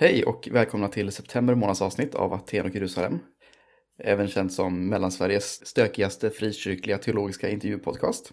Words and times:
Hej 0.00 0.24
och 0.24 0.48
välkomna 0.52 0.88
till 0.88 1.12
september 1.12 1.54
månads 1.54 1.82
avsnitt 1.82 2.14
av 2.14 2.32
Aten 2.32 2.66
och 2.66 2.74
Jerusalem. 2.74 3.18
Även 3.98 4.28
känt 4.28 4.52
som 4.52 4.88
Mellansveriges 4.88 5.66
stökigaste 5.66 6.30
frikyrkliga 6.30 6.98
teologiska 6.98 7.48
intervjupodcast. 7.48 8.32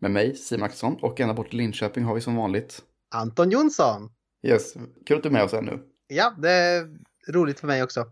Med 0.00 0.10
mig, 0.10 0.34
Siw 0.34 0.64
Axelsson, 0.64 0.96
och 1.02 1.20
ända 1.20 1.34
bort 1.34 1.48
till 1.48 1.58
Linköping 1.58 2.04
har 2.04 2.14
vi 2.14 2.20
som 2.20 2.36
vanligt 2.36 2.82
Anton 3.14 3.50
Jonsson. 3.50 4.10
Yes, 4.42 4.74
kul 5.06 5.16
att 5.16 5.22
du 5.22 5.28
är 5.28 5.32
med 5.32 5.42
oss 5.44 5.52
ännu. 5.54 5.78
Ja, 6.06 6.34
det 6.38 6.50
är 6.50 6.88
roligt 7.28 7.60
för 7.60 7.66
mig 7.66 7.82
också. 7.82 8.04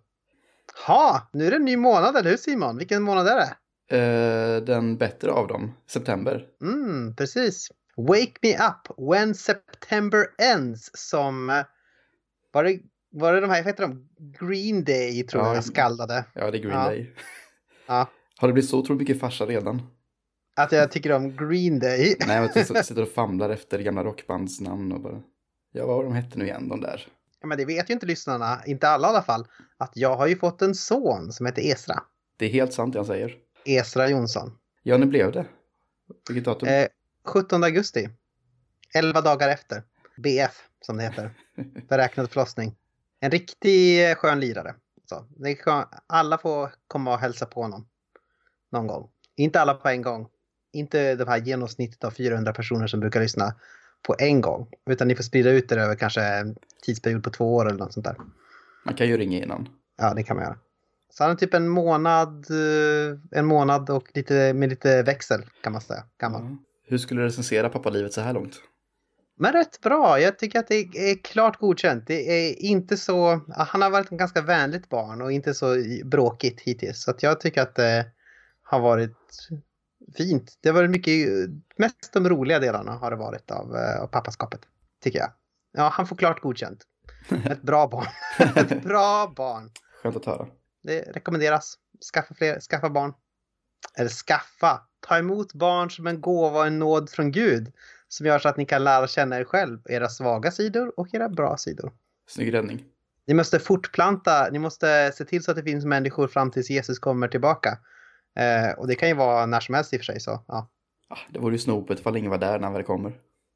Ha, 0.87 1.31
nu 1.33 1.47
är 1.47 1.51
det 1.51 1.57
en 1.57 1.65
ny 1.65 1.77
månad, 1.77 2.17
eller 2.17 2.31
hur 2.31 2.37
Simon? 2.37 2.77
Vilken 2.79 3.03
månad 3.03 3.27
är 3.29 3.37
det? 3.37 3.57
Eh, 3.97 4.63
den 4.65 4.97
bättre 4.97 5.31
av 5.31 5.49
dem, 5.49 5.73
september. 5.91 6.47
Mm, 6.63 7.17
precis. 7.17 7.69
Wake 7.97 8.35
me 8.43 8.55
up 8.55 9.11
when 9.13 9.35
September 9.35 10.27
ends 10.55 10.91
som... 10.95 11.51
eh, 11.51 11.65
Var 12.53 12.65
det, 12.65 12.81
var 13.15 13.33
det 13.33 13.41
de 13.41 13.51
här, 13.51 13.63
vad 13.63 13.67
heter 13.67 13.83
de? 13.89 14.09
Green 14.47 14.85
Day 14.85 15.23
tror 15.23 15.43
Ja, 15.43 15.55
jag 15.55 15.65
skaldade. 15.65 16.25
Ja, 16.33 16.51
det 16.51 16.59
är 16.59 16.63
Green 16.63 16.75
Ja. 16.75 16.85
Day. 16.85 17.15
Ja. 17.87 18.09
Har 18.37 18.49
det 18.49 18.55
blivit 18.55 18.71
så 18.71 18.79
otroligt 18.79 19.01
mycket 19.01 19.21
farsa 19.21 19.47
redan? 19.47 19.83
Att 20.57 20.73
jag 20.73 20.91
tycker 20.93 21.13
om 21.13 21.37
Green 21.37 21.79
Day. 21.79 22.17
Nej, 22.27 22.41
men 22.41 22.45
att 22.45 22.55
du 22.55 22.65
sitter 22.65 23.03
och 23.03 23.09
famlar 23.15 23.51
efter 23.51 23.79
gamla 23.79 24.05
rockbandsnamn 24.05 24.93
och 24.93 25.01
bara... 25.01 25.23
Ja, 25.73 25.87
vad 25.87 25.97
var 25.97 26.05
de 26.05 26.13
hette 26.13 26.39
nu 26.39 26.45
igen, 26.45 26.69
de 26.69 26.81
där? 26.81 27.07
Ja, 27.41 27.47
men 27.47 27.59
det 27.59 27.65
vet 27.65 27.91
ju 27.91 27.95
inte 27.95 28.07
lyssnarna, 28.07 28.61
inte 28.67 28.89
alla 28.89 29.09
i 29.09 29.11
alla 29.11 29.23
fall, 29.23 29.47
att 29.77 29.93
jag 29.95 30.17
har 30.17 30.27
ju 30.27 30.37
fått 30.37 30.63
en 30.63 30.75
son 30.75 31.33
som 31.33 31.47
heter 31.47 31.63
Esra. 31.63 32.03
Det 32.37 32.45
är 32.47 32.51
helt 32.51 32.73
sant 32.73 32.93
det 32.93 32.99
han 32.99 33.07
säger. 33.07 33.37
Esra 33.65 34.09
Jonsson. 34.09 34.53
Ja, 34.83 34.99
när 34.99 35.07
blev 35.07 35.33
det? 35.33 35.47
Vilket 36.29 36.45
datum? 36.45 36.69
Eh, 36.69 36.87
17 37.25 37.65
augusti. 37.65 38.09
11 38.95 39.21
dagar 39.21 39.49
efter. 39.49 39.83
BF, 40.17 40.63
som 40.81 40.97
det 40.97 41.03
heter. 41.03 41.31
Beräknad 41.89 42.31
förlossning. 42.31 42.77
En 43.25 43.31
riktig 43.31 44.11
eh, 44.11 44.15
skön 44.15 44.41
lirare. 44.41 44.75
Så, 45.09 45.27
skön. 45.65 45.85
Alla 46.07 46.39
får 46.39 46.71
komma 46.87 47.15
och 47.15 47.19
hälsa 47.19 47.47
på 47.47 47.63
honom. 47.63 47.87
Någon 48.73 48.87
gång. 48.87 49.09
Inte 49.37 49.61
alla 49.61 49.75
på 49.75 49.89
en 49.89 50.03
gång. 50.03 50.29
Inte 50.73 51.15
det 51.15 51.29
här 51.29 51.39
genomsnittet 51.39 52.05
av 52.05 52.11
400 52.11 52.53
personer 52.53 52.87
som 52.87 53.01
brukar 53.01 53.21
lyssna 53.21 53.55
på 54.07 54.15
en 54.19 54.41
gång. 54.41 54.69
Utan 54.91 55.09
ni 55.09 55.15
får 55.17 55.23
sprida 55.23 55.51
ut 55.51 55.69
det 55.69 55.81
över 55.81 55.95
kanske 55.95 56.23
en 56.23 56.57
tidsperiod 56.83 57.25
på 57.25 57.31
två 57.31 57.55
år 57.55 57.67
eller 57.67 57.79
något 57.79 57.93
sånt 57.93 58.07
där. 58.07 58.17
Man 58.85 58.95
kan 58.95 59.07
ju 59.07 59.17
ringa 59.17 59.43
innan. 59.43 59.69
Ja, 59.97 60.15
det 60.15 60.23
kan 60.23 60.37
man 60.37 60.45
göra. 60.45 60.59
Så 61.11 61.25
han 61.25 61.33
är 61.33 61.37
typ 61.37 61.55
en 61.55 61.69
månad, 61.69 62.47
eh, 62.51 63.19
en 63.31 63.47
månad 63.47 63.91
och 63.91 64.09
lite, 64.15 64.55
med 64.55 64.69
lite 64.69 65.03
växel 65.03 65.45
kan 65.63 65.73
man 65.73 65.81
säga. 65.81 66.05
Gammal. 66.19 66.43
Ja. 66.43 66.57
Hur 66.87 66.99
skulle 66.99 67.21
du 67.21 67.27
recensera 67.27 67.69
pappalivet 67.69 68.13
så 68.13 68.21
här 68.21 68.33
långt? 68.33 68.61
Men 69.37 69.53
rätt 69.53 69.81
bra. 69.81 70.21
Jag 70.21 70.39
tycker 70.39 70.59
att 70.59 70.69
det 70.69 70.75
är 71.11 71.23
klart 71.23 71.59
godkänt. 71.59 72.07
Det 72.07 72.49
är 72.49 72.63
inte 72.63 72.97
så... 72.97 73.41
Han 73.57 73.83
har 73.83 73.91
varit 73.91 74.13
ett 74.13 74.19
ganska 74.19 74.43
vänligt 74.43 74.89
barn 74.89 75.23
och 75.23 75.33
inte 75.33 75.55
så 75.55 75.77
bråkigt 76.05 76.61
hittills. 76.61 77.03
Så 77.03 77.15
jag 77.21 77.41
tycker 77.41 77.63
att 77.63 77.75
det 77.75 78.07
har 78.63 78.81
varit 78.81 79.49
fint. 80.17 80.59
Det 80.61 80.69
har 80.69 80.75
varit 80.75 80.91
mycket... 80.91 81.29
Mest 81.77 82.13
de 82.13 82.29
roliga 82.29 82.59
delarna 82.59 82.93
har 82.93 83.11
det 83.11 83.17
varit 83.17 83.51
av, 83.51 83.77
eh, 83.77 84.03
av 84.03 84.07
pappaskapet. 84.07 84.61
Tycker 85.03 85.19
jag. 85.19 85.31
Ja, 85.73 85.89
han 85.89 86.07
får 86.07 86.17
klart 86.17 86.41
godkänt. 86.41 86.83
Ett 87.51 87.63
bra 87.63 87.87
barn. 87.87 88.07
Ett 88.57 88.83
bra 88.83 89.33
barn. 89.37 89.71
Skönt 90.03 90.17
att 90.17 90.25
höra. 90.25 90.47
Det 90.83 91.01
rekommenderas. 91.01 91.79
Skaffa 92.13 92.35
fler, 92.35 92.61
skaffa 92.61 92.91
barn. 92.91 93.13
Eller 93.99 94.11
skaffa. 94.11 94.81
Ta 95.01 95.19
emot 95.19 95.53
barn 95.53 95.91
som 95.91 96.07
en 96.07 96.21
gåva 96.21 96.59
och 96.59 96.67
en 96.67 96.79
nåd 96.79 97.11
från 97.11 97.33
Gud. 97.33 97.73
Som 98.09 98.27
gör 98.27 98.39
så 98.39 98.49
att 98.49 98.57
ni 98.57 98.67
kan 98.67 98.85
lära 98.85 99.07
känna 99.07 99.39
er 99.39 99.45
själv. 99.45 99.79
Era 99.89 100.09
svaga 100.09 100.51
sidor 100.51 101.01
och 101.01 101.15
era 101.15 101.29
bra 101.29 101.57
sidor. 101.57 101.93
Snygg 102.29 102.55
räddning. 102.55 102.85
Ni 103.27 103.35
måste 103.35 103.59
fortplanta. 103.59 104.49
Ni 104.53 104.59
måste 104.59 105.13
se 105.15 105.25
till 105.25 105.45
så 105.45 105.51
att 105.51 105.57
det 105.57 105.63
finns 105.63 105.85
människor 105.85 106.29
fram 106.29 106.51
tills 106.51 106.71
Jesus 106.71 106.99
kommer 106.99 107.29
tillbaka. 107.29 107.79
Eh, 108.39 108.79
och 108.79 108.89
det 108.89 108.95
kan 108.95 109.09
ju 109.09 109.15
vara 109.15 109.47
när 109.47 109.61
som 109.61 109.75
helst 109.75 109.95
i 109.95 109.97
och 109.97 110.01
för 110.01 110.05
sig. 110.05 110.21
Så, 110.21 110.45
ja. 110.49 110.71
Ah, 111.09 111.19
det 111.31 111.39
vore 111.39 111.53
ju 111.53 111.59
snopet 111.59 112.01
ifall 112.01 112.17
ingen 112.17 112.31
var 112.31 112.39
där 112.39 112.59
när 112.59 112.65
han 112.65 112.73
väl 112.73 112.83
kommer. 112.83 113.13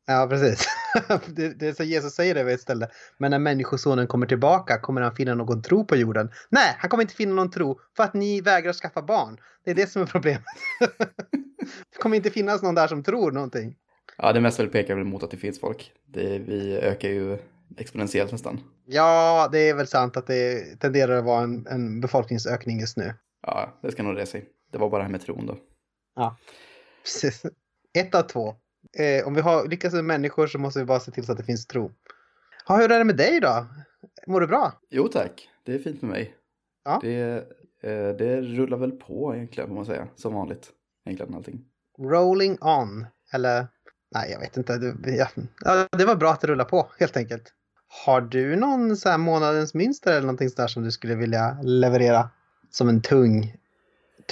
Ja, 0.06 0.27
precis. 0.31 0.67
det, 1.27 1.49
det 1.49 1.69
är 1.69 1.72
så 1.72 1.84
Jesus 1.84 2.15
säger 2.15 2.34
det 2.34 2.45
vid 2.45 2.55
ett 2.55 2.61
ställe. 2.61 2.89
Men 3.19 3.31
när 3.31 3.39
människosonen 3.39 4.06
kommer 4.06 4.27
tillbaka 4.27 4.81
kommer 4.81 5.01
han 5.01 5.15
finna 5.15 5.34
någon 5.34 5.62
tro 5.62 5.84
på 5.84 5.97
jorden. 5.97 6.31
Nej, 6.49 6.77
han 6.78 6.91
kommer 6.91 7.03
inte 7.03 7.15
finna 7.15 7.34
någon 7.34 7.51
tro 7.51 7.81
för 7.97 8.05
att 8.05 8.15
ni 8.15 8.41
vägrar 8.41 8.72
skaffa 8.72 9.03
barn. 9.03 9.41
Det 9.65 9.71
är 9.71 9.75
det 9.75 9.91
som 9.91 10.03
är 10.03 10.06
problemet. 10.06 10.45
det 11.93 11.99
kommer 11.99 12.17
inte 12.17 12.31
finnas 12.31 12.62
någon 12.62 12.75
där 12.75 12.87
som 12.87 13.03
tror 13.03 13.33
någonting. 13.33 13.77
Ja, 14.23 14.33
det 14.33 14.41
mesta 14.41 14.62
väl 14.62 14.73
pekar 14.73 14.95
väl 14.95 15.05
mot 15.05 15.23
att 15.23 15.31
det 15.31 15.37
finns 15.37 15.61
folk. 15.61 15.93
Det, 16.06 16.39
vi 16.39 16.77
ökar 16.77 17.09
ju 17.09 17.39
exponentiellt 17.77 18.33
nästan. 18.33 18.61
Ja, 18.87 19.49
det 19.53 19.59
är 19.59 19.75
väl 19.75 19.87
sant 19.87 20.17
att 20.17 20.27
det 20.27 20.77
tenderar 20.81 21.19
att 21.19 21.25
vara 21.25 21.43
en, 21.43 21.67
en 21.67 22.01
befolkningsökning 22.01 22.81
just 22.81 22.97
nu. 22.97 23.15
Ja, 23.43 23.78
det 23.83 23.93
ska 23.93 24.03
nog 24.03 24.17
det 24.17 24.27
sig. 24.27 24.49
Det 24.73 24.78
var 24.78 24.91
bara 24.91 24.99
det 24.99 25.05
här 25.05 25.11
med 25.11 25.21
tron 25.21 25.47
då. 25.47 25.57
Ja, 26.17 26.37
precis. 27.03 27.43
Ett 27.99 28.15
av 28.15 28.23
två. 28.23 28.55
Eh, 28.99 29.27
om 29.27 29.34
vi 29.34 29.41
har 29.41 29.69
lyckats 29.69 29.95
med 29.95 30.05
människor 30.05 30.47
så 30.47 30.59
måste 30.59 30.78
vi 30.78 30.84
bara 30.84 31.01
se 31.01 31.11
till 31.11 31.27
så 31.27 31.33
att 31.33 31.39
det 31.39 31.45
finns 31.45 31.67
tro. 31.67 31.93
Ja, 32.69 32.77
hur 32.77 32.93
är 32.93 32.99
det 32.99 33.05
med 33.05 33.17
dig 33.17 33.41
då? 33.41 33.67
Mår 34.27 34.41
du 34.41 34.47
bra? 34.47 34.73
Jo 34.91 35.09
tack, 35.09 35.49
det 35.65 35.75
är 35.75 35.78
fint 35.78 36.03
med 36.03 36.11
mig. 36.11 36.34
Ja. 36.84 36.99
Det, 37.03 37.45
eh, 37.83 38.17
det 38.19 38.41
rullar 38.41 38.78
väl 38.78 38.93
på 38.93 39.34
egentligen 39.34 39.69
får 39.69 39.75
man 39.75 39.87
säga. 39.87 40.09
Som 40.17 40.34
vanligt. 40.34 40.71
Egentligen 41.07 41.34
allting. 41.34 41.65
Rolling 41.99 42.59
on. 42.61 43.07
Eller, 43.33 43.67
nej 44.15 44.31
jag 44.31 44.41
vet 44.41 44.57
inte. 44.57 44.79
Du, 44.79 44.97
ja, 45.05 45.29
det 45.99 46.05
var 46.05 46.17
bra 46.17 46.31
att 46.33 46.41
det 46.41 46.47
rullar 46.47 46.65
på 46.65 46.91
helt 46.99 47.17
enkelt. 47.17 47.55
Har 48.05 48.21
du 48.21 48.57
någon 48.57 48.97
så 48.97 49.09
här 49.09 49.19
månadens 49.19 49.75
mönster 49.75 50.11
eller 50.11 50.21
någonting 50.21 50.51
sådär 50.51 50.69
som 50.69 50.83
du 50.85 50.91
skulle 50.93 51.15
vilja 51.15 51.59
leverera? 51.63 52.31
Som 52.71 52.89
en 52.89 53.03
tung, 53.03 53.57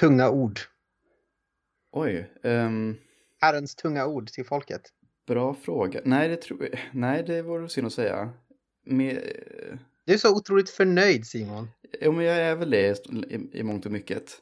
tunga 0.01 0.31
ord. 0.31 0.61
Oj, 1.93 2.31
ehm, 2.43 2.97
Herrens 3.41 3.75
tunga 3.75 4.07
ord 4.07 4.29
till 4.29 4.47
folket. 4.47 4.83
bra 5.27 5.55
fråga. 5.55 6.01
Nej, 6.05 6.29
det 6.29 6.37
tror 6.37 6.63
jag. 6.63 6.79
Nej, 6.93 7.23
det 7.27 7.43
vore 7.43 7.69
synd 7.69 7.87
att 7.87 7.93
säga. 7.93 8.31
Med, 8.87 9.23
Du 10.05 10.13
är 10.15 10.19
så 10.19 10.37
otroligt 10.37 10.71
förnöjd 10.71 11.27
Simon. 11.27 11.69
Jo, 12.01 12.13
men 12.13 12.25
jag 12.25 12.37
är 12.37 12.55
väl 12.57 12.71
det 12.71 13.07
i, 13.09 13.51
i 13.53 13.63
mångt 13.63 13.87
och 13.87 13.93
mycket. 13.93 14.33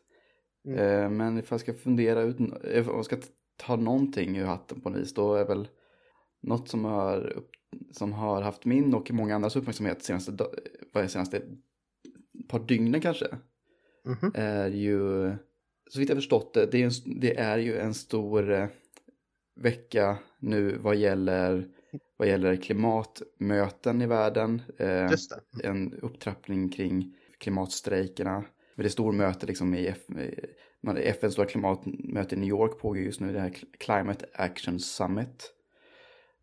Mm. 0.67 0.79
Eh, 0.79 1.11
men 1.11 1.39
ifall 1.39 1.55
jag 1.57 1.61
ska 1.61 1.75
fundera 1.75 2.21
ut, 2.23 2.41
eh, 2.41 2.89
om 2.89 2.97
jag 2.97 3.05
ska 3.05 3.17
ta 3.57 3.77
någonting 3.77 4.37
ur 4.37 4.45
hatten 4.45 4.81
på 4.81 4.91
något 4.91 5.01
vis, 5.01 5.15
då 5.15 5.35
är 5.35 5.45
väl 5.45 5.69
något 6.43 6.69
som 6.69 6.85
har, 6.85 7.43
som 7.93 8.13
har 8.13 8.43
haft 8.43 8.65
min 8.65 8.95
och 8.95 9.11
många 9.11 9.35
andras 9.35 9.57
uppmärksamhet 9.57 10.03
senaste, 10.03 10.33
vad 10.93 11.05
är 11.05 11.09
senaste 11.09 11.43
par 12.49 12.59
dygnen 12.59 13.01
kanske, 13.01 13.27
Mhm. 14.07 14.33
är 14.35 14.69
ju, 14.71 15.31
så 15.91 15.99
vitt 16.01 16.09
jag 16.09 16.19
förstått 16.19 16.55
det, 16.55 16.67
det 16.67 16.83
är, 16.83 16.87
en, 16.87 17.21
det 17.21 17.39
är 17.39 17.59
ju 17.59 17.79
en 17.79 17.95
stor 17.95 18.53
eh, 18.53 18.67
vecka 19.57 20.19
nu 20.39 20.79
vad 20.79 20.97
gäller, 20.97 21.69
vad 22.17 22.29
gäller 22.29 22.57
klimatmöten 22.57 24.03
i 24.03 24.07
världen. 24.07 24.63
Eh, 24.79 25.11
det. 25.11 25.65
en 25.65 25.95
upptrappning 25.95 26.69
kring 26.69 27.17
klimatstrejkerna. 27.39 28.45
Det 28.77 28.85
är 28.85 28.89
stormöte 28.89 29.47
liksom 29.47 29.75
i 29.75 29.95
FNs 30.97 31.33
stora 31.33 31.47
klimatmöte 31.47 32.35
i 32.35 32.39
New 32.39 32.49
York 32.49 32.79
pågår 32.79 32.99
just 32.99 33.21
nu, 33.21 33.33
det 33.33 33.41
här 33.41 33.53
Climate 33.79 34.27
Action 34.35 34.81
Summit. 34.81 35.53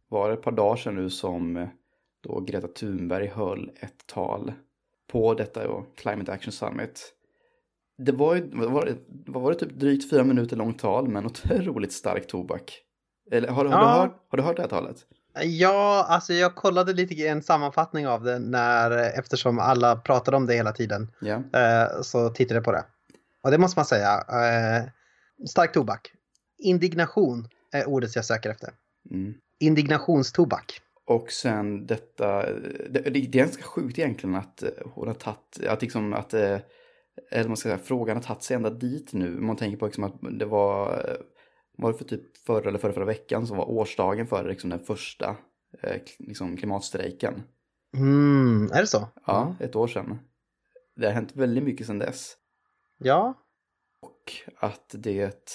Var 0.09 0.27
det 0.27 0.33
ett 0.33 0.41
par 0.41 0.51
dagar 0.51 0.75
sedan 0.75 0.95
nu 0.95 1.09
som 1.09 1.67
då 2.23 2.39
Greta 2.39 2.67
Thunberg 2.67 3.27
höll 3.27 3.71
ett 3.79 4.07
tal 4.07 4.53
på 5.11 5.33
detta 5.33 5.67
då, 5.67 5.85
Climate 5.95 6.31
Action 6.31 6.51
Summit. 6.51 7.13
Det 7.97 8.11
var 8.11 8.35
ju, 8.35 8.49
vad 8.53 8.71
var 8.71 8.85
det, 8.85 8.95
vad 9.07 9.43
var 9.43 9.51
det 9.51 9.59
typ 9.59 9.73
drygt 9.73 10.09
fyra 10.09 10.23
minuter 10.23 10.55
långt 10.55 10.79
tal 10.79 11.07
med 11.07 11.19
en 11.19 11.25
otroligt 11.25 11.93
stark 11.93 12.27
tobak. 12.27 12.81
Eller 13.31 13.47
har, 13.47 13.55
har, 13.55 13.63
du 13.63 13.69
Ja. 13.69 14.01
hört, 14.01 14.25
har 14.29 14.37
du 14.37 14.43
hört 14.43 14.55
det 14.55 14.61
här 14.61 14.69
talet? 14.69 14.95
Ja, 15.43 16.05
alltså 16.09 16.33
jag 16.33 16.55
kollade 16.55 16.93
lite 16.93 17.13
i 17.13 17.27
en 17.27 17.43
sammanfattning 17.43 18.07
av 18.07 18.23
det 18.23 18.39
när, 18.39 19.19
eftersom 19.19 19.59
alla 19.59 19.95
pratade 19.95 20.37
om 20.37 20.45
det 20.45 20.53
hela 20.53 20.71
tiden. 20.71 21.11
Eh, 21.53 22.01
så 22.01 22.29
tittade 22.29 22.55
jag 22.57 22.63
på 22.63 22.71
det. 22.71 22.83
Och 23.43 23.51
det 23.51 23.57
måste 23.57 23.79
man 23.79 23.85
säga. 23.85 24.23
Eh, 24.29 24.89
stark 25.47 25.73
tobak. 25.73 26.13
Indignation 26.57 27.47
är 27.71 27.89
ordet 27.89 28.15
jag 28.15 28.25
söker 28.25 28.49
efter. 28.49 28.73
Mm. 29.11 29.33
Indignationstobak. 29.59 30.81
Och 31.05 31.31
sen 31.31 31.85
detta, 31.85 32.45
det, 32.89 32.99
det 32.99 33.19
är 33.19 33.25
ganska 33.25 33.63
sjukt 33.63 33.99
egentligen 33.99 34.35
att 34.35 34.63
eh, 34.63 34.69
hon 34.85 35.07
har 35.07 35.15
tagit, 35.15 35.67
att 35.67 35.81
liksom 35.81 36.13
att, 36.13 36.33
eh, 36.33 36.59
eller 37.31 37.47
man 37.47 37.57
ska 37.57 37.69
säga, 37.69 37.77
frågan 37.77 38.17
har 38.17 38.23
tagit 38.23 38.43
sig 38.43 38.55
ända 38.55 38.69
dit 38.69 39.13
nu. 39.13 39.29
Man 39.29 39.57
tänker 39.57 39.77
på 39.77 39.85
liksom 39.85 40.03
att 40.03 40.15
det 40.39 40.45
var, 40.45 40.93
eh, 40.93 41.15
var 41.77 41.91
det 41.91 41.97
för 41.97 42.05
typ 42.05 42.37
förra 42.37 42.69
eller 42.69 42.79
förra, 42.79 42.93
förra 42.93 43.05
veckan 43.05 43.47
som 43.47 43.57
var 43.57 43.69
årsdagen 43.69 44.27
för 44.27 44.49
liksom 44.49 44.69
den 44.69 44.79
första 44.79 45.35
liksom 46.19 46.57
klimatstrejken. 46.57 47.43
Mm, 47.97 48.71
är 48.71 48.81
det 48.81 48.87
så? 48.87 49.07
Ja, 49.25 49.55
ett 49.59 49.75
år 49.75 49.87
sedan. 49.87 50.19
Det 50.95 51.05
har 51.05 51.13
hänt 51.13 51.35
väldigt 51.35 51.63
mycket 51.63 51.87
sedan 51.87 51.99
dess. 51.99 52.37
Ja. 53.03 53.33
Och 54.01 54.33
att 54.57 54.95
det 54.97 55.47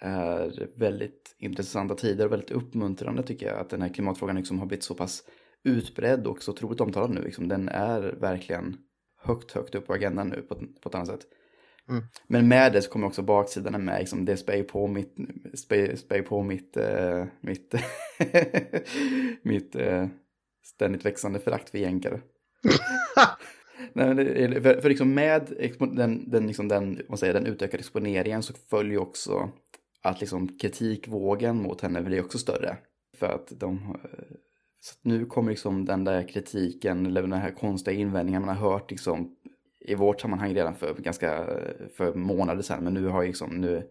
är 0.00 0.78
väldigt 0.78 1.36
intressanta 1.38 1.94
tider 1.94 2.26
och 2.26 2.32
väldigt 2.32 2.50
uppmuntrande 2.50 3.22
tycker 3.22 3.46
jag 3.46 3.58
att 3.58 3.70
den 3.70 3.82
här 3.82 3.88
klimatfrågan 3.88 4.36
liksom 4.36 4.58
har 4.58 4.66
blivit 4.66 4.84
så 4.84 4.94
pass 4.94 5.24
utbredd 5.64 6.26
och 6.26 6.42
så 6.42 6.52
otroligt 6.52 6.80
omtalad 6.80 7.10
nu. 7.10 7.22
Liksom. 7.22 7.48
Den 7.48 7.68
är 7.68 8.00
verkligen 8.00 8.76
högt, 9.22 9.52
högt 9.52 9.74
upp 9.74 9.86
på 9.86 9.92
agendan 9.92 10.28
nu 10.28 10.42
på, 10.42 10.54
på 10.54 10.88
ett 10.88 10.94
annat 10.94 11.08
sätt. 11.08 11.26
Mm. 11.88 12.04
Men 12.26 12.48
med 12.48 12.72
det 12.72 12.82
så 12.82 12.90
kommer 12.90 13.06
också 13.06 13.22
baksidorna 13.22 13.78
med. 13.78 14.00
Liksom, 14.00 14.24
det 14.24 14.36
spär 14.36 14.56
ju 14.56 14.64
på 14.64 14.86
mitt, 14.86 15.16
spär, 15.54 15.96
spär 15.96 16.22
på 16.22 16.42
mitt, 16.42 16.76
äh, 16.76 17.24
mitt, 17.40 17.74
mitt 19.42 19.76
äh, 19.76 20.06
ständigt 20.64 21.04
växande 21.04 21.40
förakt 21.40 21.70
för 21.70 21.78
jänkare. 21.78 22.20
Nej, 23.92 24.14
det, 24.14 24.62
för, 24.62 24.80
för 24.80 24.88
liksom 24.88 25.14
med 25.14 25.52
den, 25.78 26.30
den, 26.30 26.46
liksom 26.46 26.68
den, 26.68 27.00
vad 27.08 27.18
säger, 27.18 27.34
den 27.34 27.46
utökade 27.46 27.78
exponeringen 27.78 28.42
så 28.42 28.52
följer 28.70 28.98
också 28.98 29.50
att 30.02 30.20
liksom 30.20 30.58
kritikvågen 30.58 31.62
mot 31.62 31.80
henne 31.80 32.02
blir 32.02 32.24
också 32.24 32.38
större. 32.38 32.76
För 33.18 33.26
att 33.26 33.52
de... 33.60 33.74
Eh, 33.74 34.36
så 34.80 34.92
att 34.92 35.04
nu 35.04 35.26
kommer 35.26 35.50
liksom 35.50 35.84
den 35.84 36.04
där 36.04 36.28
kritiken, 36.28 37.06
eller 37.06 37.22
den 37.22 37.32
här 37.32 37.50
konstiga 37.50 37.96
invändningen 37.96 38.46
man 38.46 38.56
har 38.56 38.70
hört 38.70 38.90
liksom 38.90 39.36
i 39.80 39.94
vårt 39.94 40.20
sammanhang 40.20 40.54
redan 40.54 40.74
för 40.74 40.94
ganska 40.94 41.46
för 41.96 42.14
månader 42.14 42.62
sedan. 42.62 42.84
Men 42.84 42.94
nu 42.94 43.06
har 43.06 43.24
liksom 43.24 43.50
nu, 43.50 43.82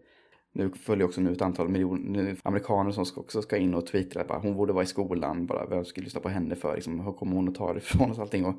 nu 0.58 0.70
följer 0.70 1.06
också 1.06 1.20
nu 1.20 1.32
ett 1.32 1.42
antal 1.42 1.68
miljoner 1.68 2.36
amerikaner 2.42 2.90
som 2.90 3.06
ska, 3.06 3.20
också 3.20 3.42
ska 3.42 3.56
in 3.56 3.74
och 3.74 3.86
twittra 3.86 4.24
bara 4.24 4.38
hon 4.38 4.56
borde 4.56 4.72
vara 4.72 4.84
i 4.84 4.86
skolan, 4.86 5.46
bara 5.46 5.66
vem 5.66 5.84
ska 5.84 6.00
lyssna 6.00 6.20
på 6.20 6.28
henne 6.28 6.54
för, 6.54 6.74
liksom, 6.74 7.00
hur 7.00 7.12
kommer 7.12 7.36
hon 7.36 7.48
att 7.48 7.54
ta 7.54 7.72
det 7.72 7.78
ifrån 7.78 8.10
oss 8.10 8.18
allting. 8.18 8.44
Och, 8.44 8.54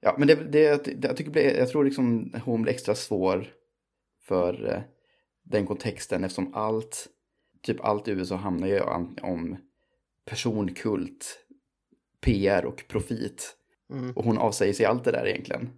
ja, 0.00 0.14
men 0.18 0.28
det, 0.28 0.34
det, 0.34 0.84
det, 0.84 1.08
jag, 1.08 1.16
tycker, 1.16 1.58
jag 1.58 1.68
tror 1.68 1.84
liksom 1.84 2.34
hon 2.44 2.62
blir 2.62 2.72
extra 2.72 2.94
svår 2.94 3.48
för 4.22 4.68
eh, 4.68 4.82
den 5.42 5.66
kontexten 5.66 6.24
eftersom 6.24 6.54
allt, 6.54 7.08
typ 7.62 7.80
allt 7.80 8.08
i 8.08 8.10
USA 8.10 8.36
handlar 8.36 8.68
ju 8.68 8.80
om 9.22 9.56
personkult, 10.24 11.38
PR 12.20 12.64
och 12.64 12.84
profit. 12.88 13.56
Mm. 13.92 14.12
Och 14.12 14.24
hon 14.24 14.38
avsäger 14.38 14.72
sig 14.72 14.86
allt 14.86 15.04
det 15.04 15.12
där 15.12 15.26
egentligen. 15.26 15.70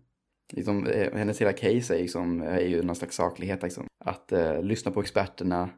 Liksom, 0.53 0.87
eh, 0.87 1.15
hennes 1.15 1.41
hela 1.41 1.53
case 1.53 1.95
är, 1.95 1.99
liksom, 1.99 2.43
är 2.43 2.61
ju 2.61 2.83
någon 2.83 2.97
slags 2.97 3.17
saklighet. 3.17 3.63
Liksom. 3.63 3.87
Att 4.05 4.33
eh, 4.33 4.63
lyssna 4.63 4.91
på 4.91 5.01
experterna, 5.01 5.71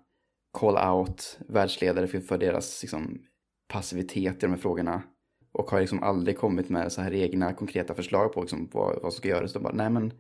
call 0.59 0.95
out 0.97 1.39
världsledare 1.49 2.07
för, 2.07 2.21
för 2.21 2.39
deras 2.39 2.83
liksom, 2.83 3.23
passivitet 3.69 4.37
i 4.37 4.41
de 4.41 4.51
här 4.51 4.59
frågorna. 4.59 5.03
Och 5.53 5.71
har 5.71 5.81
liksom 5.81 6.03
aldrig 6.03 6.39
kommit 6.39 6.69
med 6.69 6.93
så 6.93 7.03
här 7.03 7.15
egna 7.15 7.53
konkreta 7.53 7.95
förslag 7.95 8.33
på 8.33 8.41
liksom, 8.41 8.71
vad, 8.73 9.03
vad 9.03 9.13
som 9.13 9.19
ska 9.19 9.29
göras. 9.29 9.53
De 9.53 9.63
bara, 9.63 9.75
nej 9.75 9.91
men 9.91 10.13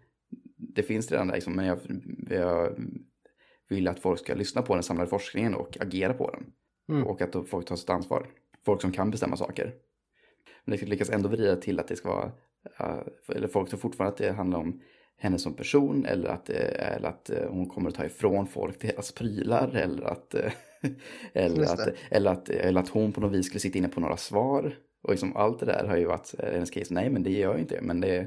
det 0.56 0.82
finns 0.82 1.10
redan 1.10 1.26
där, 1.26 1.34
liksom, 1.34 1.52
men 1.52 1.66
jag, 1.66 1.78
jag 2.30 2.76
vill 3.68 3.88
att 3.88 4.00
folk 4.00 4.20
ska 4.20 4.34
lyssna 4.34 4.62
på 4.62 4.74
den 4.74 4.82
samlade 4.82 5.10
forskningen 5.10 5.54
och 5.54 5.76
agera 5.80 6.14
på 6.14 6.30
den. 6.30 6.52
Mm. 6.88 7.06
Och 7.06 7.22
att 7.22 7.48
folk 7.48 7.66
tar 7.66 7.76
sitt 7.76 7.90
ansvar. 7.90 8.26
Folk 8.64 8.80
som 8.80 8.92
kan 8.92 9.10
bestämma 9.10 9.36
saker. 9.36 9.74
Men 10.64 10.78
det 10.78 10.86
lyckas 10.86 11.10
ändå 11.10 11.28
vrida 11.28 11.56
till 11.56 11.80
att 11.80 11.88
det 11.88 11.96
ska 11.96 12.08
vara, 12.08 12.32
eller 13.28 13.48
folk 13.48 13.68
tror 13.68 13.80
fortfarande 13.80 14.12
att 14.12 14.18
det 14.18 14.32
handlar 14.32 14.58
om 14.58 14.80
henne 15.16 15.38
som 15.38 15.54
person 15.54 16.06
eller 16.06 16.28
att, 16.28 16.50
eller 16.50 17.08
att 17.08 17.30
eh, 17.30 17.48
hon 17.48 17.68
kommer 17.68 17.88
att 17.88 17.96
ta 17.96 18.04
ifrån 18.04 18.46
folk 18.46 18.80
deras 18.80 19.12
prylar 19.12 19.76
eller 19.76 20.04
att, 20.04 20.34
eller 21.32 21.64
att, 21.64 21.88
eller 22.10 22.30
att, 22.30 22.48
eller 22.48 22.80
att 22.80 22.88
hon 22.88 23.12
på 23.12 23.20
något 23.20 23.32
vis 23.32 23.46
skulle 23.46 23.60
sitta 23.60 23.78
inne 23.78 23.88
på 23.88 24.00
några 24.00 24.16
svar. 24.16 24.76
Och 25.02 25.10
liksom 25.10 25.36
allt 25.36 25.60
det 25.60 25.66
där 25.66 25.84
har 25.88 25.96
ju 25.96 26.04
varit 26.04 26.34
hennes 26.38 26.70
case, 26.70 26.94
nej 26.94 27.10
men 27.10 27.22
det 27.22 27.30
gör 27.30 27.50
jag 27.50 27.60
inte. 27.60 27.78
Men 27.82 28.00
det, 28.00 28.26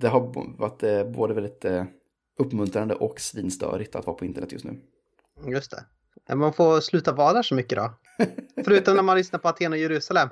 det 0.00 0.08
har 0.08 0.20
varit 0.58 0.82
eh, 0.82 1.04
både 1.04 1.34
väldigt 1.34 1.64
eh, 1.64 1.84
uppmuntrande 2.38 2.94
och 2.94 3.20
svinstörigt 3.20 3.94
att 3.94 4.06
vara 4.06 4.16
på 4.16 4.24
internet 4.24 4.52
just 4.52 4.64
nu. 4.64 4.80
Just 5.46 5.70
det. 5.70 5.84
Man 6.34 6.52
får 6.52 6.80
sluta 6.80 7.12
vara 7.12 7.32
där 7.32 7.42
så 7.42 7.54
mycket 7.54 7.78
då. 7.78 7.94
Förutom 8.64 8.96
när 8.96 9.02
man 9.02 9.16
lyssnar 9.16 9.38
på 9.38 9.48
Aten 9.48 9.72
och 9.72 9.78
Jerusalem. 9.78 10.28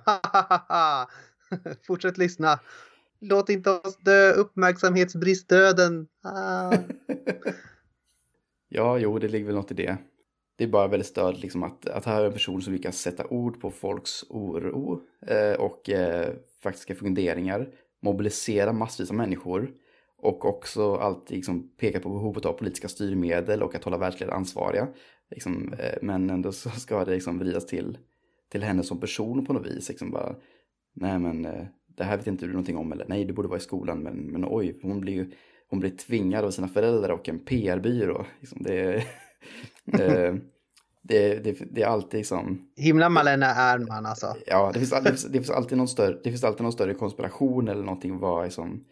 Fortsätt 1.87 2.19
lyssna. 2.19 2.61
Låt 3.21 3.49
inte 3.49 3.71
oss 3.71 3.97
dö 3.97 4.33
uppmärksamhetsbristdöden. 4.33 6.09
Ah. 6.23 6.77
ja, 8.69 8.99
jo, 8.99 9.19
det 9.19 9.29
ligger 9.29 9.47
väl 9.47 9.55
något 9.55 9.71
i 9.71 9.75
det. 9.75 9.99
Det 10.57 10.65
är 10.65 10.69
bara 10.69 10.89
väldigt 10.89 11.09
störigt 11.09 11.43
liksom 11.43 11.63
att, 11.63 11.89
att 11.89 12.05
här 12.05 12.23
är 12.23 12.27
en 12.27 12.33
person 12.33 12.63
som 12.63 12.73
lyckas 12.73 12.99
sätta 12.99 13.27
ord 13.27 13.61
på 13.61 13.71
folks 13.71 14.25
oro 14.29 15.01
eh, 15.27 15.61
och 15.61 15.91
eh, 15.91 16.35
faktiska 16.63 16.95
funderingar, 16.95 17.69
mobilisera 18.03 18.73
massvis 18.73 19.11
av 19.11 19.17
människor 19.17 19.71
och 20.23 20.45
också 20.45 20.95
alltid 20.95 21.37
liksom 21.37 21.71
peka 21.77 22.01
på 22.01 22.09
behovet 22.09 22.45
av 22.45 22.53
politiska 22.53 22.89
styrmedel 22.89 23.63
och 23.63 23.75
att 23.75 23.85
hålla 23.85 23.99
världsledare 23.99 24.37
ansvariga. 24.37 24.89
Liksom, 25.31 25.73
eh, 25.73 25.99
men 26.03 26.31
ändå 26.31 26.53
så 26.53 26.71
ska 26.71 27.05
det 27.05 27.15
liksom 27.15 27.39
vridas 27.39 27.67
till, 27.67 27.99
till 28.49 28.63
henne 28.63 28.83
som 28.83 29.01
person 29.01 29.47
på 29.47 29.53
något 29.53 29.67
vis. 29.67 29.89
Liksom 29.89 30.11
bara, 30.11 30.35
nej 30.95 31.19
men 31.19 31.45
eh, 31.45 31.67
det 32.01 32.07
här 32.07 32.17
vet 32.17 32.27
inte 32.27 32.47
du 32.47 32.53
någonting 32.53 32.77
om 32.77 32.93
eller 32.93 33.07
nej 33.09 33.25
du 33.25 33.33
borde 33.33 33.49
vara 33.49 33.59
i 33.59 33.63
skolan 33.63 34.03
men, 34.03 34.17
men 34.17 34.45
oj 34.49 34.79
hon 34.83 35.01
blir 35.01 35.13
ju 35.13 35.31
hon 35.71 35.81
blir 35.81 35.91
tvingad 35.91 36.45
av 36.45 36.51
sina 36.51 36.69
föräldrar 36.69 37.11
och 37.11 37.29
en 37.29 37.45
PR-byrå. 37.45 38.27
Liksom 38.41 38.63
det, 38.63 38.95
eh, 39.93 40.35
det, 41.03 41.45
det, 41.45 41.59
det, 41.71 41.83
är 41.83 41.87
alltid 41.87 42.19
liksom... 42.19 42.69
Himla 42.77 43.09
Malena 43.09 43.47
Ernman 43.47 44.07
alltså. 44.07 44.37
Ja, 44.47 44.71
det 44.75 44.79
finns, 44.79 44.91
det, 44.91 45.03
finns, 45.03 45.25
det 45.25 45.33
finns 45.39 45.51
alltid 45.51 45.79
någon 45.79 45.89
större, 45.89 46.19
det 46.25 46.31
finns 46.31 46.45
alltid 46.45 46.63
någon 46.63 46.73
större 46.73 46.95
konspiration 46.95 47.69
eller 47.69 47.83
någonting 47.83 48.19
vad 48.19 48.45
liksom 48.45 48.85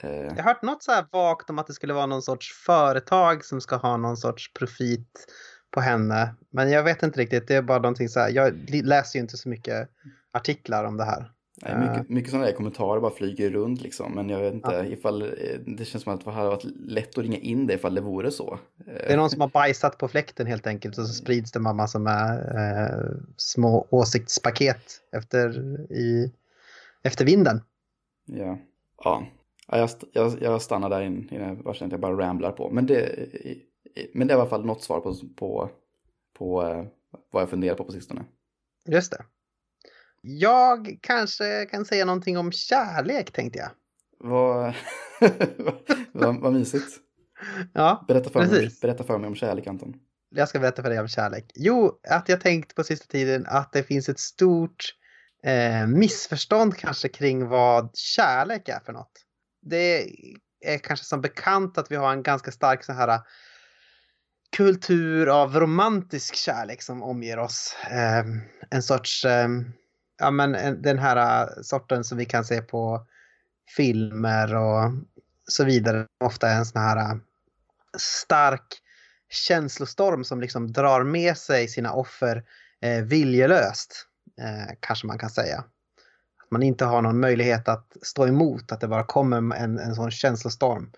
Eh. 0.00 0.10
Jag 0.10 0.36
har 0.36 0.42
hört 0.42 0.62
något 0.62 0.82
så 0.82 0.92
här 0.92 1.06
vagt 1.12 1.50
om 1.50 1.58
att 1.58 1.66
det 1.66 1.72
skulle 1.72 1.94
vara 1.94 2.06
någon 2.06 2.22
sorts 2.22 2.64
företag 2.66 3.44
som 3.44 3.60
ska 3.60 3.76
ha 3.76 3.96
någon 3.96 4.16
sorts 4.16 4.52
profit 4.52 5.26
på 5.70 5.80
henne. 5.80 6.34
Men 6.50 6.70
jag 6.70 6.84
vet 6.84 7.02
inte 7.02 7.20
riktigt, 7.20 7.48
det 7.48 7.54
är 7.54 7.62
bara 7.62 7.78
någonting 7.78 8.08
så 8.08 8.20
här. 8.20 8.30
Jag 8.30 8.54
läser 8.84 9.18
ju 9.18 9.22
inte 9.22 9.36
så 9.36 9.48
mycket 9.48 9.88
artiklar 10.32 10.84
om 10.84 10.96
det 10.96 11.04
här. 11.04 11.32
Nej, 11.62 11.78
mycket, 11.78 11.96
eh. 11.96 12.04
mycket 12.14 12.30
sådana 12.30 12.46
där 12.46 12.52
kommentarer 12.52 13.00
bara 13.00 13.10
flyger 13.10 13.50
runt 13.50 13.80
liksom. 13.80 14.12
Men 14.12 14.28
jag 14.28 14.40
vet 14.40 14.54
inte 14.54 14.70
ja. 14.72 14.84
ifall 14.84 15.22
eh, 15.22 15.28
det 15.66 15.84
känns 15.84 16.04
som 16.04 16.14
att 16.14 16.24
det 16.24 16.30
hade 16.30 16.48
varit 16.48 16.64
lätt 16.64 17.18
att 17.18 17.24
ringa 17.24 17.38
in 17.38 17.66
det 17.66 17.74
ifall 17.74 17.94
det 17.94 18.00
vore 18.00 18.30
så. 18.30 18.58
Det 18.76 19.12
är 19.12 19.16
någon 19.16 19.30
som 19.30 19.40
har 19.40 19.48
bajsat 19.48 19.98
på 19.98 20.08
fläkten 20.08 20.46
helt 20.46 20.66
enkelt 20.66 20.98
och 20.98 21.06
så 21.06 21.12
sprids 21.12 21.52
det 21.52 21.60
massor 21.60 21.98
med 21.98 22.38
eh, 22.38 23.16
små 23.36 23.86
åsiktspaket 23.90 25.00
efter, 25.12 25.60
i, 25.92 26.32
efter 27.02 27.24
vinden. 27.24 27.60
Ja. 28.26 28.58
ja, 29.04 29.26
Ja, 29.70 29.78
jag, 29.78 29.90
jag, 30.12 30.42
jag 30.42 30.62
stannar 30.62 30.90
där 30.90 31.02
in, 31.02 31.28
i 31.32 31.38
den 31.38 31.90
jag 31.90 32.00
bara 32.00 32.18
ramblar 32.18 32.52
på. 32.52 32.70
Men 32.70 32.86
det, 32.86 33.28
men 34.14 34.26
det 34.26 34.34
är 34.34 34.36
i 34.36 34.40
alla 34.40 34.50
fall 34.50 34.64
något 34.64 34.82
svar 34.82 35.00
på, 35.00 35.14
på, 35.36 35.70
på 36.38 36.62
eh, 36.62 36.84
vad 37.30 37.42
jag 37.42 37.50
funderar 37.50 37.74
på 37.74 37.84
på 37.84 37.92
sistone. 37.92 38.24
Just 38.88 39.12
det. 39.12 39.24
Jag 40.20 40.98
kanske 41.02 41.66
kan 41.70 41.84
säga 41.84 42.04
någonting 42.04 42.38
om 42.38 42.52
kärlek 42.52 43.32
tänkte 43.32 43.58
jag. 43.58 43.70
Vad, 44.18 44.74
vad, 46.12 46.40
vad 46.40 46.52
mysigt. 46.52 46.98
Ja, 47.72 48.04
berätta 48.08 48.30
för, 48.30 48.46
mig, 48.46 48.70
berätta 48.82 49.04
för 49.04 49.18
mig 49.18 49.28
om 49.28 49.34
kärlek 49.34 49.66
Anton. 49.66 49.94
Jag 50.30 50.48
ska 50.48 50.58
berätta 50.58 50.82
för 50.82 50.90
dig 50.90 51.00
om 51.00 51.08
kärlek. 51.08 51.50
Jo, 51.54 52.00
att 52.08 52.28
jag 52.28 52.40
tänkt 52.40 52.74
på 52.74 52.84
sista 52.84 53.06
tiden 53.06 53.46
att 53.48 53.72
det 53.72 53.82
finns 53.82 54.08
ett 54.08 54.18
stort 54.18 54.84
eh, 55.44 55.86
missförstånd 55.86 56.76
kanske 56.76 57.08
kring 57.08 57.48
vad 57.48 57.90
kärlek 57.96 58.68
är 58.68 58.80
för 58.80 58.92
något 58.92 59.24
det 59.70 60.10
är 60.60 60.78
kanske 60.78 61.06
som 61.06 61.20
bekant 61.20 61.78
att 61.78 61.90
vi 61.90 61.96
har 61.96 62.12
en 62.12 62.22
ganska 62.22 62.50
stark 62.50 62.84
så 62.84 62.92
här 62.92 63.20
kultur 64.56 65.26
av 65.42 65.60
romantisk 65.60 66.34
kärlek 66.34 66.82
som 66.82 67.02
omger 67.02 67.38
oss. 67.38 67.76
Eh, 67.90 68.24
en 68.70 68.82
sorts, 68.82 69.24
eh, 69.24 69.48
ja 70.18 70.30
men 70.30 70.54
eh, 70.54 70.72
den 70.72 70.98
här 70.98 71.42
eh, 71.42 71.62
sorten 71.62 72.04
som 72.04 72.18
vi 72.18 72.24
kan 72.24 72.44
se 72.44 72.62
på 72.62 73.06
filmer 73.76 74.54
och 74.54 74.92
så 75.48 75.64
vidare. 75.64 76.06
Ofta 76.24 76.50
en 76.50 76.66
sån 76.66 76.82
här 76.82 76.96
eh, 76.96 77.16
stark 77.98 78.82
känslostorm 79.30 80.24
som 80.24 80.40
liksom 80.40 80.72
drar 80.72 81.02
med 81.02 81.36
sig 81.36 81.68
sina 81.68 81.92
offer 81.92 82.44
eh, 82.80 83.04
viljelöst. 83.04 84.06
Eh, 84.40 84.74
kanske 84.80 85.06
man 85.06 85.18
kan 85.18 85.30
säga 85.30 85.64
man 86.50 86.62
inte 86.62 86.84
har 86.84 87.02
någon 87.02 87.20
möjlighet 87.20 87.68
att 87.68 87.96
stå 88.02 88.26
emot 88.26 88.72
att 88.72 88.80
det 88.80 88.88
bara 88.88 89.04
kommer 89.04 89.56
en, 89.56 89.78
en 89.78 89.94
sån 89.94 90.10
känslostorm. 90.10 90.92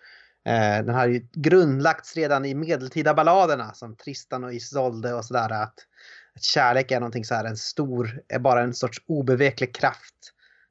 Eh, 0.44 0.84
den 0.84 0.94
har 0.94 1.06
ju 1.06 1.26
grundlagts 1.32 2.16
redan 2.16 2.44
i 2.44 2.54
medeltida 2.54 3.14
balladerna 3.14 3.72
som 3.72 3.96
Tristan 3.96 4.44
och 4.44 4.54
Isolde 4.54 5.14
och 5.14 5.24
sådär. 5.24 5.50
Att, 5.50 5.74
att 6.34 6.42
kärlek 6.42 6.90
är 6.90 7.00
någonting 7.00 7.24
så 7.24 7.34
här 7.34 7.44
en 7.44 7.56
stor, 7.56 8.20
är 8.28 8.38
bara 8.38 8.62
en 8.62 8.74
sorts 8.74 9.02
obeveklig 9.06 9.74
kraft 9.74 10.14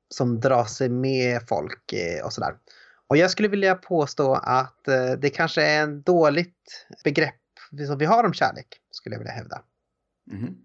som 0.10 0.40
drar 0.40 0.66
sig 0.66 0.90
med 0.90 1.42
folk 1.48 1.94
eh, 1.94 2.26
och 2.26 2.34
sådär. 2.34 2.56
Och 3.08 3.18
jag 3.18 3.32
skulle 3.32 3.48
vilja 3.48 3.76
påstå 3.76 4.34
att 4.34 4.88
eh, 4.88 5.12
det 5.12 5.30
kanske 5.30 5.64
är 5.64 5.84
en 5.84 6.02
dåligt 6.02 6.88
begrepp 7.04 7.36
som 7.88 7.98
vi 7.98 8.06
har 8.06 8.24
om 8.24 8.34
kärlek, 8.34 8.68
skulle 8.92 9.16
jag 9.16 9.20
vilja 9.20 9.34
hävda. 9.34 9.62
Mm 10.32 10.56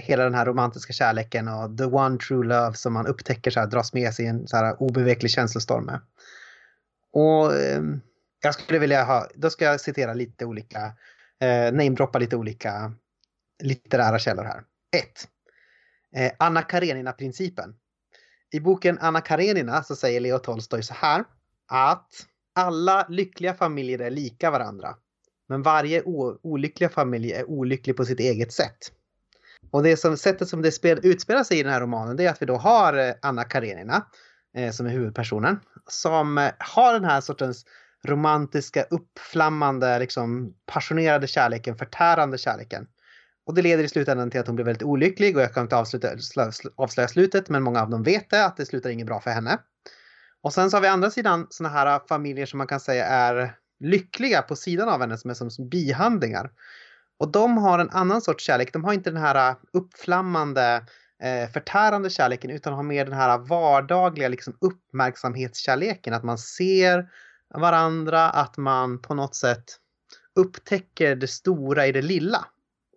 hela 0.00 0.24
den 0.24 0.34
här 0.34 0.46
romantiska 0.46 0.92
kärleken 0.92 1.48
och 1.48 1.78
the 1.78 1.84
one 1.84 2.18
true 2.18 2.46
love 2.46 2.74
som 2.74 2.92
man 2.92 3.06
upptäcker 3.06 3.50
så 3.50 3.60
här, 3.60 3.66
dras 3.66 3.92
med 3.92 4.14
sig 4.14 4.24
i 4.24 4.28
en 4.28 4.48
så 4.48 4.56
här 4.56 4.82
obeveklig 4.82 5.30
känslostorm 5.30 5.84
med. 5.84 6.00
Och 7.12 7.54
eh, 7.54 7.82
jag 8.42 8.54
skulle 8.54 8.78
vilja 8.78 9.04
ha, 9.04 9.28
då 9.34 9.50
ska 9.50 9.64
jag 9.64 9.80
citera 9.80 10.14
lite 10.14 10.44
olika, 10.44 10.92
eh, 11.40 11.72
namedroppa 11.72 12.18
lite 12.18 12.36
olika 12.36 12.92
litterära 13.62 14.18
källor 14.18 14.44
här. 14.44 14.62
1. 14.96 15.28
eh, 16.16 16.32
Anna 16.38 16.62
Karenina-principen. 16.62 17.74
I 18.52 18.60
boken 18.60 18.98
Anna 19.00 19.20
Karenina 19.20 19.82
så 19.82 19.96
säger 19.96 20.20
Leo 20.20 20.38
Tolstoj 20.38 20.82
så 20.82 20.94
här 20.94 21.24
att 21.68 22.08
alla 22.54 23.06
lyckliga 23.08 23.54
familjer 23.54 23.98
är 23.98 24.10
lika 24.10 24.50
varandra. 24.50 24.96
Men 25.48 25.62
varje 25.62 26.02
olyckliga 26.42 26.90
familj 26.90 27.32
är 27.32 27.50
olycklig 27.50 27.96
på 27.96 28.04
sitt 28.04 28.20
eget 28.20 28.52
sätt. 28.52 28.92
Och 29.70 29.82
det 29.82 29.96
som, 29.96 30.16
sättet 30.16 30.48
som 30.48 30.62
det 30.62 30.72
spel, 30.72 31.00
utspelar 31.02 31.44
sig 31.44 31.58
i 31.58 31.62
den 31.62 31.72
här 31.72 31.80
romanen 31.80 32.16
det 32.16 32.26
är 32.26 32.30
att 32.30 32.42
vi 32.42 32.46
då 32.46 32.56
har 32.56 32.94
eh, 32.94 33.14
Anna 33.22 33.44
Karenina 33.44 34.06
eh, 34.56 34.70
som 34.70 34.86
är 34.86 34.90
huvudpersonen 34.90 35.60
som 35.86 36.38
eh, 36.38 36.52
har 36.58 36.92
den 36.92 37.04
här 37.04 37.20
sortens 37.20 37.64
romantiska, 38.04 38.82
uppflammande, 38.82 39.98
liksom 39.98 40.54
passionerade 40.66 41.26
kärleken, 41.26 41.76
förtärande 41.76 42.38
kärleken. 42.38 42.86
Och 43.46 43.54
det 43.54 43.62
leder 43.62 43.84
i 43.84 43.88
slutändan 43.88 44.30
till 44.30 44.40
att 44.40 44.46
hon 44.46 44.56
blir 44.56 44.64
väldigt 44.64 44.82
olycklig 44.82 45.36
och 45.36 45.42
jag 45.42 45.54
kan 45.54 45.62
inte 45.62 45.76
avsluta, 45.76 46.08
avslöja 46.76 47.08
slutet 47.08 47.48
men 47.48 47.62
många 47.62 47.82
av 47.82 47.90
dem 47.90 48.02
vet 48.02 48.30
det, 48.30 48.44
att 48.44 48.56
det 48.56 48.66
slutar 48.66 48.90
inget 48.90 49.06
bra 49.06 49.20
för 49.20 49.30
henne. 49.30 49.58
Och 50.42 50.52
sen 50.52 50.70
så 50.70 50.76
har 50.76 50.82
vi 50.82 50.88
andra 50.88 51.10
sidan 51.10 51.46
sådana 51.50 51.74
här 51.74 52.00
familjer 52.08 52.46
som 52.46 52.58
man 52.58 52.66
kan 52.66 52.80
säga 52.80 53.06
är 53.06 53.54
lyckliga 53.80 54.42
på 54.42 54.56
sidan 54.56 54.88
av 54.88 55.00
henne 55.00 55.18
som 55.18 55.30
är 55.30 55.34
som 55.34 55.68
bihandlingar. 55.68 56.50
Och 57.18 57.32
de 57.32 57.58
har 57.58 57.78
en 57.78 57.90
annan 57.90 58.22
sorts 58.22 58.44
kärlek. 58.44 58.72
De 58.72 58.84
har 58.84 58.92
inte 58.92 59.10
den 59.10 59.22
här 59.22 59.54
uppflammande, 59.72 60.86
eh, 61.22 61.50
förtärande 61.50 62.10
kärleken 62.10 62.50
utan 62.50 62.72
har 62.72 62.82
mer 62.82 63.04
den 63.04 63.14
här 63.14 63.38
vardagliga 63.38 64.28
liksom 64.28 64.56
uppmärksamhetskärleken. 64.60 66.14
Att 66.14 66.24
man 66.24 66.38
ser 66.38 67.08
varandra, 67.54 68.30
att 68.30 68.56
man 68.56 69.02
på 69.02 69.14
något 69.14 69.34
sätt 69.34 69.64
upptäcker 70.34 71.16
det 71.16 71.28
stora 71.28 71.86
i 71.86 71.92
det 71.92 72.02
lilla. 72.02 72.46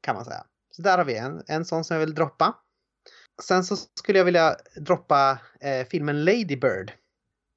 Kan 0.01 0.15
man 0.15 0.25
säga. 0.25 0.44
Så 0.72 0.82
där 0.82 0.98
har 0.98 1.06
vi 1.06 1.18
en, 1.18 1.44
en 1.48 1.65
sån 1.65 1.84
som 1.84 1.94
jag 1.96 2.06
vill 2.06 2.15
droppa. 2.15 2.56
Sen 3.44 3.63
så 3.63 3.75
skulle 3.75 4.18
jag 4.18 4.25
vilja 4.25 4.56
droppa 4.75 5.39
eh, 5.62 5.88
filmen 5.88 6.25
Lady 6.25 6.56
Bird 6.56 6.94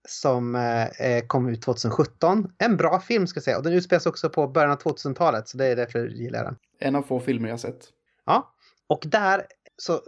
som 0.08 0.54
eh, 0.54 0.86
eh, 0.86 1.26
kom 1.26 1.48
ut 1.48 1.62
2017. 1.62 2.52
En 2.58 2.76
bra 2.76 3.00
film 3.00 3.26
ska 3.26 3.38
jag 3.38 3.44
säga 3.44 3.56
och 3.56 3.62
den 3.62 3.72
utspelas 3.72 4.06
också 4.06 4.30
på 4.30 4.48
början 4.48 4.70
av 4.70 4.78
2000-talet 4.78 5.48
så 5.48 5.58
det 5.58 5.66
är 5.66 5.76
därför 5.76 5.98
jag 5.98 6.08
gillar 6.08 6.44
den. 6.44 6.56
En 6.78 6.96
av 6.96 7.02
få 7.02 7.20
filmer 7.20 7.48
jag 7.48 7.60
sett. 7.60 7.88
Ja, 8.26 8.54
och 8.86 9.02
där 9.06 9.46
så 9.76 10.00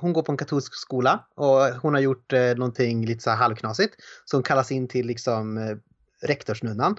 hon 0.00 0.12
går 0.12 0.22
på 0.22 0.32
en 0.32 0.38
katolsk 0.38 0.74
skola 0.74 1.24
och 1.34 1.60
hon 1.82 1.94
har 1.94 2.00
gjort 2.00 2.32
eh, 2.32 2.54
någonting 2.56 3.06
lite 3.06 3.22
så 3.22 3.30
här 3.30 3.36
halvknasigt. 3.36 3.94
Så 4.24 4.36
hon 4.36 4.42
kallas 4.42 4.72
in 4.72 4.88
till 4.88 5.06
liksom 5.06 5.58
eh, 5.58 5.76
rektorsnunnan 6.22 6.96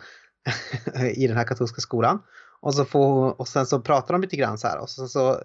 i 1.16 1.28
den 1.28 1.38
här 1.38 1.48
katolska 1.48 1.82
skolan. 1.82 2.24
Och, 2.64 2.74
så 2.74 2.86
får, 2.86 3.42
och 3.42 3.48
sen 3.48 3.66
så 3.66 3.82
pratar 3.82 4.14
de 4.14 4.22
lite 4.22 4.36
grann 4.36 4.58
så 4.58 4.68
här 4.68 4.78
och 4.78 4.90
så, 4.90 5.08
så 5.08 5.42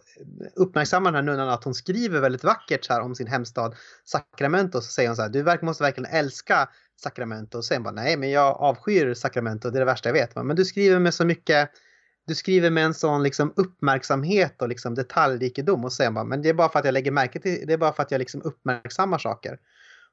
uppmärksammar 0.56 1.12
den 1.12 1.14
här 1.14 1.32
nunnan 1.32 1.48
att 1.48 1.64
hon 1.64 1.74
skriver 1.74 2.20
väldigt 2.20 2.44
vackert 2.44 2.84
så 2.84 2.92
här 2.92 3.00
om 3.00 3.14
sin 3.14 3.26
hemstad 3.26 3.74
Sacramento. 4.04 4.80
Så 4.80 4.92
säger 4.92 5.08
hon 5.08 5.16
så 5.16 5.22
här, 5.22 5.28
du 5.28 5.58
måste 5.62 5.82
verkligen 5.82 6.12
älska 6.12 6.68
Sacramento. 7.02 7.58
Och 7.58 7.64
sen 7.64 7.82
bara, 7.82 7.94
nej 7.94 8.16
men 8.16 8.30
jag 8.30 8.56
avskyr 8.56 9.14
Sacramento, 9.14 9.70
det 9.70 9.78
är 9.78 9.80
det 9.80 9.86
värsta 9.86 10.08
jag 10.08 10.14
vet. 10.14 10.36
Men 10.36 10.56
du 10.56 10.64
skriver 10.64 10.98
med 10.98 11.14
så 11.14 11.24
mycket, 11.24 11.70
du 12.26 12.34
skriver 12.34 12.70
med 12.70 12.84
en 12.84 12.94
sån 12.94 13.22
liksom 13.22 13.52
uppmärksamhet 13.56 14.62
och 14.62 14.68
liksom 14.68 14.94
detaljrikedom. 14.94 15.84
Och 15.84 15.92
sen 15.92 16.14
bara, 16.14 16.24
men 16.24 16.42
det 16.42 16.48
är 16.48 16.54
bara 16.54 16.68
för 16.68 16.78
att 16.78 16.84
jag 16.84 16.92
lägger 16.92 17.10
märke 17.10 17.40
till, 17.40 17.64
det 17.66 17.72
är 17.72 17.78
bara 17.78 17.92
för 17.92 18.02
att 18.02 18.10
jag 18.10 18.18
liksom 18.18 18.42
uppmärksammar 18.42 19.18
saker. 19.18 19.58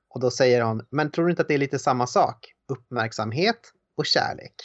Och 0.09 0.19
då 0.19 0.31
säger 0.31 0.61
hon, 0.61 0.85
men 0.89 1.11
tror 1.11 1.25
du 1.25 1.31
inte 1.31 1.41
att 1.41 1.47
det 1.47 1.53
är 1.53 1.57
lite 1.57 1.79
samma 1.79 2.07
sak? 2.07 2.53
Uppmärksamhet 2.69 3.59
och 3.97 4.05
kärlek. 4.05 4.55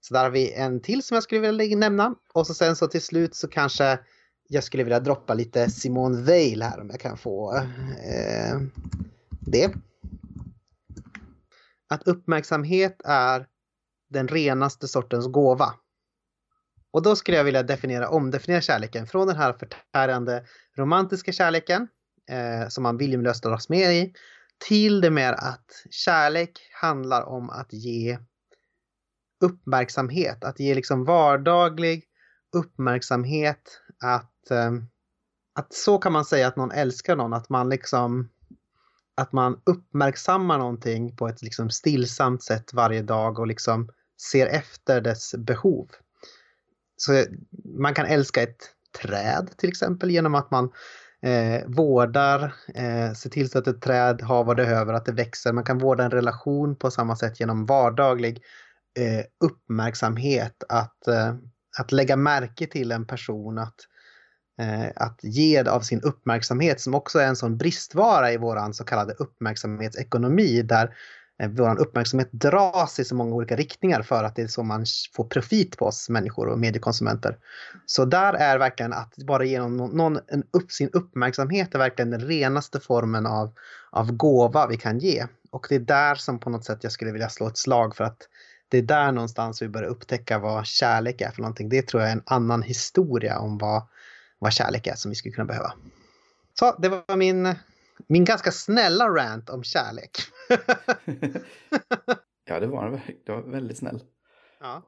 Så 0.00 0.14
där 0.14 0.22
har 0.22 0.30
vi 0.30 0.52
en 0.52 0.80
till 0.80 1.02
som 1.02 1.14
jag 1.14 1.22
skulle 1.22 1.40
vilja 1.52 1.76
nämna. 1.76 2.14
Och 2.32 2.46
så 2.46 2.54
sen 2.54 2.76
så 2.76 2.86
till 2.86 3.02
slut 3.02 3.34
så 3.34 3.48
kanske 3.48 3.98
jag 4.48 4.64
skulle 4.64 4.84
vilja 4.84 5.00
droppa 5.00 5.34
lite 5.34 5.70
Simone 5.70 6.22
Weil 6.22 6.62
här 6.62 6.80
om 6.80 6.90
jag 6.90 7.00
kan 7.00 7.16
få 7.16 7.56
eh, 7.56 8.60
det. 9.40 9.74
Att 11.88 12.02
uppmärksamhet 12.02 13.00
är 13.04 13.46
den 14.10 14.28
renaste 14.28 14.88
sortens 14.88 15.26
gåva. 15.26 15.74
Och 16.90 17.02
då 17.02 17.16
skulle 17.16 17.36
jag 17.36 17.44
vilja 17.44 17.62
definiera, 17.62 18.08
omdefiniera 18.08 18.60
kärleken 18.60 19.06
från 19.06 19.26
den 19.26 19.36
här 19.36 19.52
förtärande 19.52 20.44
romantiska 20.76 21.32
kärleken 21.32 21.88
eh, 22.30 22.68
som 22.68 22.82
man 22.82 22.96
viljelöst 22.96 23.42
dras 23.42 23.68
med 23.68 23.94
i 23.94 24.12
till 24.68 25.00
det 25.00 25.10
mer 25.10 25.32
att 25.32 25.84
kärlek 25.90 26.70
handlar 26.72 27.22
om 27.22 27.50
att 27.50 27.72
ge 27.72 28.18
uppmärksamhet, 29.40 30.44
att 30.44 30.60
ge 30.60 30.74
liksom 30.74 31.04
vardaglig 31.04 32.04
uppmärksamhet, 32.52 33.80
att, 34.04 34.50
eh, 34.50 34.72
att 35.54 35.74
så 35.74 35.98
kan 35.98 36.12
man 36.12 36.24
säga 36.24 36.48
att 36.48 36.56
någon 36.56 36.72
älskar 36.72 37.16
någon, 37.16 37.32
att 37.32 37.48
man 37.48 37.68
liksom 37.68 38.28
att 39.16 39.32
man 39.32 39.60
uppmärksammar 39.64 40.58
någonting 40.58 41.16
på 41.16 41.28
ett 41.28 41.42
liksom 41.42 41.70
stillsamt 41.70 42.42
sätt 42.42 42.72
varje 42.72 43.02
dag 43.02 43.38
och 43.38 43.46
liksom 43.46 43.88
ser 44.30 44.46
efter 44.46 45.00
dess 45.00 45.34
behov. 45.34 45.88
Så 46.96 47.24
man 47.64 47.94
kan 47.94 48.06
älska 48.06 48.42
ett 48.42 48.70
träd 49.02 49.50
till 49.56 49.68
exempel 49.68 50.10
genom 50.10 50.34
att 50.34 50.50
man 50.50 50.70
eh, 51.22 51.66
vårdar, 51.66 52.54
eh, 52.74 53.12
ser 53.12 53.30
till 53.30 53.50
så 53.50 53.58
att 53.58 53.66
ett 53.66 53.82
träd 53.82 54.22
har 54.22 54.44
vad 54.44 54.56
det 54.56 54.62
behöver, 54.62 54.94
att 54.94 55.06
det 55.06 55.12
växer. 55.12 55.52
Man 55.52 55.64
kan 55.64 55.78
vårda 55.78 56.04
en 56.04 56.10
relation 56.10 56.76
på 56.76 56.90
samma 56.90 57.16
sätt 57.16 57.40
genom 57.40 57.66
vardaglig 57.66 58.42
eh, 58.96 59.24
uppmärksamhet, 59.40 60.64
att, 60.68 61.08
eh, 61.08 61.34
att 61.78 61.92
lägga 61.92 62.16
märke 62.16 62.66
till 62.66 62.92
en 62.92 63.06
person, 63.06 63.58
att, 63.58 63.74
eh, 64.60 64.86
att 64.96 65.20
ge 65.22 65.62
av 65.62 65.80
sin 65.80 66.00
uppmärksamhet 66.00 66.80
som 66.80 66.94
också 66.94 67.18
är 67.18 67.26
en 67.26 67.36
sån 67.36 67.56
bristvara 67.56 68.32
i 68.32 68.36
våran 68.36 68.74
så 68.74 68.84
kallade 68.84 69.12
uppmärksamhetsekonomi 69.12 70.62
där 70.62 70.96
eh, 71.42 71.50
vår 71.50 71.80
uppmärksamhet 71.80 72.32
dras 72.32 73.00
i 73.00 73.04
så 73.04 73.14
många 73.14 73.34
olika 73.34 73.56
riktningar 73.56 74.02
för 74.02 74.24
att 74.24 74.36
det 74.36 74.42
är 74.42 74.46
så 74.46 74.62
man 74.62 74.84
får 75.14 75.24
profit 75.24 75.76
på 75.76 75.86
oss 75.86 76.08
människor 76.08 76.48
och 76.48 76.58
mediekonsumenter. 76.58 77.38
Så 77.86 78.04
där 78.04 78.34
är 78.34 78.58
verkligen 78.58 78.92
att 78.92 79.16
bara 79.16 79.44
genom 79.44 79.76
någon, 79.76 80.18
en 80.28 80.44
upp, 80.50 80.72
sin 80.72 80.90
uppmärksamhet 80.92 81.74
är 81.74 81.78
verkligen 81.78 82.10
den 82.10 82.20
renaste 82.20 82.80
formen 82.80 83.26
av, 83.26 83.52
av 83.90 84.12
gåva 84.12 84.66
vi 84.66 84.76
kan 84.76 84.98
ge. 84.98 85.26
Och 85.50 85.66
det 85.68 85.74
är 85.74 85.80
där 85.80 86.14
som 86.14 86.38
på 86.38 86.50
något 86.50 86.64
sätt 86.64 86.78
jag 86.82 86.92
skulle 86.92 87.12
vilja 87.12 87.28
slå 87.28 87.48
ett 87.48 87.58
slag 87.58 87.96
för 87.96 88.04
att 88.04 88.28
det 88.68 88.78
är 88.78 88.82
där 88.82 89.12
någonstans 89.12 89.62
vi 89.62 89.68
börjar 89.68 89.88
upptäcka 89.88 90.38
vad 90.38 90.66
kärlek 90.66 91.20
är 91.20 91.30
för 91.30 91.42
någonting. 91.42 91.68
Det 91.68 91.82
tror 91.82 92.02
jag 92.02 92.10
är 92.10 92.16
en 92.16 92.22
annan 92.26 92.62
historia 92.62 93.38
om 93.38 93.58
vad, 93.58 93.82
vad 94.38 94.52
kärlek 94.52 94.86
är 94.86 94.94
som 94.94 95.08
vi 95.08 95.14
skulle 95.14 95.34
kunna 95.34 95.44
behöva. 95.44 95.72
Så 96.58 96.76
det 96.78 96.88
var 96.88 97.16
min, 97.16 97.54
min 98.06 98.24
ganska 98.24 98.50
snälla 98.50 99.08
rant 99.08 99.50
om 99.50 99.62
kärlek. 99.62 100.10
ja, 102.44 102.60
det 102.60 102.66
var, 102.66 103.00
det 103.26 103.32
var 103.32 103.42
väldigt 103.42 103.78
snäll. 103.78 104.02
Ja. 104.60 104.82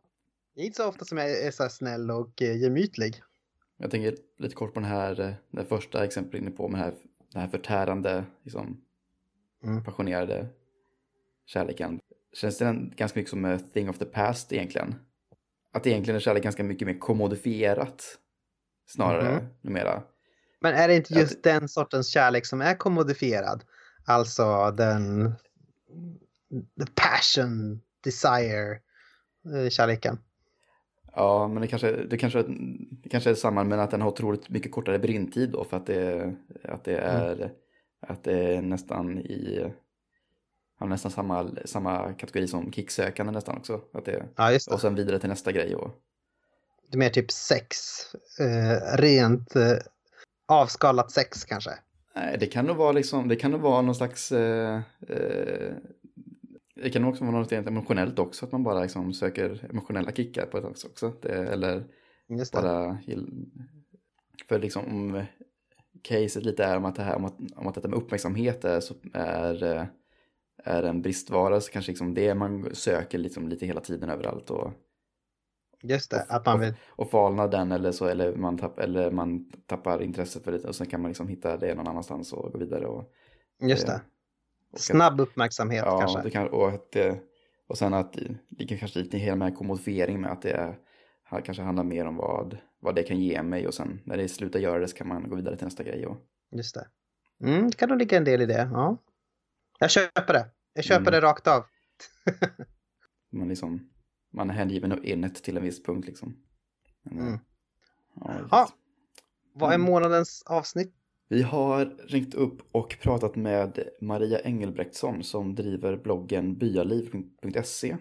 Det 0.55 0.61
är 0.61 0.67
inte 0.67 0.77
så 0.77 0.89
ofta 0.89 1.05
som 1.05 1.19
jag 1.19 1.31
är 1.31 1.51
så 1.51 1.63
här 1.63 1.71
snäll 1.71 2.11
och 2.11 2.43
eh, 2.43 2.57
gemytlig. 2.57 3.23
Jag 3.77 3.91
tänker 3.91 4.17
lite 4.39 4.55
kort 4.55 4.75
på 4.75 4.81
den 4.81 4.89
här, 4.89 5.21
eh, 5.21 5.33
det 5.51 5.65
första 5.65 6.05
exemplet 6.05 6.43
inne 6.43 6.51
på 6.51 6.69
med 6.69 6.81
den 6.81 6.85
här, 6.85 6.95
den 7.33 7.43
här 7.43 7.49
förtärande, 7.49 8.25
liksom, 8.43 8.81
mm. 9.65 9.85
passionerade 9.85 10.49
kärleken 11.47 12.01
känns 12.33 12.59
det 12.59 12.91
ganska 12.97 13.19
mycket 13.19 13.31
som 13.31 13.45
a 13.45 13.59
thing 13.75 13.89
of 13.89 13.99
the 13.99 14.05
past 14.05 14.53
egentligen. 14.53 14.95
Att 15.73 15.87
egentligen 15.87 16.17
är 16.17 16.21
kärlek 16.21 16.43
ganska 16.43 16.65
mycket 16.65 16.87
mer 16.87 16.99
kommodifierat 16.99 18.19
snarare 18.87 19.29
mm 19.29 19.45
numera. 19.61 20.03
Men 20.61 20.75
är 20.75 20.89
det 20.89 20.97
inte 20.97 21.15
just 21.15 21.37
att... 21.37 21.43
den 21.43 21.69
sortens 21.69 22.09
kärlek 22.09 22.47
som 22.47 22.61
är 22.61 22.75
kommodifierad? 22.75 23.65
Alltså 24.05 24.71
den 24.71 25.33
the 26.51 26.87
passion, 26.95 27.81
desire, 28.05 28.81
eh, 29.55 29.69
kärleken. 29.71 30.19
Ja, 31.13 31.49
men 31.49 31.63
det 31.63 31.69
kanske, 31.69 31.93
det 31.93 32.17
kanske, 32.17 32.45
det 32.91 33.09
kanske 33.09 33.31
är 33.31 33.35
samma, 33.35 33.65
men 33.65 33.81
att 33.81 33.91
den 33.91 34.01
har 34.01 34.09
otroligt 34.09 34.49
mycket 34.49 34.73
kortare 34.73 34.99
brintid 34.99 35.51
då 35.51 35.65
för 35.65 35.77
att 35.77 35.87
det, 35.87 36.35
att 36.65 36.85
det 36.85 36.99
mm. 36.99 37.23
är, 37.23 37.37
mm. 37.37 37.51
att 38.01 38.25
det 38.25 38.55
är 38.55 38.63
nästan 38.63 39.19
i 39.19 39.73
har 40.79 40.87
nästan 40.87 41.11
samma, 41.11 41.51
samma 41.65 42.13
kategori 42.13 42.49
som 42.49 42.73
kicksökande 42.73 43.33
nästan 43.33 43.57
också. 43.57 43.81
Att 43.95 44.05
det, 44.05 44.25
ja, 44.37 44.53
just 44.53 44.69
det. 44.69 44.75
Och 44.75 44.81
sen 44.81 44.95
vidare 44.95 45.19
till 45.19 45.29
nästa 45.29 45.53
grej. 45.53 45.75
Och... 45.75 45.91
Det 46.91 46.97
är 46.97 46.99
mer 46.99 47.11
typ 47.11 47.31
sex, 47.31 47.79
eh, 48.41 48.97
rent 48.97 49.57
eh, 49.57 49.77
avskalat 50.49 51.11
sex 51.11 51.45
kanske? 51.45 51.71
Nej, 52.15 52.37
det 52.41 52.47
kan 52.47 52.65
nog 52.65 52.77
vara 52.77 52.93
liksom, 52.93 53.29
det 53.29 53.37
kan 53.37 53.51
nog 53.51 53.61
vara 53.61 53.83
någon 53.83 53.95
slags, 53.95 54.33
eh, 54.33 54.81
eh, 55.09 55.73
det 56.75 56.91
kan 56.91 57.03
nog 57.03 57.11
också 57.11 57.25
vara 57.25 57.39
något 57.39 57.53
rent 57.53 57.67
emotionellt 57.67 58.19
också, 58.19 58.47
att 58.47 58.53
man 58.53 58.63
bara 58.63 58.83
liksom 58.83 59.13
söker 59.13 59.67
emotionella 59.71 60.13
kickar 60.13 60.47
på 60.47 60.61
det 60.61 60.67
också. 60.67 61.13
Det, 61.23 61.29
eller 61.29 61.85
det. 62.29 62.53
bara, 62.53 62.99
för 64.49 64.59
liksom 64.59 64.85
om 64.85 65.25
caset 66.03 66.45
lite 66.45 66.65
är 66.65 66.77
om 66.77 66.85
att 66.85 66.97
det 66.97 67.03
här, 67.03 67.17
om 67.17 67.25
att, 67.25 67.37
om 67.57 67.67
att 67.67 67.75
detta 67.75 67.89
med 67.89 67.99
uppmärksamhet 67.99 68.65
är, 68.65 68.81
så 68.81 68.95
är 69.13 69.63
eh, 69.63 69.85
är 70.65 70.83
en 70.83 71.03
bristvara 71.03 71.61
så 71.61 71.73
kanske 71.73 71.93
liksom 71.93 72.15
det 72.15 72.35
man 72.35 72.75
söker 72.75 73.19
liksom 73.19 73.49
lite 73.49 73.67
hela 73.67 73.81
tiden 73.81 74.11
överallt. 74.11 74.51
Och, 74.51 74.73
Just 75.83 76.11
det, 76.11 76.27
att 76.29 76.47
man 76.47 76.61
vill... 76.61 76.75
och 76.89 77.11
falnar 77.11 77.49
den 77.49 77.73
eller 77.73 77.93
så, 77.93 78.07
eller 78.07 78.37
man, 78.37 78.59
tapp, 78.59 78.79
eller 78.79 79.11
man 79.11 79.51
tappar 79.67 80.03
intresset 80.03 80.45
för 80.45 80.53
det 80.53 80.65
och 80.65 80.75
sen 80.75 80.87
kan 80.87 81.03
man 81.03 81.11
liksom 81.11 81.29
hitta 81.29 81.57
det 81.57 81.75
någon 81.75 81.89
annanstans 81.89 82.33
och 82.33 82.53
gå 82.53 82.59
vidare. 82.59 82.87
Och, 82.87 83.13
Just 83.61 83.87
det. 83.87 84.01
Snabb 84.77 85.21
uppmärksamhet 85.21 85.83
ja, 85.87 86.01
kanske. 86.01 86.23
Det 86.23 86.31
kan, 86.31 86.49
och, 86.49 86.69
att 86.69 86.93
det, 86.93 87.21
och 87.69 87.79
sen 87.79 87.95
att 87.95 88.13
det 88.13 88.35
ligger 88.49 88.77
kanske 88.77 88.99
lite 88.99 89.19
hela 89.19 89.37
med 89.37 89.57
kommodifiering 89.57 90.21
med 90.21 90.33
att 90.33 90.43
det 90.43 90.51
är, 90.51 90.79
här 91.25 91.41
kanske 91.41 91.63
handlar 91.63 91.85
mer 91.85 92.05
om 92.07 92.17
vad, 92.17 92.59
vad 92.81 92.95
det 92.95 93.03
kan 93.03 93.21
ge 93.21 93.43
mig 93.43 93.67
och 93.67 93.75
sen 93.75 94.01
när 94.05 94.17
det 94.17 94.29
slutar 94.29 94.61
göra 94.61 94.79
det 94.79 94.89
så 94.89 94.97
kan 94.97 95.09
man 95.09 95.29
gå 95.29 95.37
vidare 95.37 95.57
till 95.57 95.65
nästa 95.65 95.83
grej. 95.83 96.07
Och... 96.07 96.17
Just 96.51 96.75
det. 96.75 96.87
Mm, 97.49 97.67
det 97.71 97.77
kan 97.77 97.89
nog 97.89 97.99
ligga 97.99 98.17
en 98.17 98.25
del 98.25 98.43
i 98.43 98.47
det. 98.47 98.71
Ja. 98.73 98.97
Jag 99.79 99.91
köper 99.91 100.33
det. 100.33 100.47
Jag 100.73 100.85
köper 100.85 101.01
mm. 101.01 101.13
det 101.13 101.21
rakt 101.21 101.47
av. 101.47 101.65
man, 103.31 103.49
liksom, 103.49 103.91
man 104.33 104.51
är 104.51 104.55
hängiven 104.55 105.05
innet 105.05 105.43
till 105.43 105.57
en 105.57 105.63
viss 105.63 105.83
punkt 105.83 106.07
liksom. 106.07 106.37
Men, 107.03 107.27
mm. 107.27 107.39
Ja, 108.15 108.35
ja. 108.51 108.69
Vad 109.55 109.71
är 109.71 109.75
mm. 109.75 109.87
månadens 109.91 110.43
avsnitt? 110.47 110.95
Vi 111.29 111.43
har 111.43 111.85
ringt 111.85 112.35
upp 112.35 112.59
och 112.73 112.99
pratat 113.03 113.37
med 113.37 113.89
Maria 114.01 114.41
Engelbrektsson 114.41 115.23
som 115.23 115.55
driver 115.55 115.97
bloggen 115.97 116.59
byaliv.se. 116.59 117.97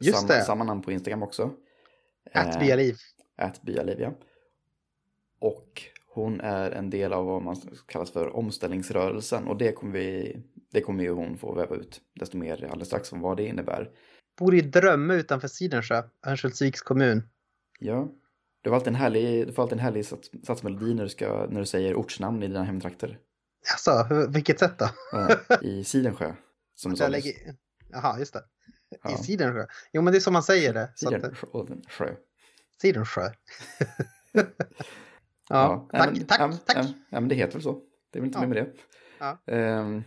Just 0.00 0.18
Sam, 0.18 0.28
det. 0.28 0.42
Samma 0.44 0.64
namn 0.64 0.82
på 0.82 0.92
Instagram 0.92 1.22
också. 1.22 1.50
Att 2.32 2.60
byaliv. 2.60 2.96
Att 3.36 3.62
byaliv, 3.62 4.00
ja. 4.00 4.14
Och 5.38 5.82
hon 6.06 6.40
är 6.40 6.70
en 6.70 6.90
del 6.90 7.12
av 7.12 7.26
vad 7.26 7.42
man 7.42 7.56
kallas 7.86 8.10
för 8.10 8.36
omställningsrörelsen 8.36 9.46
och 9.46 9.56
det 9.56 9.72
kommer, 9.72 9.92
vi, 9.92 10.42
det 10.74 10.80
kommer 10.80 11.04
ju 11.04 11.10
hon 11.10 11.38
få 11.38 11.54
väva 11.54 11.76
ut 11.76 12.00
desto 12.20 12.36
mer 12.36 12.64
alldeles 12.64 12.88
strax 12.88 13.12
om 13.12 13.20
vad 13.20 13.36
det 13.36 13.46
innebär. 13.46 13.90
Bor 14.38 14.54
i 14.54 14.60
Drömme 14.60 15.14
utanför 15.14 15.48
Sidensjö, 15.48 16.02
Örnsköldsviks 16.26 16.80
kommun. 16.82 17.28
Ja, 17.80 18.08
du 18.62 18.70
får 18.70 18.74
alltid 18.74 18.88
en 18.88 18.94
härlig, 18.94 19.46
du 19.46 19.52
får 19.52 19.62
alltid 19.62 19.78
en 19.78 19.84
härlig 19.84 20.06
sats, 20.06 20.30
satsmelodi 20.46 20.94
när 20.94 21.02
du, 21.02 21.08
ska, 21.08 21.46
när 21.50 21.60
du 21.60 21.66
säger 21.66 21.94
ortsnamn 21.94 22.42
i 22.42 22.48
dina 22.48 22.64
hemtrakter. 22.64 23.18
Alltså, 23.72 24.26
vilket 24.30 24.58
sätt 24.58 24.78
då? 24.78 24.88
I 25.62 25.84
Sidensjö. 25.84 26.34
Som 26.74 26.90
du 26.90 26.96
sa 26.96 27.08
lägger... 27.08 27.32
Jaha, 27.88 28.18
just 28.18 28.32
det. 28.32 28.42
Ja. 29.02 29.10
I 29.10 29.16
Sidensjö. 29.16 29.66
Jo, 29.92 30.02
men 30.02 30.12
det 30.12 30.18
är 30.18 30.20
som 30.20 30.32
man 30.32 30.42
säger 30.42 30.74
det. 30.74 30.92
Sidensjö. 30.96 32.14
Sidensjö. 32.80 33.30
Ja, 35.48 35.88
ja, 35.92 35.98
tack, 35.98 36.14
men, 36.14 36.26
tack, 36.26 36.64
tack. 36.66 36.86
Ja, 37.10 37.20
men 37.20 37.28
det 37.28 37.34
heter 37.34 37.52
väl 37.52 37.62
så. 37.62 37.82
Det 38.12 38.18
är 38.18 38.20
väl 38.20 38.26
inte 38.26 38.38
Ja. 38.38 38.46
mer 38.46 38.48
med 38.54 38.64
det. 38.64 38.72
Ja. 39.18 39.52
Ehm, 39.52 40.02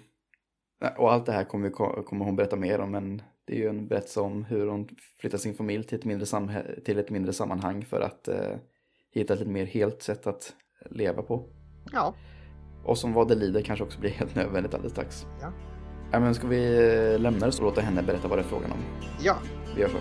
och 0.97 1.13
allt 1.13 1.25
det 1.25 1.31
här 1.31 1.43
kommer, 1.43 1.67
vi, 1.69 2.03
kommer 2.03 2.25
hon 2.25 2.35
berätta 2.35 2.55
mer 2.55 2.79
om, 2.79 2.91
men 2.91 3.21
det 3.45 3.53
är 3.53 3.57
ju 3.57 3.69
en 3.69 3.87
berättelse 3.87 4.19
om 4.19 4.43
hur 4.43 4.67
hon 4.67 4.87
flyttar 5.19 5.37
sin 5.37 5.53
familj 5.53 5.83
till 5.83 5.97
ett 5.99 6.05
mindre, 6.05 6.25
samhä- 6.25 6.81
till 6.85 6.99
ett 6.99 7.09
mindre 7.09 7.33
sammanhang 7.33 7.85
för 7.85 8.01
att 8.01 8.27
eh, 8.27 8.55
hitta 9.13 9.33
ett 9.33 9.39
lite 9.39 9.51
mer 9.51 9.65
helt 9.65 10.01
sätt 10.01 10.27
att 10.27 10.53
leva 10.89 11.21
på. 11.21 11.43
Ja. 11.93 12.13
Och 12.85 12.97
som 12.97 13.13
vad 13.13 13.27
det 13.27 13.35
lider 13.35 13.61
kanske 13.61 13.85
också 13.85 13.99
blir 13.99 14.09
helt 14.19 14.35
nödvändigt 14.35 14.73
alldeles 14.73 14.93
strax. 14.93 15.25
Ja. 15.41 15.51
Ja, 16.11 16.19
men 16.19 16.35
ska 16.35 16.47
vi 16.47 16.93
eh, 17.13 17.19
lämna 17.19 17.45
det 17.45 17.51
så 17.51 17.63
låta 17.63 17.81
henne 17.81 18.03
berätta 18.03 18.27
vad 18.27 18.37
det 18.37 18.41
är 18.41 18.47
frågan 18.47 18.71
om? 18.71 18.77
ja. 19.21 19.35
Vi 19.75 19.81
gör 19.81 19.89
så. 19.89 19.97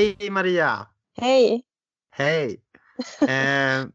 Hej 0.00 0.30
Maria! 0.30 0.86
Hej! 1.16 1.62
Hej! 2.10 2.60
Eh, 3.20 3.86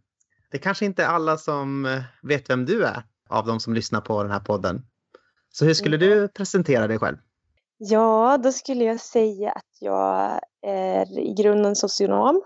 det 0.51 0.57
kanske 0.61 0.85
inte 0.85 1.03
är 1.03 1.07
alla 1.07 1.37
som 1.37 1.85
eh, 1.85 2.01
vet 2.23 2.49
vem 2.49 2.65
du 2.65 2.85
är 2.85 3.03
av 3.29 3.45
de 3.45 3.59
som 3.59 3.73
lyssnar 3.73 4.01
på 4.01 4.23
den 4.23 4.31
här 4.31 4.39
podden. 4.39 4.81
Så 5.49 5.65
hur 5.65 5.73
skulle 5.73 5.97
du 5.97 6.27
presentera 6.27 6.87
dig 6.87 6.99
själv? 6.99 7.17
Ja, 7.77 8.37
då 8.43 8.51
skulle 8.51 8.83
jag 8.83 8.99
säga 8.99 9.51
att 9.51 9.77
jag 9.79 10.39
är 10.61 11.19
i 11.19 11.33
grunden 11.33 11.75
socionom 11.75 12.41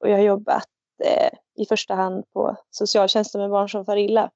och 0.00 0.08
jag 0.08 0.16
har 0.16 0.24
jobbat 0.24 0.68
eh, 1.04 1.62
i 1.62 1.66
första 1.68 1.94
hand 1.94 2.24
på 2.32 2.56
socialtjänsten 2.70 3.40
med 3.40 3.50
barn 3.50 3.68
som 3.68 3.84
far 3.84 3.96
illa. 3.96 4.30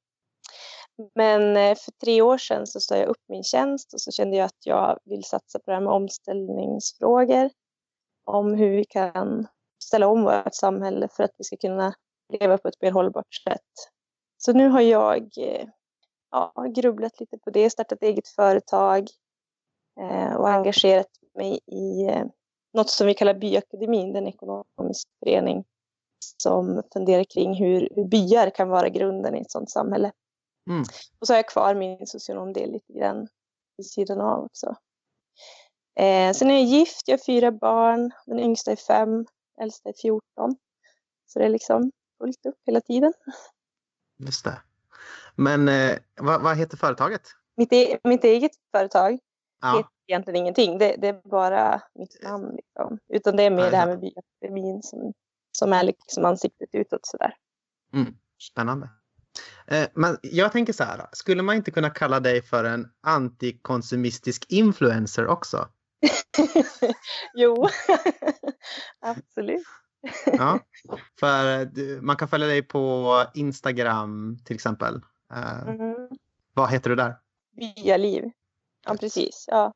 Men 1.14 1.57
eh, 1.57 1.75
för 1.75 1.92
tre 2.05 2.22
år 2.22 2.38
sedan 2.38 2.66
så 2.66 2.81
sa 2.81 2.96
jag 2.96 3.09
upp 3.09 3.22
min 3.29 3.44
tjänst 3.44 3.94
och 3.94 4.01
så 4.01 4.12
kände 4.12 4.37
jag 4.37 4.44
att 4.44 4.66
jag 4.66 4.98
vill 5.05 5.25
satsa 5.25 5.59
på 5.59 5.64
det 5.66 5.75
här 5.75 5.83
med 5.83 5.92
omställningsfrågor. 5.92 7.51
Om 8.24 8.54
hur 8.54 8.70
vi 8.70 8.85
kan 8.85 9.46
ställa 9.82 10.06
om 10.06 10.22
vårt 10.22 10.54
samhälle 10.54 11.08
för 11.08 11.24
att 11.24 11.35
vi 11.38 11.44
ska 11.44 11.56
kunna 11.56 11.94
leva 12.32 12.58
på 12.58 12.68
ett 12.68 12.82
mer 12.82 12.90
hållbart 12.90 13.35
sätt. 13.35 13.90
Så 14.37 14.52
nu 14.52 14.68
har 14.68 14.80
jag 14.80 15.22
eh, 15.38 15.66
ja, 16.30 16.52
grubblat 16.74 17.20
lite 17.20 17.38
på 17.38 17.50
det, 17.50 17.70
startat 17.70 18.02
eget 18.02 18.28
företag 18.28 19.08
eh, 20.00 20.35
och 20.35 20.48
engagerat 20.48 21.06
mig 21.35 21.61
i 21.66 22.04
eh, 22.08 22.24
något 22.72 22.90
som 22.90 23.06
vi 23.06 23.14
kallar 23.14 23.35
Byakademin, 23.35 24.12
den 24.12 24.26
ekonomisk 24.26 25.08
förening 25.18 25.64
som 26.42 26.82
funderar 26.92 27.24
kring 27.24 27.54
hur, 27.54 27.88
hur 27.94 28.04
byar 28.04 28.50
kan 28.50 28.68
vara 28.68 28.88
grunden 28.88 29.37
i 29.37 29.40
ett 29.40 29.50
sådant 29.50 29.70
samhälle. 29.70 30.12
Mm. 30.70 30.82
Och 31.18 31.26
så 31.26 31.32
har 31.32 31.38
jag 31.38 31.48
kvar 31.48 31.74
min 31.74 32.06
socionomdel 32.06 32.72
lite 32.72 32.92
grann 32.92 33.28
vid 33.76 33.87
sidan 33.87 34.20
av 34.20 34.44
också. 34.44 34.74
Eh, 35.94 36.33
sen 36.33 36.50
är 36.50 36.55
jag 36.55 36.64
gift, 36.64 37.09
jag 37.09 37.18
har 37.18 37.24
fyra 37.24 37.52
barn. 37.52 38.11
Den 38.26 38.40
yngsta 38.40 38.72
är 38.72 38.76
fem, 38.76 39.26
äldsta 39.61 39.88
är 39.88 39.94
14. 40.02 40.22
Så 41.26 41.38
det 41.38 41.44
är 41.44 41.48
liksom 41.48 41.92
fullt 42.18 42.46
upp 42.46 42.59
hela 42.66 42.81
tiden. 42.81 43.12
Just 44.18 44.44
det. 44.44 44.62
Men 45.37 45.68
eh, 45.68 45.98
vad, 46.20 46.42
vad 46.42 46.57
heter 46.57 46.76
företaget? 46.76 47.22
Mitt, 47.57 47.72
e 47.72 47.98
mitt 48.05 48.24
eget 48.24 48.52
företag 48.72 49.18
Ja. 49.61 49.76
heter 49.76 49.90
egentligen 50.07 50.37
ingenting. 50.37 50.78
Det, 50.78 50.96
det 50.98 51.09
är 51.09 51.28
bara 51.28 51.83
mitt 51.94 52.22
namn. 52.22 52.57
Liksom. 52.57 52.98
Utan 53.09 53.37
det 53.37 53.42
är 53.42 53.50
mer 53.50 53.64
Ja, 53.64 53.70
det 53.70 53.76
här 53.76 53.87
med 53.87 54.00
byakademin 54.00 54.83
som, 54.83 55.12
som 55.52 55.72
är 55.72 55.83
liksom 55.83 56.24
ansiktet 56.24 56.68
utåt 56.72 57.07
sådär. 57.07 57.35
Mm. 57.94 58.14
Spännande. 58.50 58.90
Eh, 59.66 59.88
men 59.94 60.18
jag 60.22 60.52
tänker 60.52 60.72
så 60.72 60.85
här, 60.85 61.07
skulle 61.12 61.42
man 61.42 61.57
inte 61.57 61.70
kunna 61.70 61.90
kalla 61.90 62.20
dig 62.20 62.42
för 62.42 62.64
en 62.64 62.88
antikonsumistisk 63.00 64.46
influencer 64.48 65.26
också? 65.26 65.68
jo, 67.35 67.69
absolut. 69.01 69.62
Ja, 70.27 70.61
för 71.21 71.61
eh, 71.61 72.01
man 72.01 72.17
kan 72.17 72.29
följa 72.29 72.47
dig 72.47 72.62
på 72.62 73.15
Instagram 73.35 74.38
till 74.45 74.55
exempel. 74.55 74.95
Eh, 75.35 75.69
Mm. 75.69 76.09
Vad 76.55 76.71
heter 76.71 76.91
du 76.91 76.97
där? 76.97 77.17
Byaliv. 77.57 78.31
Ja, 78.87 78.95
precis. 79.01 79.45
Ja. 79.49 79.75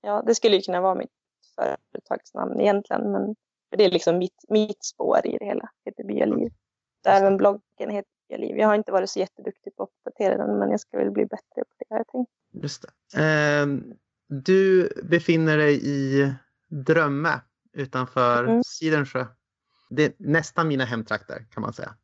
ja, 0.00 0.22
det 0.26 0.34
skulle 0.34 0.56
ju 0.56 0.62
kunna 0.62 0.80
vara 0.80 0.94
mitt 0.94 1.10
företagsnamn 1.54 2.60
egentligen. 2.60 3.12
Men 3.12 3.34
det 3.70 3.84
är 3.84 3.90
liksom 3.90 4.18
mitt, 4.18 4.44
mitt 4.48 4.84
spår 4.84 5.26
i 5.26 5.36
det 5.38 5.44
hela. 5.44 5.70
Det 5.84 5.90
heter 5.90 6.04
Byaliv. 6.04 6.50
Så 7.04 7.10
Även 7.10 7.36
bloggen 7.36 7.90
heter 7.90 8.10
Byaliv. 8.28 8.56
Jag 8.58 8.68
har 8.68 8.74
inte 8.74 8.92
varit 8.92 9.10
så 9.10 9.18
jätteduktig 9.18 9.76
på 9.76 9.82
att 9.82 9.88
uppdatera 9.88 10.36
den, 10.46 10.58
men 10.58 10.70
jag 10.70 10.80
ska 10.80 10.98
väl 10.98 11.10
bli 11.10 11.26
bättre 11.26 11.54
på 11.64 11.74
det 11.78 11.86
har 11.88 11.96
jag 11.96 12.08
tänkt. 12.08 12.30
Just 12.62 12.84
det. 13.12 13.22
Eh, 13.22 13.66
du 14.28 14.88
befinner 15.02 15.56
dig 15.58 15.80
i 15.88 16.32
Drömme 16.68 17.40
utanför 17.72 18.44
Mm. 18.44 18.62
Sidensjö. 18.66 19.26
Det 19.90 20.04
är 20.04 20.12
nästan 20.18 20.68
mina 20.68 20.84
hemtrakter 20.84 21.46
kan 21.50 21.60
man 21.60 21.72
säga. 21.72 21.94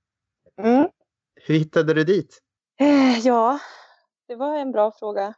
Mm. 0.63 0.89
Hur 1.35 1.55
hittade 1.55 1.95
du 1.95 2.05
dit? 2.05 2.39
Eh, 2.81 3.19
Ja, 3.19 3.59
det 4.29 4.37
var 4.37 4.59
en 4.59 4.73
bra 4.73 4.93
fråga. 4.93 5.35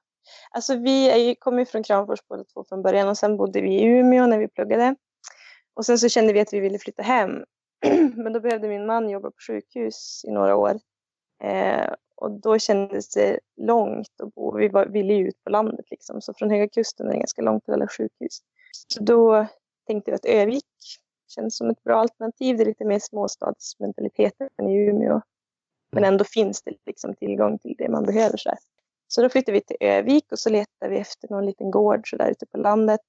Alltså 0.51 0.77
vi 0.77 1.37
kom 1.41 1.59
ju 1.59 1.67
från 1.67 1.83
Kramfors 1.83 2.21
båda 2.29 2.45
två 2.45 2.65
från 2.69 2.83
början 2.83 3.09
och 3.09 3.19
sen 3.19 3.37
bodde 3.37 3.61
vi 3.61 3.75
i 3.75 3.85
Umeå 3.85 4.27
när 4.27 4.39
vi 4.39 4.49
pluggade. 4.49 4.97
Och 5.75 5.87
sen 5.87 5.99
så 5.99 6.09
kände 6.09 6.33
vi 6.33 6.41
att 6.41 6.53
vi 6.53 6.61
ville 6.61 6.79
flytta 6.79 7.03
hem. 7.03 7.31
Men 8.15 8.33
då 8.33 8.41
behövde 8.41 8.69
min 8.69 8.87
man 8.87 9.11
jobba 9.11 9.31
på 9.31 9.37
sjukhus 9.47 10.25
i 10.29 10.31
några 10.31 10.57
år. 10.57 10.79
Eh, 11.43 11.95
och 12.15 12.31
då 12.31 12.59
kändes 12.59 13.09
det 13.09 13.39
långt 13.57 14.21
att 14.23 14.35
bo. 14.35 14.57
Vi 14.57 14.69
var, 14.69 14.87
ville 14.87 15.13
ju 15.15 15.29
ut 15.29 15.45
på 15.45 15.51
landet 15.51 15.91
liksom. 15.91 16.21
Så 16.21 16.35
från 16.35 16.51
Höga 16.51 16.69
Kusten 16.69 17.07
är 17.07 17.13
det 17.13 17.19
ganska 17.19 17.43
långt 17.43 17.65
till 17.65 17.75
alla 17.75 17.89
sjukhus. 17.89 18.39
Så 18.89 19.03
då 19.03 19.47
tänkte 19.87 20.11
vi 20.11 20.15
att 20.15 20.25
Övik 20.25 20.65
känns 21.29 21.57
som 21.57 21.71
ett 21.71 21.85
bra 21.85 22.01
alternativ. 22.01 22.57
Det 22.57 22.63
är 22.63 22.67
lite 22.67 22.85
mer 22.85 22.99
småstadsmentaliteten 22.99 24.49
i 24.61 24.75
Umeå. 24.75 25.21
Men 25.93 26.05
ändå 26.05 26.25
finns 26.25 26.63
det 26.63 26.75
liksom 26.87 27.15
tillgång 27.15 27.59
till 27.59 27.75
det 27.79 27.89
man 27.89 28.05
behöver. 28.05 28.37
Så, 28.37 28.49
där. 28.49 28.59
så 29.09 29.23
då 29.23 29.29
flyttade 29.29 29.53
vi 29.53 29.61
till 29.61 29.77
Övik 29.81 30.33
och 30.33 30.39
så 30.39 30.51
letade 30.51 30.91
vi 30.91 30.99
efter 30.99 31.29
någon 31.29 31.47
liten 31.47 31.71
gård 31.71 32.11
så 32.11 32.17
där 32.17 32.31
ute 32.31 32.47
på 32.47 32.59
landet. 32.59 33.01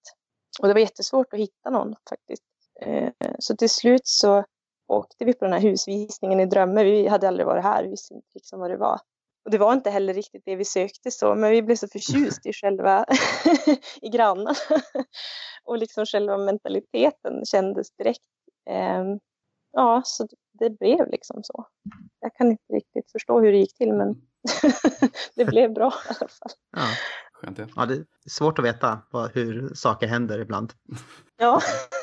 Och 0.62 0.68
det 0.68 0.74
var 0.74 0.82
jättesvårt 0.82 1.34
att 1.34 1.40
hitta 1.40 1.70
någon 1.70 1.96
faktiskt. 2.10 2.44
Eh, 2.82 3.10
Så 3.40 3.56
till 3.56 3.70
slut 3.70 4.08
så 4.08 4.44
åkte 4.88 5.26
vi 5.26 5.34
på 5.34 5.46
den 5.46 5.54
här 5.54 5.60
husvisningen 5.60 6.40
i 6.40 6.46
drömmen. 6.46 6.86
Vi 6.86 7.08
hade 7.08 7.28
aldrig 7.28 7.46
varit 7.46 7.64
här, 7.64 7.84
vi 7.84 7.90
visste 7.90 8.14
inte 8.14 8.28
liksom 8.34 8.60
vad 8.60 8.70
det 8.70 8.78
var. 8.78 9.00
Och 9.46 9.52
det 9.52 9.58
var 9.58 9.74
inte 9.74 9.90
heller 9.90 10.14
riktigt 10.14 10.42
det 10.46 10.56
vi 10.56 10.66
sökte 10.66 11.12
så, 11.12 11.36
men 11.36 11.52
vi 11.52 11.62
blev 11.62 11.76
så 11.76 11.88
förtjust 11.88 12.46
i 12.46 12.54
själva, 12.54 13.06
i 14.02 14.10
grannarna. 14.10 14.56
och 15.64 15.78
liksom 15.78 16.06
själva 16.06 16.38
mentaliteten 16.38 17.46
kändes 17.46 17.92
direkt. 17.92 18.24
Eh, 18.70 19.04
ja, 19.72 20.02
så 20.06 20.28
det 20.60 20.70
blev 20.70 21.10
liksom 21.10 21.44
så. 21.44 21.66
Jag 22.20 22.34
kan 22.36 22.52
inte 22.52 22.74
riktigt 22.74 23.12
förstå 23.12 23.40
hur 23.40 23.52
det 23.52 23.58
gick 23.58 23.78
till, 23.78 23.94
men 23.94 24.16
det 25.36 25.46
blev 25.46 25.74
bra 25.74 25.88
i 25.88 26.08
alla 26.08 26.30
fall. 26.30 26.52
Ja. 26.72 26.88
Skönt 27.44 27.58
det. 27.58 27.68
Ja, 27.76 27.86
det 27.86 27.94
är 27.94 28.06
svårt 28.26 28.60
att 28.60 28.66
veta 28.66 29.00
vad, 29.12 29.32
hur 29.32 29.74
saker 29.74 30.08
händer 30.08 30.40
ibland. 30.40 30.74
Ja. 31.38 31.62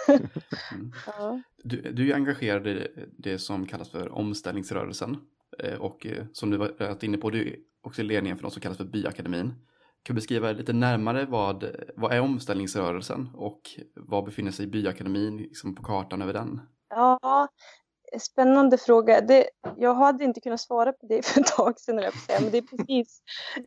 Mm. 0.09 1.43
Du, 1.65 1.93
du 1.93 2.11
är 2.11 2.15
engagerad 2.15 2.67
i 2.67 2.87
det 3.19 3.39
som 3.39 3.67
kallas 3.67 3.91
för 3.91 4.13
omställningsrörelsen. 4.13 5.17
Eh, 5.59 5.75
Och 5.81 6.07
eh, 6.07 6.25
som 6.33 6.51
du 6.51 6.57
var 6.57 7.05
inne 7.05 7.19
på, 7.19 7.31
du 7.31 7.49
är 7.49 7.57
också 7.83 8.03
ledningen 8.03 8.37
för 8.37 8.43
något 8.45 8.53
som 8.53 8.63
kallas 8.63 8.79
för 8.79 8.85
Byakademin. 8.85 9.47
Kan 10.03 10.15
du 10.15 10.15
beskriva 10.15 10.53
lite 10.53 10.73
närmare 10.73 11.25
vad, 11.25 11.65
vad 11.97 12.13
är 12.13 12.21
omställningsrörelsen 12.21 13.29
och 13.35 13.61
vad 13.95 14.25
befinner 14.25 14.51
sig 14.51 14.67
Byakademin 14.67 15.37
liksom 15.37 15.75
på 15.75 15.83
kartan 15.83 16.23
över 16.23 16.33
den? 16.33 16.61
ja, 16.91 17.49
spännande 18.19 18.79
fråga. 18.79 19.21
Det, 19.21 19.51
jag 19.77 19.95
hade 19.95 20.25
inte 20.25 20.41
kunnat 20.41 20.61
svara 20.61 20.93
på 20.93 21.07
det 21.07 21.27
för 21.27 21.41
ett 21.41 21.47
tag 21.47 21.81
sedan, 21.81 21.99
jag 21.99 22.15
säga, 22.15 22.41
men 22.41 22.51
det 22.51 22.59
är 22.59 22.77
precis, 22.77 23.23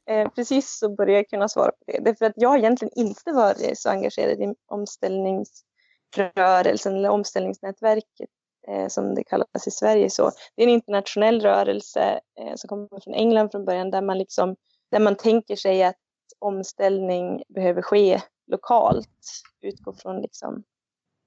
eh, 0.09 0.29
precis 0.29 0.79
så 0.79 0.95
började 0.95 1.19
jag 1.19 1.29
kunna 1.29 1.49
svara 1.49 1.71
på 1.71 1.83
det. 1.87 1.99
Därför 1.99 2.25
att 2.25 2.33
jag 2.35 2.49
har 2.49 2.57
egentligen 2.57 2.93
inte 2.95 3.31
varit 3.31 3.79
så 3.79 3.89
engagerad 3.89 4.41
i 4.41 4.55
omställningsrörelsen 4.67 6.95
eller 6.95 7.09
omställningsnätverket 7.09 8.29
eh, 8.67 8.87
som 8.87 9.15
det 9.15 9.23
kallas 9.23 9.67
i 9.67 9.71
Sverige. 9.71 10.09
Så 10.09 10.31
det 10.55 10.63
är 10.63 10.67
en 10.67 10.73
internationell 10.73 11.41
rörelse 11.41 12.19
eh, 12.39 12.55
som 12.55 12.67
kommer 12.67 13.03
från 13.03 13.13
England 13.13 13.51
från 13.51 13.65
början 13.65 13.91
där 13.91 14.01
man, 14.01 14.17
liksom, 14.17 14.55
där 14.91 14.99
man 14.99 15.15
tänker 15.15 15.55
sig 15.55 15.83
att 15.83 15.95
omställning 16.39 17.43
behöver 17.47 17.81
ske 17.81 18.21
lokalt, 18.47 19.09
utgå 19.61 19.93
från 19.93 20.21
liksom 20.21 20.63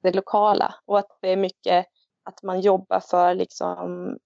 det 0.03 0.13
lokala 0.13 0.75
och 0.85 0.99
att 0.99 1.19
det 1.21 1.33
är 1.33 1.37
mycket 1.37 1.87
att 2.27 2.43
man 2.43 2.61
jobbar 2.61 3.01
för 3.01 3.35
liksom 3.35 4.19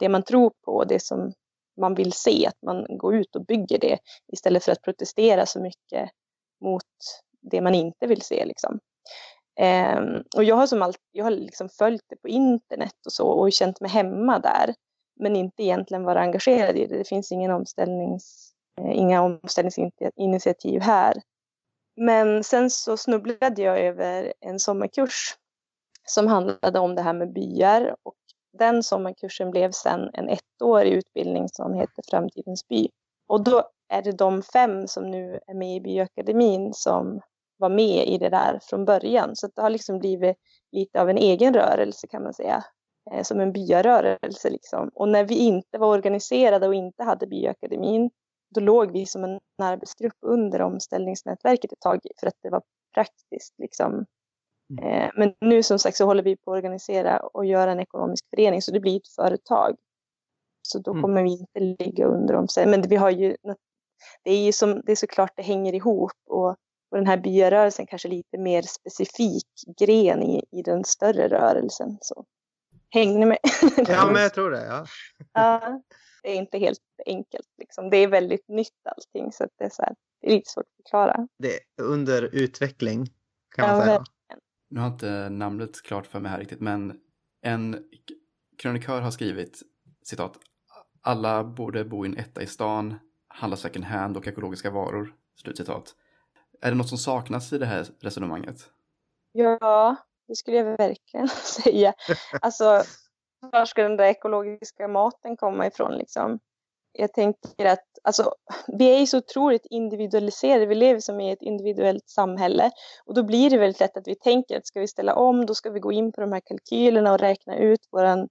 det 0.00 0.08
man 0.08 0.22
tror 0.22 0.52
på, 0.64 0.72
och 0.72 0.86
det 0.86 1.02
som 1.02 1.32
man 1.80 1.94
vill 1.94 2.12
se, 2.12 2.46
att 2.46 2.62
man 2.62 2.98
går 2.98 3.16
ut 3.16 3.36
och 3.36 3.44
bygger 3.44 3.78
det 3.78 3.98
istället 4.32 4.64
för 4.64 4.72
att 4.72 4.82
protestera 4.82 5.46
så 5.46 5.60
mycket 5.60 6.10
mot 6.64 6.84
det 7.40 7.60
man 7.60 7.74
inte 7.74 8.06
vill 8.06 8.22
se. 8.22 8.44
Liksom. 8.44 8.80
Um, 9.60 10.24
och 10.36 10.44
jag 10.44 10.56
har, 10.56 10.66
som 10.66 10.82
allt, 10.82 10.98
jag 11.12 11.24
har 11.24 11.30
liksom 11.30 11.68
följt 11.68 12.04
det 12.08 12.16
på 12.16 12.28
internet 12.28 13.06
och 13.06 13.12
så 13.12 13.26
och 13.26 13.52
känt 13.52 13.80
mig 13.80 13.90
hemma 13.90 14.38
där, 14.38 14.74
men 15.20 15.36
inte 15.36 15.62
egentligen 15.62 16.04
varit 16.04 16.20
engagerad 16.20 16.76
i 16.76 16.86
det. 16.86 16.98
Det 16.98 17.08
finns 17.08 17.32
ingen 17.32 17.50
omställnings, 17.50 18.52
eh, 18.80 18.98
inga 18.98 19.22
omställningsinitiativ 19.22 20.80
här. 20.80 21.22
Men 21.96 22.44
sen 22.44 22.70
så 22.70 22.96
snubblade 22.96 23.62
jag 23.62 23.80
över 23.80 24.32
en 24.40 24.58
sommarkurs 24.58 25.36
som 26.10 26.26
handlade 26.26 26.78
om 26.78 26.94
det 26.94 27.02
här 27.02 27.12
med 27.12 27.32
byar 27.32 27.96
och 28.02 28.14
den 28.58 28.82
sommarkursen 28.82 29.50
blev 29.50 29.70
sen 29.70 30.10
en 30.12 30.28
ettårig 30.28 30.92
utbildning 30.92 31.48
som 31.48 31.74
heter 31.74 32.02
Framtidens 32.10 32.68
by. 32.68 32.88
Och 33.28 33.44
då 33.44 33.62
är 33.88 34.02
det 34.02 34.12
de 34.12 34.42
fem 34.42 34.88
som 34.88 35.10
nu 35.10 35.40
är 35.46 35.54
med 35.54 35.76
i 35.76 35.80
Byakademin 35.80 36.74
som 36.74 37.20
var 37.56 37.68
med 37.68 38.08
i 38.08 38.18
det 38.18 38.28
där 38.28 38.58
från 38.62 38.84
början. 38.84 39.36
Så 39.36 39.48
det 39.54 39.62
har 39.62 39.70
liksom 39.70 39.98
blivit 39.98 40.36
lite 40.72 41.00
av 41.00 41.10
en 41.10 41.18
egen 41.18 41.54
rörelse 41.54 42.06
kan 42.06 42.22
man 42.22 42.34
säga. 42.34 42.64
Eh, 43.10 43.22
som 43.22 43.40
en 43.40 43.52
byarörelse 43.52 44.50
liksom. 44.50 44.90
Och 44.94 45.08
när 45.08 45.24
vi 45.24 45.34
inte 45.34 45.78
var 45.78 45.88
organiserade 45.88 46.66
och 46.66 46.74
inte 46.74 47.02
hade 47.04 47.26
Byakademin 47.26 48.10
då 48.54 48.60
låg 48.60 48.92
vi 48.92 49.06
som 49.06 49.24
en 49.24 49.40
arbetsgrupp 49.62 50.18
under 50.20 50.62
omställningsnätverket 50.62 51.72
ett 51.72 51.80
tag 51.80 52.00
för 52.20 52.26
att 52.26 52.38
det 52.42 52.50
var 52.50 52.62
praktiskt 52.94 53.54
liksom 53.58 54.06
Eh, 54.82 55.10
men 55.16 55.34
nu 55.40 55.62
som 55.62 55.78
sagt 55.78 55.96
så 55.96 56.04
håller 56.04 56.22
vi 56.22 56.36
på 56.36 56.52
att 56.52 56.56
organisera 56.56 57.18
och 57.18 57.44
göra 57.46 57.72
en 57.72 57.80
ekonomisk 57.80 58.24
förening 58.30 58.62
så 58.62 58.70
det 58.72 58.80
blir 58.80 58.96
ett 58.96 59.08
företag. 59.08 59.76
Så 60.62 60.78
då 60.78 60.90
Mm. 60.90 61.02
kommer 61.02 61.22
vi 61.22 61.30
inte 61.30 61.84
ligga 61.84 62.06
under 62.06 62.34
dem. 62.34 62.48
Så- 62.48 62.68
Men 62.68 62.82
vi 62.82 62.96
har 62.96 63.10
ju, 63.10 63.36
det 64.24 64.30
är 64.30 64.44
ju 64.44 64.52
som, 64.52 64.80
det 64.86 64.92
är 64.92 64.96
såklart 64.96 65.32
det 65.36 65.42
hänger 65.42 65.72
ihop 65.74 66.12
och, 66.28 66.48
och 66.90 66.96
den 66.96 67.06
här 67.06 67.16
byarörelsen 67.16 67.86
kanske 67.86 68.08
lite 68.08 68.38
mer 68.38 68.62
specifik 68.62 69.46
gren 69.78 70.22
i, 70.22 70.44
i 70.50 70.62
den 70.62 70.84
större 70.84 71.28
rörelsen. 71.28 71.98
Så. 72.00 72.24
Hänger 72.90 73.18
ni 73.18 73.26
med? 73.26 73.38
Ja, 73.88 74.10
men 74.12 74.22
jag 74.22 74.34
tror 74.34 74.50
det. 74.50 74.66
Ja. 74.66 74.84
Ja, 75.32 75.82
det 76.22 76.30
är 76.30 76.34
inte 76.36 76.58
helt 76.58 76.80
enkelt. 77.06 77.48
Liksom. 77.58 77.90
Det 77.90 77.96
är 77.96 78.08
väldigt 78.08 78.48
nytt 78.48 78.86
allting 78.96 79.32
så 79.32 79.46
det, 79.58 79.64
är 79.64 79.70
så 79.70 79.82
här, 79.82 79.94
det 80.20 80.26
är 80.26 80.30
lite 80.34 80.50
svårt 80.50 80.64
att 80.64 80.76
förklara. 80.84 81.28
Det 81.38 81.54
är 81.54 81.60
under 81.82 82.22
utveckling 82.22 83.06
kan 83.56 83.68
man 83.68 83.78
Ja, 83.78 83.84
säga. 83.84 84.04
Nu 84.70 84.80
har 84.80 84.86
inte 84.86 85.28
namnet 85.28 85.82
klart 85.82 86.06
för 86.06 86.20
mig 86.20 86.30
här 86.30 86.38
riktigt, 86.38 86.60
men 86.60 87.00
en 87.42 87.84
krönikör 88.58 89.00
har 89.00 89.10
skrivit 89.10 89.62
citat. 90.02 90.38
Alla 91.02 91.44
borde 91.44 91.84
bo 91.84 92.04
i 92.04 92.08
en 92.08 92.18
etta 92.18 92.42
i 92.42 92.46
stan, 92.46 92.94
handla 93.28 93.56
second 93.56 93.84
hand 93.84 94.16
och 94.16 94.26
ekologiska 94.26 94.70
varor. 94.70 95.14
Slutcitat. 95.36 95.94
Är 96.60 96.70
det 96.70 96.76
något 96.76 96.88
som 96.88 96.98
saknas 96.98 97.52
i 97.52 97.58
det 97.58 97.66
här 97.66 97.86
resonemanget? 98.00 98.70
Ja, 99.32 99.96
det 100.28 100.36
skulle 100.36 100.56
jag 100.56 100.76
verkligen 100.76 101.28
säga. 101.62 101.94
Alltså, 102.40 102.82
var 103.40 103.64
ska 103.64 103.82
den 103.82 103.96
där 103.96 104.04
ekologiska 104.04 104.88
maten 104.88 105.36
komma 105.36 105.66
ifrån 105.66 105.98
liksom? 105.98 106.38
Jag 106.92 107.12
tänker 107.12 107.66
att 107.66 107.89
alltså, 108.02 108.34
vi 108.66 108.94
är 108.94 108.98
ju 108.98 109.06
så 109.06 109.18
otroligt 109.18 109.66
individualiserade. 109.70 110.66
Vi 110.66 110.74
lever 110.74 111.00
som 111.00 111.20
i 111.20 111.30
ett 111.30 111.42
individuellt 111.42 112.08
samhälle 112.08 112.70
och 113.04 113.14
då 113.14 113.22
blir 113.22 113.50
det 113.50 113.58
väldigt 113.58 113.80
lätt 113.80 113.96
att 113.96 114.08
vi 114.08 114.14
tänker 114.14 114.56
att 114.56 114.66
ska 114.66 114.80
vi 114.80 114.88
ställa 114.88 115.14
om, 115.14 115.46
då 115.46 115.54
ska 115.54 115.70
vi 115.70 115.80
gå 115.80 115.92
in 115.92 116.12
på 116.12 116.20
de 116.20 116.32
här 116.32 116.40
kalkylerna 116.44 117.12
och 117.12 117.18
räkna 117.18 117.56
ut 117.56 117.80
våran, 117.92 118.28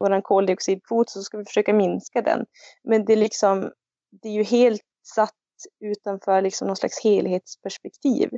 våran 0.00 0.22
koldioxidkvot 0.22 1.10
så 1.10 1.22
ska 1.22 1.38
vi 1.38 1.44
försöka 1.44 1.72
minska 1.72 2.22
den. 2.22 2.44
Men 2.84 3.04
det 3.04 3.12
är 3.12 3.16
liksom, 3.16 3.72
det 4.22 4.28
är 4.28 4.32
ju 4.32 4.44
helt 4.44 4.82
satt 5.14 5.34
utanför 5.80 6.42
liksom 6.42 6.66
någon 6.66 6.76
slags 6.76 7.04
helhetsperspektiv. 7.04 8.30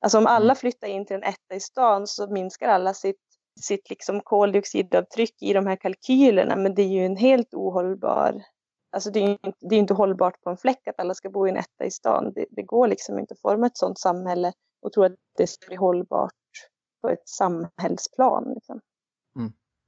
Alltså 0.00 0.18
om 0.18 0.26
alla 0.26 0.54
flyttar 0.54 0.88
in 0.88 1.06
till 1.06 1.16
en 1.16 1.22
etta 1.22 1.54
i 1.54 1.60
stan 1.60 2.06
så 2.06 2.30
minskar 2.30 2.68
alla 2.68 2.94
sitt, 2.94 3.20
sitt 3.60 3.90
liksom 3.90 4.20
koldioxidavtryck 4.20 5.42
i 5.42 5.52
de 5.52 5.66
här 5.66 5.76
kalkylerna. 5.76 6.56
Men 6.56 6.74
det 6.74 6.82
är 6.82 6.88
ju 6.88 7.06
en 7.06 7.16
helt 7.16 7.54
ohållbar... 7.54 8.42
Alltså 8.96 9.10
det 9.10 9.20
är 9.20 9.28
inte, 9.28 9.52
det 9.60 9.74
är 9.74 9.78
inte 9.78 9.94
hållbart 9.94 10.42
på 10.42 10.50
en 10.50 10.56
fläck 10.56 10.88
att 10.88 11.00
alla 11.00 11.14
ska 11.14 11.30
bo 11.30 11.46
i 11.46 11.50
en 11.50 11.56
etta 11.56 11.84
i 11.84 11.90
stan. 11.90 12.32
Det, 12.34 12.46
det 12.50 12.62
går 12.62 12.88
liksom 12.88 13.18
inte 13.18 13.34
att 13.34 13.40
forma 13.40 13.66
ett 13.66 13.76
sådant 13.76 13.98
samhälle 13.98 14.52
och 14.82 14.92
tro 14.92 15.04
att 15.04 15.12
det 15.36 15.46
ska 15.46 15.66
bli 15.66 15.76
hållbart 15.76 16.32
på 17.02 17.08
ett 17.08 17.28
samhällsplan. 17.28 18.52
Liksom. 18.54 18.80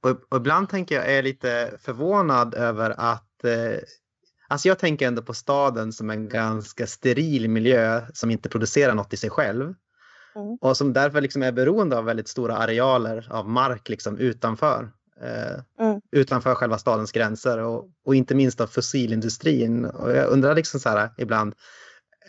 Och, 0.03 0.09
och 0.29 0.37
ibland 0.37 0.69
tänker 0.69 0.95
jag, 0.95 1.11
är 1.11 1.15
jag 1.15 1.23
lite 1.23 1.77
förvånad 1.79 2.53
över 2.53 2.95
att 2.97 3.43
eh, 3.43 3.79
Alltså 4.47 4.67
jag 4.67 4.79
tänker 4.79 5.07
ändå 5.07 5.21
på 5.21 5.33
staden 5.33 5.93
som 5.93 6.09
en 6.09 6.29
ganska 6.29 6.87
steril 6.87 7.49
miljö 7.49 8.01
som 8.13 8.31
inte 8.31 8.49
producerar 8.49 8.93
något 8.93 9.13
i 9.13 9.17
sig 9.17 9.29
själv. 9.29 9.73
Mm. 10.35 10.57
Och 10.61 10.77
som 10.77 10.93
därför 10.93 11.21
liksom 11.21 11.43
är 11.43 11.51
beroende 11.51 11.97
av 11.97 12.05
väldigt 12.05 12.27
stora 12.27 12.57
arealer 12.57 13.27
av 13.31 13.49
mark 13.49 13.89
liksom 13.89 14.17
utanför. 14.17 14.91
Eh, 15.21 15.61
Mm. 15.79 16.01
Utanför 16.11 16.55
själva 16.55 16.77
stadens 16.77 17.11
gränser 17.11 17.57
och, 17.57 17.89
och 18.05 18.15
inte 18.15 18.35
minst 18.35 18.61
av 18.61 18.67
fossilindustrin. 18.67 19.85
Och 19.85 20.11
jag 20.11 20.29
undrar 20.29 20.55
liksom 20.55 20.79
så 20.79 20.89
här 20.89 21.09
ibland, 21.17 21.55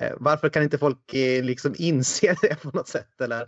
eh, 0.01 0.13
varför 0.21 0.49
kan 0.49 0.63
inte 0.63 0.79
folk 0.79 1.15
eh, 1.15 1.45
liksom 1.45 1.75
inse 1.79 2.37
det 2.43 2.63
på 2.63 2.71
något 2.71 2.89
sätt? 2.89 3.21
Eller, 3.21 3.41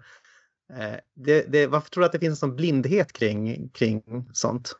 eh, 0.73 0.97
det, 1.15 1.43
det, 1.43 1.67
varför 1.67 1.91
tror 1.91 2.03
du 2.03 2.07
att 2.07 2.13
det 2.13 2.19
finns 2.19 2.43
en 2.43 2.49
sån 2.49 2.57
blindhet 2.57 3.13
kring, 3.13 3.69
kring 3.69 4.03
sånt? 4.33 4.73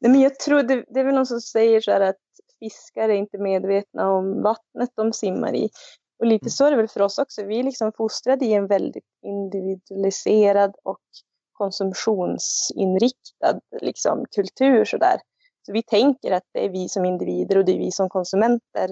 Nej, 0.00 0.12
men 0.12 0.20
jag 0.20 0.38
tror 0.38 0.62
det, 0.62 0.84
det 0.88 1.00
är 1.00 1.04
väl 1.04 1.14
någon 1.14 1.26
som 1.26 1.40
säger 1.40 1.80
så 1.80 1.90
här 1.90 2.00
att 2.00 2.16
fiskar 2.58 3.08
är 3.08 3.14
inte 3.14 3.38
medvetna 3.38 4.10
om 4.10 4.42
vattnet 4.42 4.90
de 4.94 5.12
simmar 5.12 5.54
i. 5.54 5.70
Och 6.18 6.26
lite 6.26 6.50
så 6.50 6.64
är 6.64 6.70
det 6.70 6.76
väl 6.76 6.88
för 6.88 7.02
oss 7.02 7.18
också. 7.18 7.44
Vi 7.44 7.58
är 7.58 7.62
liksom 7.62 7.92
fostrade 7.92 8.44
i 8.44 8.52
en 8.52 8.66
väldigt 8.66 9.04
individualiserad 9.22 10.74
och 10.84 11.00
konsumtionsinriktad 11.58 13.60
liksom, 13.80 14.24
kultur. 14.36 14.84
Så, 14.84 14.98
där. 14.98 15.20
så 15.66 15.72
vi 15.72 15.82
tänker 15.82 16.32
att 16.32 16.42
det 16.52 16.64
är 16.64 16.68
vi 16.68 16.88
som 16.88 17.04
individer 17.04 17.58
och 17.58 17.64
det 17.64 17.72
är 17.72 17.78
vi 17.78 17.92
som 17.92 18.08
konsumenter. 18.08 18.90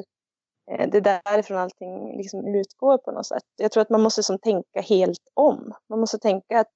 Eh, 0.70 0.88
Det 0.88 0.98
är 0.98 1.20
därifrån 1.24 1.58
allting 1.58 2.16
liksom 2.16 2.54
utgår 2.54 2.98
på 2.98 3.10
något 3.12 3.26
sätt. 3.26 3.42
Jag 3.56 3.72
tror 3.72 3.80
att 3.80 3.90
man 3.90 4.02
måste 4.02 4.22
som 4.22 4.38
tänka 4.38 4.80
helt 4.80 5.28
om. 5.34 5.72
Man 5.88 6.00
måste 6.00 6.18
tänka 6.18 6.60
att 6.60 6.72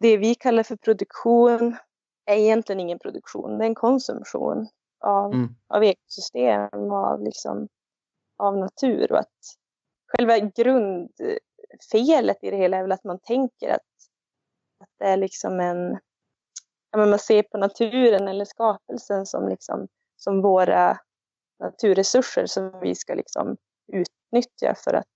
det 0.00 0.16
vi 0.16 0.34
kallar 0.34 0.62
för 0.62 0.76
produktion 0.76 1.76
är 2.26 2.36
egentligen 2.36 2.80
ingen 2.80 2.98
produktion, 2.98 3.58
det 3.58 3.64
är 3.64 3.68
en 3.68 3.74
konsumtion 3.74 4.68
av, 5.04 5.32
Mm. 5.32 5.48
av 5.68 5.84
ekosystem, 5.84 6.92
av, 6.92 7.22
liksom, 7.22 7.68
av 8.38 8.56
natur. 8.58 9.12
Och 9.12 9.18
att 9.18 9.28
själva 10.06 10.38
grundfelet 10.38 12.38
i 12.42 12.50
det 12.50 12.56
hela 12.56 12.76
är 12.76 12.82
väl 12.82 12.92
att 12.92 13.04
man 13.04 13.18
tänker 13.18 13.68
att, 13.74 13.80
att 14.82 14.94
det 14.98 15.04
är 15.04 15.16
liksom 15.16 15.60
en... 15.60 15.98
Ja, 16.90 16.98
men 16.98 17.10
man 17.10 17.18
ser 17.18 17.42
på 17.42 17.58
naturen 17.58 18.28
eller 18.28 18.44
skapelsen 18.44 19.26
som, 19.26 19.48
liksom, 19.48 19.88
som 20.16 20.42
våra, 20.42 20.98
naturresurser 21.62 22.46
som 22.46 22.80
vi 22.80 22.94
ska 22.94 23.14
liksom 23.14 23.56
utnyttja 23.92 24.74
för 24.84 24.94
att, 24.94 25.06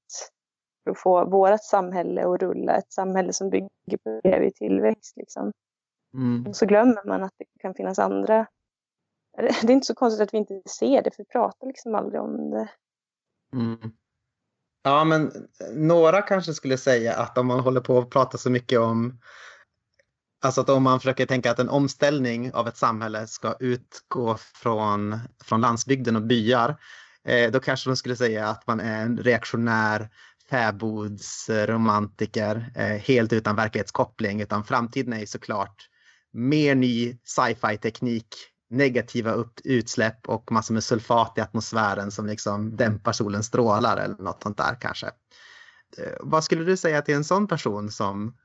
för 0.84 0.90
att 0.90 0.98
få 0.98 1.30
vårt 1.30 1.64
samhälle 1.64 2.26
att 2.26 2.42
rulla. 2.42 2.76
Ett 2.76 2.92
samhälle 2.92 3.32
som 3.32 3.50
bygger 3.50 3.98
på 4.04 4.20
evig 4.24 4.54
tillväxt. 4.54 5.16
Liksom. 5.16 5.52
Mm. 6.14 6.54
Så 6.54 6.66
glömmer 6.66 7.06
man 7.06 7.22
att 7.22 7.34
det 7.38 7.44
kan 7.60 7.74
finnas 7.74 7.98
andra. 7.98 8.46
Det 9.36 9.68
är 9.68 9.70
inte 9.70 9.86
så 9.86 9.94
konstigt 9.94 10.22
att 10.22 10.34
vi 10.34 10.38
inte 10.38 10.62
ser 10.68 11.02
det, 11.02 11.10
för 11.10 11.22
vi 11.22 11.28
pratar 11.28 11.66
liksom 11.66 11.94
aldrig 11.94 12.20
om 12.20 12.50
det. 12.50 12.68
Mm. 13.52 13.92
Ja, 14.82 15.04
men 15.04 15.48
några 15.72 16.22
kanske 16.22 16.54
skulle 16.54 16.78
säga 16.78 17.16
att 17.16 17.38
om 17.38 17.46
man 17.46 17.60
håller 17.60 17.80
på 17.80 17.98
att 17.98 18.10
prata 18.10 18.38
så 18.38 18.50
mycket 18.50 18.80
om 18.80 19.20
Alltså 20.40 20.60
att 20.60 20.68
om 20.68 20.82
man 20.82 21.00
försöker 21.00 21.26
tänka 21.26 21.50
att 21.50 21.58
en 21.58 21.68
omställning 21.68 22.52
av 22.52 22.68
ett 22.68 22.76
samhälle 22.76 23.26
ska 23.26 23.56
utgå 23.60 24.36
från, 24.54 25.18
från 25.44 25.60
landsbygden 25.60 26.16
och 26.16 26.22
byar, 26.22 26.76
eh, 27.24 27.50
då 27.50 27.60
kanske 27.60 27.90
de 27.90 27.96
skulle 27.96 28.16
säga 28.16 28.48
att 28.48 28.66
man 28.66 28.80
är 28.80 29.02
en 29.02 29.18
reaktionär 29.18 30.08
fäbodsromantiker, 30.50 32.72
eh, 32.74 32.86
helt 32.86 33.32
utan 33.32 33.56
verklighetskoppling, 33.56 34.40
utan 34.40 34.64
framtiden 34.64 35.12
är 35.12 35.26
såklart 35.26 35.88
mer 36.32 36.74
ny 36.74 37.18
sci-fi 37.24 37.78
teknik, 37.78 38.26
negativa 38.70 39.32
upp, 39.32 39.60
utsläpp 39.64 40.28
och 40.28 40.52
massor 40.52 40.74
med 40.74 40.84
sulfat 40.84 41.34
i 41.36 41.40
atmosfären 41.40 42.10
som 42.10 42.26
liksom 42.26 42.76
dämpar 42.76 43.12
solens 43.12 43.46
strålar 43.46 43.96
eller 43.96 44.22
något 44.22 44.42
sånt 44.42 44.56
där 44.56 44.80
kanske. 44.80 45.06
Eh, 45.98 46.12
vad 46.20 46.44
skulle 46.44 46.64
du 46.64 46.76
säga 46.76 47.02
till 47.02 47.14
en 47.14 47.24
sån 47.24 47.48
person 47.48 47.90
som, 47.90 48.36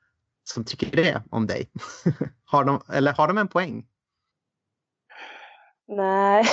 som 0.54 0.64
tycker 0.64 0.96
det 0.96 1.24
om 1.32 1.48
dig? 1.48 1.70
har 2.46 2.64
de, 2.64 2.82
eller 2.94 3.14
har 3.14 3.28
de 3.28 3.38
en 3.38 3.48
poäng? 3.48 3.88
Nej, 5.88 6.46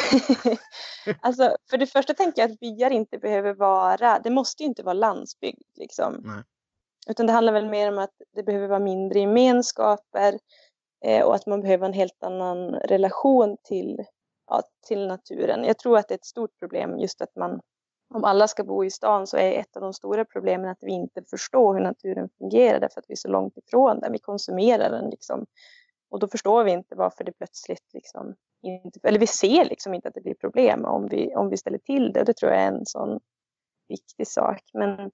alltså 1.20 1.56
för 1.70 1.78
det 1.78 1.86
första 1.86 2.14
tänker 2.14 2.42
jag 2.42 2.50
att 2.50 2.60
byar 2.60 2.90
inte 2.90 3.18
behöver 3.18 3.54
vara, 3.54 4.18
det 4.18 4.30
måste 4.30 4.62
ju 4.62 4.68
inte 4.68 4.82
vara 4.82 4.94
landsbygd 4.94 5.62
liksom. 5.76 6.22
Nej. 6.24 6.42
Utan 7.08 7.26
det 7.26 7.32
handlar 7.32 7.52
väl 7.52 7.68
mer 7.68 7.92
om 7.92 7.98
att 7.98 8.14
det 8.34 8.42
behöver 8.42 8.68
vara 8.68 8.78
mindre 8.78 9.20
gemenskaper, 9.20 10.38
Eh, 11.04 11.24
och 11.24 11.34
att 11.34 11.46
man 11.46 11.60
behöver 11.60 11.86
en 11.86 11.92
helt 11.92 12.22
annan 12.22 12.74
relation 12.74 13.56
till, 13.64 14.04
ja, 14.46 14.62
till 14.86 15.06
naturen. 15.06 15.64
Jag 15.64 15.78
tror 15.78 15.98
att 15.98 16.08
det 16.08 16.14
är 16.14 16.18
ett 16.18 16.24
stort 16.24 16.58
problem 16.58 16.98
just 16.98 17.22
att 17.22 17.36
man, 17.36 17.60
om 18.14 18.24
alla 18.24 18.48
ska 18.48 18.64
bo 18.64 18.84
i 18.84 18.90
stan 18.90 19.26
så 19.26 19.36
är 19.36 19.52
ett 19.52 19.76
av 19.76 19.82
de 19.82 19.92
stora 19.92 20.24
problemen 20.24 20.70
att 20.70 20.78
vi 20.80 20.92
inte 20.92 21.22
förstår 21.30 21.74
hur 21.74 21.80
naturen 21.80 22.28
fungerar 22.38 22.80
därför 22.80 23.00
att 23.00 23.04
vi 23.08 23.12
är 23.12 23.16
så 23.16 23.28
långt 23.28 23.56
ifrån 23.56 24.00
den. 24.00 24.12
Vi 24.12 24.18
konsumerar 24.18 24.90
den 24.90 25.10
liksom. 25.10 25.46
Och 26.10 26.18
då 26.18 26.28
förstår 26.28 26.64
vi 26.64 26.70
inte 26.70 26.94
varför 26.94 27.24
det 27.24 27.32
plötsligt 27.32 27.92
liksom 27.92 28.34
inte, 28.62 29.00
eller 29.02 29.18
vi 29.18 29.26
ser 29.26 29.64
liksom 29.64 29.94
inte 29.94 30.08
att 30.08 30.14
det 30.14 30.20
blir 30.20 30.34
problem 30.34 30.84
om 30.84 31.08
vi, 31.08 31.34
om 31.34 31.50
vi 31.50 31.56
ställer 31.56 31.78
till 31.78 32.12
det. 32.12 32.20
Och 32.20 32.26
det 32.26 32.36
tror 32.36 32.52
jag 32.52 32.62
är 32.62 32.68
en 32.68 32.86
sån 32.86 33.20
viktig 33.88 34.28
sak. 34.28 34.60
Men 34.72 35.10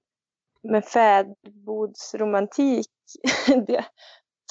men 0.69 0.83
fäbodsromantik, 0.83 2.91
det, 3.67 3.85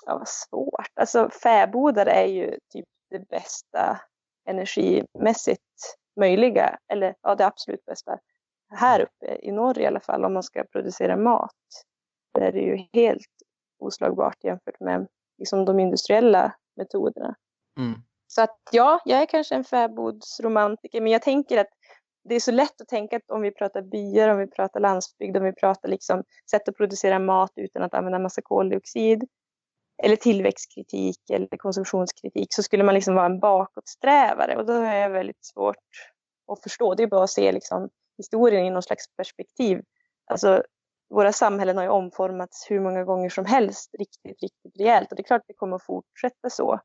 ja, 0.05 0.17
vad 0.17 0.27
svårt. 0.27 0.91
Alltså 0.93 1.29
fäbodar 1.29 2.05
är 2.05 2.25
ju 2.25 2.59
typ 2.69 2.85
det 3.09 3.29
bästa 3.29 4.01
energimässigt 4.45 5.61
möjliga, 6.19 6.77
eller 6.87 7.15
ja, 7.21 7.35
det 7.35 7.45
absolut 7.45 7.85
bästa 7.85 8.19
här 8.73 8.99
uppe 8.99 9.35
i 9.41 9.51
norr 9.51 9.79
i 9.79 9.85
alla 9.85 9.99
fall 9.99 10.25
om 10.25 10.33
man 10.33 10.43
ska 10.43 10.63
producera 10.63 11.17
mat. 11.17 11.51
Där 12.33 12.41
är 12.41 12.51
det 12.51 12.59
ju 12.59 12.87
helt 12.93 13.27
oslagbart 13.79 14.43
jämfört 14.43 14.79
med 14.79 15.07
liksom, 15.37 15.65
de 15.65 15.79
industriella 15.79 16.53
metoderna. 16.75 17.35
Mm. 17.79 17.93
Så 18.27 18.41
att 18.41 18.59
ja, 18.71 18.99
jag 19.05 19.21
är 19.21 19.25
kanske 19.25 19.55
en 19.55 19.63
fäbodsromantiker, 19.63 21.01
men 21.01 21.11
jag 21.11 21.21
tänker 21.21 21.57
att 21.57 21.69
det 22.29 22.35
är 22.35 22.39
så 22.39 22.51
lätt 22.51 22.81
att 22.81 22.87
tänka 22.87 23.17
att 23.17 23.29
om 23.31 23.41
vi 23.41 23.51
pratar 23.51 23.81
byar, 23.81 24.29
om 24.29 24.37
vi 24.37 24.47
pratar 24.47 24.79
landsbygd, 24.79 25.37
om 25.37 25.43
vi 25.43 25.53
pratar 25.53 25.89
liksom 25.89 26.23
sätt 26.51 26.69
att 26.69 26.77
producera 26.77 27.19
mat 27.19 27.51
utan 27.55 27.83
att 27.83 27.93
använda 27.93 28.19
massa 28.19 28.41
koldioxid, 28.41 29.23
eller 30.03 30.15
tillväxtkritik 30.15 31.29
eller 31.29 31.57
konsumtionskritik 31.57 32.47
så 32.49 32.63
skulle 32.63 32.83
man 32.83 32.95
liksom 32.95 33.15
vara 33.15 33.25
en 33.25 33.39
bakåtsträvare 33.39 34.57
och 34.57 34.65
då 34.65 34.73
är 34.73 34.95
jag 34.95 35.09
väldigt 35.09 35.45
svårt 35.45 35.75
att 36.51 36.63
förstå. 36.63 36.95
Det 36.95 37.03
är 37.03 37.07
bara 37.07 37.23
att 37.23 37.29
se 37.29 37.51
liksom 37.51 37.89
historien 38.17 38.65
i 38.65 38.69
någon 38.69 38.83
slags 38.83 39.05
perspektiv. 39.17 39.81
Alltså, 40.25 40.63
våra 41.09 41.33
samhällen 41.33 41.77
har 41.77 41.83
ju 41.83 41.89
omformats 41.89 42.65
hur 42.69 42.79
många 42.79 43.03
gånger 43.03 43.29
som 43.29 43.45
helst 43.45 43.95
riktigt, 43.99 44.41
riktigt 44.41 44.77
rejält 44.79 45.11
och 45.11 45.15
det 45.15 45.21
är 45.21 45.23
klart 45.23 45.41
att 45.41 45.47
det 45.47 45.53
kommer 45.53 45.75
att 45.75 45.85
fortsätta 45.85 46.49
så 46.49 46.79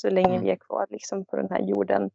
så 0.00 0.10
länge 0.10 0.28
mm. 0.28 0.42
vi 0.42 0.50
är 0.50 0.56
kvar 0.56 0.86
liksom 0.90 1.24
på 1.24 1.36
den 1.36 1.50
här 1.50 1.60
jorden. 1.60 2.10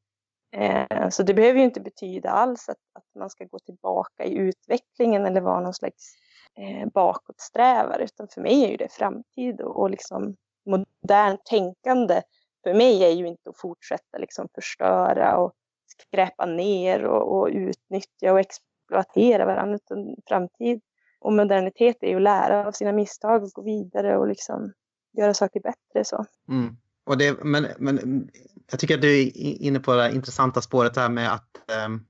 Eh, 0.55 1.09
så 1.09 1.23
det 1.23 1.33
behöver 1.33 1.59
ju 1.59 1.65
inte 1.65 1.81
betyda 1.81 2.29
alls 2.29 2.69
att, 2.69 2.77
att 2.93 3.19
man 3.19 3.29
ska 3.29 3.45
gå 3.45 3.59
tillbaka 3.59 4.23
i 4.23 4.33
utvecklingen 4.33 5.25
eller 5.25 5.41
vara 5.41 5.59
någon 5.59 5.73
slags 5.73 6.15
eh, 6.57 6.89
bakåtsträvare 6.89 8.03
utan 8.03 8.27
för 8.27 8.41
mig 8.41 8.65
är 8.65 8.69
ju 8.69 8.77
det 8.77 8.91
framtid 8.91 9.61
och, 9.61 9.79
och 9.79 9.89
liksom 9.89 10.35
modernt 10.65 11.45
tänkande 11.45 12.21
för 12.63 12.73
mig 12.73 13.03
är 13.03 13.09
ju 13.09 13.27
inte 13.27 13.49
att 13.49 13.57
fortsätta 13.57 14.17
liksom 14.17 14.47
förstöra 14.55 15.37
och 15.37 15.53
skräpa 16.01 16.45
ner 16.45 17.05
och, 17.05 17.39
och 17.39 17.47
utnyttja 17.47 18.31
och 18.31 18.39
exploatera 18.39 19.45
varandra 19.45 19.75
utan 19.75 20.15
framtid 20.27 20.81
och 21.19 21.33
modernitet 21.33 21.97
är 22.01 22.07
ju 22.07 22.15
att 22.15 22.21
lära 22.21 22.67
av 22.67 22.71
sina 22.71 22.91
misstag 22.91 23.43
och 23.43 23.49
gå 23.49 23.61
vidare 23.61 24.17
och 24.17 24.27
liksom 24.27 24.73
göra 25.17 25.33
saker 25.33 25.59
bättre. 25.59 26.05
Så. 26.05 26.25
Mm. 26.49 26.77
Och 27.05 27.17
det, 27.17 27.43
men, 27.43 27.67
men 27.77 27.99
mm, 27.99 28.27
jag 28.71 28.79
tycker 28.79 28.95
att 28.95 29.01
du 29.01 29.21
är 29.21 29.37
inne 29.37 29.79
på 29.79 29.95
det 29.95 30.11
intressanta 30.11 30.61
spåret 30.61 30.97
här 30.97 31.09
med 31.09 31.33
att 31.33 31.49
um 31.85 32.05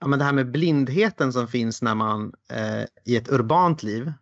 ja, 0.00 0.06
men 0.06 0.18
det 0.18 0.24
här 0.24 0.32
med 0.32 0.50
blindheten 0.50 1.32
som 1.32 1.48
finns 1.48 1.82
när 1.82 1.94
man 1.94 2.32
eh, 2.50 2.84
i 3.04 3.16
ett 3.16 3.32
urbant 3.32 3.82
liv. 3.82 4.12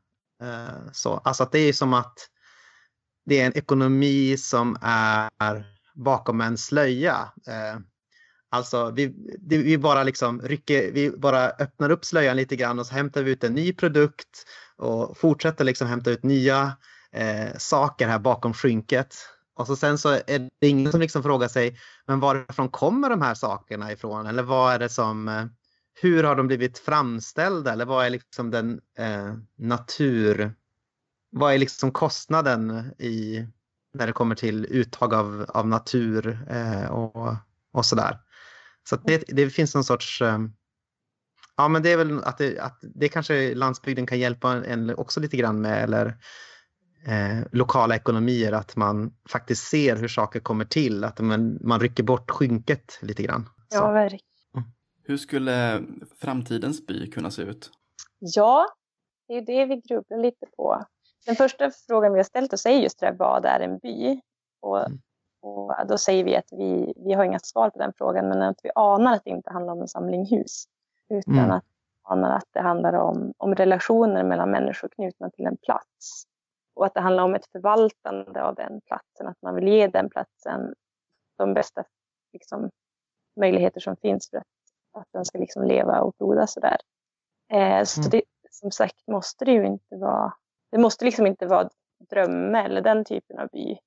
Eh, 0.42 0.92
så, 0.92 1.14
alltså 1.14 1.42
att 1.42 1.53
det 1.53 1.59
är 1.59 1.73
som 1.73 1.94
att 1.94 2.18
det 3.27 3.40
är 3.40 3.47
en 3.47 3.59
ekonomi 3.59 4.37
som 4.37 4.79
är 4.83 5.64
bakom 5.94 6.40
en 6.40 6.59
slöja. 6.59 7.33
Eh, 7.47 7.81
alltså 8.51 8.91
vi, 8.91 9.07
det, 9.39 9.59
vi 9.59 9.79
bara 9.79 10.03
liksom 10.03 10.43
rycker, 10.43 10.93
vi 10.93 11.11
bara 11.11 11.51
öppnar 11.51 11.91
upp 11.91 12.05
slöjan 12.05 12.37
lite 12.37 12.57
grann 12.57 12.79
och 12.79 12.87
så 12.87 12.95
hämtar 12.95 13.23
vi 13.23 13.31
ut 13.31 13.45
en 13.45 13.55
ny 13.55 13.73
produkt 13.73 14.45
och 14.77 15.19
fortsätter 15.19 15.65
liksom 15.65 15.89
hämta 15.89 16.11
ut 16.11 16.23
nya 16.23 16.77
eh, 17.13 17.57
saker 17.59 18.09
här 18.09 18.19
bakom 18.19 18.55
skynket. 18.55 19.15
Och 19.57 19.67
så 19.67 19.77
sen 19.77 19.99
så 19.99 20.09
är 20.09 20.51
det 20.61 20.69
ingen 20.69 20.93
som 20.93 21.01
liksom 21.01 21.23
frågar 21.23 21.49
sig, 21.49 21.79
men 22.07 22.21
varifrån 22.21 22.69
kommer 22.69 23.11
de 23.11 23.23
här 23.23 23.35
sakerna 23.35 23.93
ifrån? 23.93 24.27
Eller 24.27 24.43
vad 24.43 24.75
är 24.75 24.79
det 24.79 24.89
som, 24.89 25.29
eh, 25.29 25.45
hur 26.01 26.25
har 26.25 26.37
de 26.37 26.47
blivit 26.47 26.79
framställda 26.79 27.73
eller 27.73 27.85
vad 27.85 28.07
är 28.07 28.11
liksom 28.11 28.51
den 28.51 28.81
eh, 28.99 29.35
natur... 29.59 30.55
Vad 31.31 31.55
är 31.55 31.59
liksom 31.59 31.93
kostnaden 31.93 32.93
i, 32.99 33.47
när 33.95 34.07
det 34.07 34.13
kommer 34.13 34.35
till 34.35 34.67
uttag 34.71 35.15
av, 35.15 35.47
av 35.49 35.67
natur 35.69 36.47
eh, 36.51 36.91
och, 36.91 37.35
och 37.73 37.87
sådär. 37.87 38.19
Så 38.88 38.96
det, 38.96 39.24
det 39.29 39.51
finns 39.51 39.74
någon 39.74 39.85
sorts... 39.85 40.22
Eh, 40.22 40.38
ja, 41.57 41.68
men 41.68 41.83
det 41.83 41.92
är 41.92 41.96
väl 41.96 42.24
att 42.24 42.38
det, 42.38 42.59
att 42.59 42.79
det 42.94 43.09
kanske 43.09 43.55
landsbygden 43.55 44.07
kan 44.07 44.18
hjälpa 44.18 44.64
en 44.64 44.94
också 44.94 45.20
lite 45.20 45.37
grann 45.37 45.61
med 45.61 45.85
eller 45.85 46.07
eh, 47.07 47.46
lokala 47.53 47.96
ekonomier, 47.96 48.53
att 48.53 48.77
man 48.77 49.14
faktiskt 49.31 49.68
ser 49.68 49.96
hur 49.96 50.09
saker 50.09 50.40
kommer 50.40 50.64
till, 50.64 51.05
att 51.05 51.20
man, 51.20 51.59
man 51.61 51.81
rycker 51.81 52.03
bort 52.03 52.31
skynket 52.31 52.98
lite 53.03 53.22
grann. 53.22 53.48
Ja, 53.70 53.90
verkligen. 53.90 54.24
Hur 55.03 55.16
skulle 55.16 55.83
framtidens 56.20 56.87
by 56.87 57.11
kunna 57.11 57.31
se 57.31 57.42
ut? 57.42 57.70
Ja, 58.18 58.66
det 59.29 59.35
är 59.35 59.46
det 59.46 59.66
vi 59.66 59.81
grubblar 59.88 60.18
lite 60.18 60.46
på. 60.57 60.85
Den 61.27 61.37
första 61.37 61.70
frågan 61.87 62.12
vi 62.12 62.18
har 62.18 62.24
ställt 62.24 62.53
oss 62.53 62.66
är 62.66 62.70
just 62.70 63.01
det 63.01 63.07
här, 63.07 63.14
vad 63.18 63.44
är 63.44 63.61
en 63.61 63.79
by? 63.79 64.20
Och, 64.61 64.87
mm. 64.87 64.98
Och, 65.40 65.74
då 65.88 65.98
säger 65.98 66.24
vi 66.24 66.37
att 66.37 66.48
vi, 66.51 66.94
vi 66.96 67.12
har 67.12 67.24
inga 67.24 67.38
svar 67.38 67.70
på 67.70 67.79
den 67.79 67.92
frågan, 67.98 68.29
men 68.29 68.42
att 68.42 68.61
vi 68.62 68.70
anar 68.74 69.14
att 69.14 69.24
det 69.24 69.31
inte 69.31 69.51
handlar 69.51 69.72
om 69.72 69.81
en 69.81 69.88
samling 69.88 70.27
hus, 70.27 70.64
utan 71.09 71.38
mm. 71.38 71.51
att 71.51 71.64
anar 72.03 72.37
att 72.37 72.48
det 72.51 72.61
handlar 72.61 72.92
om, 72.92 73.33
om 73.37 73.55
relationer 73.55 74.24
mellan 74.24 74.51
människor 74.51 74.88
knutna 74.88 75.31
till 75.31 75.46
en 75.46 75.57
plats. 75.57 76.24
Och 76.74 76.87
att 76.87 76.94
det 76.94 77.01
handlar 77.01 77.24
om 77.24 77.35
ett 77.35 77.46
förvaltande 77.46 78.42
av 78.42 78.55
den 78.55 78.81
platsen, 78.81 79.27
att 79.27 79.42
man 79.42 79.55
vill 79.55 79.68
ge 79.68 79.87
den 79.87 80.11
platsen 80.11 80.74
de 81.38 81.55
bästa 81.55 81.85
liksom, 82.33 82.70
möjligheter 83.40 83.81
som 83.81 83.96
finns 83.96 84.31
för 84.31 84.37
att 84.37 84.46
att 84.98 85.09
den 85.12 85.24
ska 85.24 85.38
liksom 85.38 85.64
leva 85.64 86.01
och 86.01 86.16
frodas 86.18 86.53
sådär. 86.53 86.77
Eh, 87.53 87.85
så 87.85 88.01
mm. 88.01 88.11
det, 88.11 88.22
som 88.51 88.70
sagt 88.70 89.07
måste 89.07 89.44
det 89.44 89.53
ju 89.53 89.66
inte 89.66 89.96
vara, 89.96 90.33
det 90.70 90.79
måste 90.79 91.05
liksom 91.05 91.27
inte 91.27 91.46
vara 91.46 91.68
Drömme 92.11 92.64
eller 92.64 92.81
den 92.81 93.05
typen 93.05 93.38
av 93.38 93.48
by. 93.53 93.79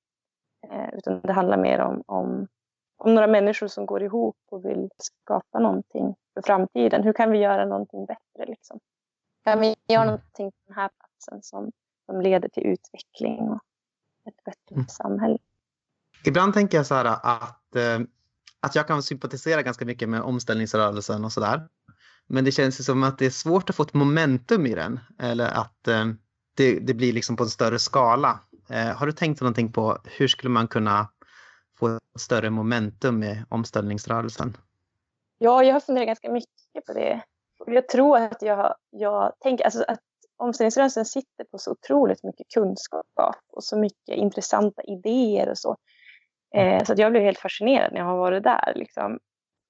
Eh, 0.70 0.94
utan 0.94 1.20
det 1.20 1.32
handlar 1.32 1.56
mer 1.56 1.78
om, 1.78 2.02
om, 2.06 2.48
om 2.96 3.14
några 3.14 3.26
människor 3.26 3.68
som 3.68 3.86
går 3.86 4.02
ihop 4.02 4.36
och 4.50 4.64
vill 4.64 4.88
skapa 4.98 5.58
någonting 5.58 6.14
för 6.34 6.42
framtiden. 6.42 7.02
Hur 7.02 7.12
kan 7.12 7.30
vi 7.30 7.38
göra 7.38 7.66
någonting 7.66 8.06
bättre 8.06 8.46
liksom? 8.46 8.80
Kan 9.44 9.60
vi 9.60 9.76
göra 9.88 10.02
mm. 10.02 10.06
någonting 10.06 10.50
på 10.50 10.58
den 10.66 10.76
här 10.76 10.90
platsen 10.98 11.42
som, 11.42 11.72
som 12.06 12.20
leder 12.20 12.48
till 12.48 12.66
utveckling 12.66 13.38
och 13.38 13.60
ett 14.28 14.44
bättre 14.44 14.74
mm. 14.74 14.88
samhälle? 14.88 15.38
Ibland 16.26 16.54
tänker 16.54 16.76
jag 16.76 16.86
så 16.86 16.94
här 16.94 17.04
att 17.04 17.76
eh, 17.76 18.06
att 18.62 18.74
jag 18.74 18.86
kan 18.86 19.02
sympatisera 19.02 19.62
ganska 19.62 19.84
mycket 19.84 20.08
med 20.08 20.22
omställningsrörelsen 20.22 21.24
och 21.24 21.32
sådär. 21.32 21.68
Men 22.26 22.44
det 22.44 22.52
känns 22.52 22.84
som 22.86 23.02
att 23.02 23.18
det 23.18 23.26
är 23.26 23.30
svårt 23.30 23.70
att 23.70 23.76
få 23.76 23.82
ett 23.82 23.94
momentum 23.94 24.66
i 24.66 24.74
den. 24.74 25.00
Eller 25.18 25.46
att 25.46 25.88
eh, 25.88 26.06
det, 26.56 26.80
det, 26.80 26.94
blir 26.94 27.12
liksom 27.12 27.36
på 27.36 27.42
en 27.42 27.48
större 27.48 27.78
skala. 27.78 28.40
Eh, 28.70 28.96
har 28.96 29.06
du 29.06 29.12
tänkt 29.12 29.40
någonting 29.40 29.72
på 29.72 29.98
hur 30.04 30.28
skulle 30.28 30.50
man 30.50 30.68
kunna 30.68 31.08
få 31.78 31.98
större 32.18 32.50
momentum 32.50 33.22
i 33.22 33.44
omställningsrörelsen? 33.48 34.56
Ja, 35.38 35.64
jag 35.64 35.72
har 35.72 35.80
funderat 35.80 36.06
ganska 36.06 36.30
mycket 36.30 36.86
på 36.86 36.92
det. 36.92 37.22
Jag 37.66 37.88
tror 37.88 38.16
att 38.16 38.42
jag, 38.42 38.74
jag 38.90 39.32
tänker 39.40 39.64
alltså 39.64 39.84
att 39.88 40.00
omställningsrörelsen 40.36 41.04
sitter 41.04 41.44
på 41.50 41.58
så 41.58 41.70
otroligt 41.72 42.24
mycket 42.24 42.46
kunskap 42.54 43.36
och 43.52 43.64
så 43.64 43.78
mycket 43.78 44.16
intressanta 44.16 44.82
idéer 44.82 45.48
och 45.48 45.58
så. 45.58 45.76
Eh, 46.54 46.84
så 46.84 46.92
att 46.92 46.98
jag 46.98 47.12
blev 47.12 47.22
helt 47.22 47.38
fascinerad 47.38 47.92
när 47.92 48.00
jag 48.00 48.06
har 48.06 48.16
varit 48.16 48.42
där. 48.42 48.72
Liksom. 48.74 49.18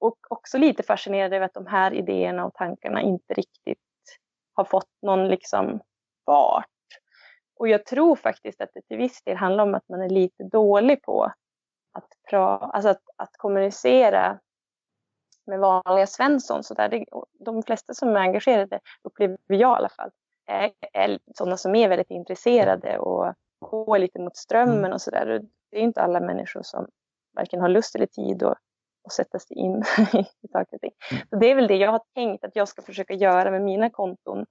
Och 0.00 0.16
också 0.30 0.58
lite 0.58 0.82
fascinerad 0.82 1.32
över 1.32 1.46
att 1.46 1.54
de 1.54 1.66
här 1.66 1.94
idéerna 1.94 2.44
och 2.44 2.54
tankarna 2.54 3.02
inte 3.02 3.34
riktigt 3.34 3.78
har 4.54 4.64
fått 4.64 4.90
någon 5.02 5.28
liksom 5.28 5.80
fart. 6.26 6.66
Och 7.62 7.68
jag 7.68 7.86
tror 7.86 8.16
faktiskt 8.16 8.60
att 8.60 8.70
det 8.74 8.82
till 8.82 8.96
viss 8.96 9.22
del 9.22 9.36
handlar 9.36 9.64
om 9.64 9.74
att 9.74 9.88
man 9.88 10.02
är 10.02 10.08
lite 10.08 10.44
dålig 10.44 11.02
på 11.02 11.32
att, 11.92 12.08
pra, 12.30 12.58
alltså 12.58 12.88
att, 12.88 13.02
att 13.16 13.36
kommunicera 13.36 14.38
med 15.46 15.58
vanliga 15.58 16.06
Svensson. 16.06 16.64
Så 16.64 16.74
där. 16.74 16.88
Det, 16.88 17.04
de 17.44 17.62
flesta 17.62 17.94
som 17.94 18.08
är 18.08 18.20
engagerade, 18.20 18.80
upplever 19.02 19.38
jag 19.46 19.58
i 19.58 19.64
alla 19.64 19.88
fall, 19.88 20.10
är, 20.46 20.72
är 20.92 21.18
sådana 21.34 21.56
som 21.56 21.74
är 21.74 21.88
väldigt 21.88 22.10
intresserade 22.10 22.98
och 22.98 23.34
går 23.60 23.98
lite 23.98 24.18
mot 24.18 24.36
strömmen 24.36 24.78
mm. 24.78 24.92
och 24.92 25.00
sådär. 25.00 25.40
Det 25.70 25.76
är 25.76 25.82
inte 25.82 26.02
alla 26.02 26.20
människor 26.20 26.62
som 26.62 26.86
varken 27.34 27.60
har 27.60 27.68
lust 27.68 27.94
eller 27.94 28.06
tid 28.06 28.42
att, 28.42 28.58
att 29.04 29.12
sätta 29.12 29.38
sig 29.38 29.56
in 29.56 29.78
i 30.42 30.48
saker 30.48 30.74
och 30.76 30.80
ting. 30.80 30.92
Mm. 31.10 31.22
Så 31.30 31.36
det 31.36 31.50
är 31.50 31.54
väl 31.54 31.68
det 31.68 31.76
jag 31.76 31.90
har 31.90 32.02
tänkt 32.14 32.44
att 32.44 32.56
jag 32.56 32.68
ska 32.68 32.82
försöka 32.82 33.14
göra 33.14 33.50
med 33.50 33.62
mina 33.62 33.90
konton 33.90 34.46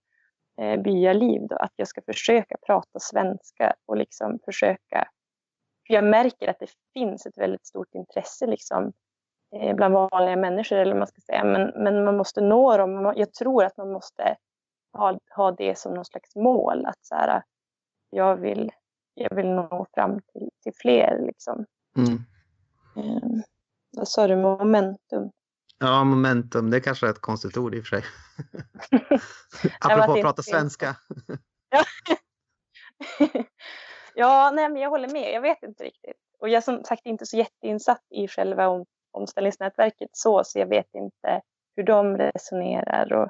eh, 0.62 0.82
byaliv. 0.82 1.48
Då, 1.48 1.56
att 1.56 1.74
jag 1.76 1.88
ska 1.88 2.02
försöka 2.02 2.56
prata 2.66 3.00
svenska 3.00 3.74
och 3.86 3.98
liksom 3.98 4.40
försöka 4.46 5.08
för 5.88 5.94
jag 5.94 6.04
märker 6.04 6.48
att 6.48 6.60
det 6.60 6.72
finns 6.94 7.26
ett 7.26 7.38
väldigt 7.38 7.66
stort 7.66 7.96
intresse 7.96 8.48
liksom, 8.48 8.94
eh, 9.56 9.76
bland 9.76 9.94
vanliga 9.94 10.36
människor, 10.36 10.78
eller 10.78 10.96
man 10.96 11.08
ska 11.08 11.22
säga. 11.22 11.44
Men, 11.44 11.84
men 11.84 12.06
man 12.06 12.18
måste 12.18 12.42
nå 12.42 12.78
dem. 12.78 13.14
Jag 13.16 13.34
tror 13.34 13.64
att 13.64 13.78
man 13.78 13.92
måste 13.92 14.36
ha, 14.94 15.20
ha 15.36 15.52
det 15.52 15.78
som 15.78 15.94
någon 15.94 16.06
slags 16.06 16.36
mål. 16.36 16.86
Att 16.86 17.06
så 17.06 17.16
här, 17.16 17.44
jag, 18.10 18.36
vill, 18.36 18.72
jag 19.14 19.36
vill 19.36 19.50
nå 19.50 19.86
fram 19.94 20.22
till, 20.22 20.50
till 20.64 20.74
fler. 20.76 21.20
Liksom. 21.26 21.66
Mm. 21.98 22.14
Eh, 22.98 23.44
vad 23.98 24.08
sa 24.08 24.28
du? 24.28 24.36
Momentum? 24.36 25.32
Ja, 25.84 26.04
momentum. 26.04 26.70
Det 26.70 26.78
är 26.78 26.82
kanske 26.82 27.08
är 27.08 27.12
ett 27.12 27.22
konstigt 27.22 27.58
ord 27.58 27.76
i 27.76 27.82
och 27.82 27.86
för 27.86 28.02
sig. 28.02 28.04
Apropå 29.80 30.14
att 30.14 30.22
prata 30.22 30.42
svenska. 30.42 30.96
ja, 34.16 34.52
nej, 34.54 34.70
men 34.70 34.82
jag 34.82 34.90
håller 34.90 35.10
med. 35.10 35.34
Jag 35.34 35.42
vet 35.42 35.64
inte 35.64 35.84
riktigt. 35.84 36.18
Och 36.40 36.50
jag 36.50 36.58
är 36.58 36.62
som 36.62 36.84
sagt 36.84 37.06
inte 37.06 37.26
så 37.26 37.38
jätteinsatt 37.38 38.04
i 38.10 38.28
själva 38.28 38.68
om, 38.68 38.86
omställningsnätverket 39.12 40.10
så, 40.14 40.44
så 40.44 40.60
jag 40.60 40.68
vet 40.68 40.96
inte 40.96 41.42
hur 41.76 41.84
de 41.84 42.18
resonerar 42.18 43.14
och 43.14 43.30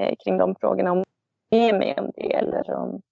eh, 0.00 0.14
kring 0.24 0.38
de 0.38 0.54
frågorna. 0.60 0.92
Om 0.92 1.04
de 1.48 1.68
är 1.68 1.78
med 1.78 1.98
om 1.98 2.10
det 2.14 2.34
eller 2.34 2.70
om 2.70 3.02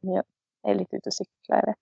jag 0.00 0.24
är 0.62 0.74
lite 0.74 0.96
ute 0.96 1.08
och 1.08 1.14
cyklar. 1.14 1.74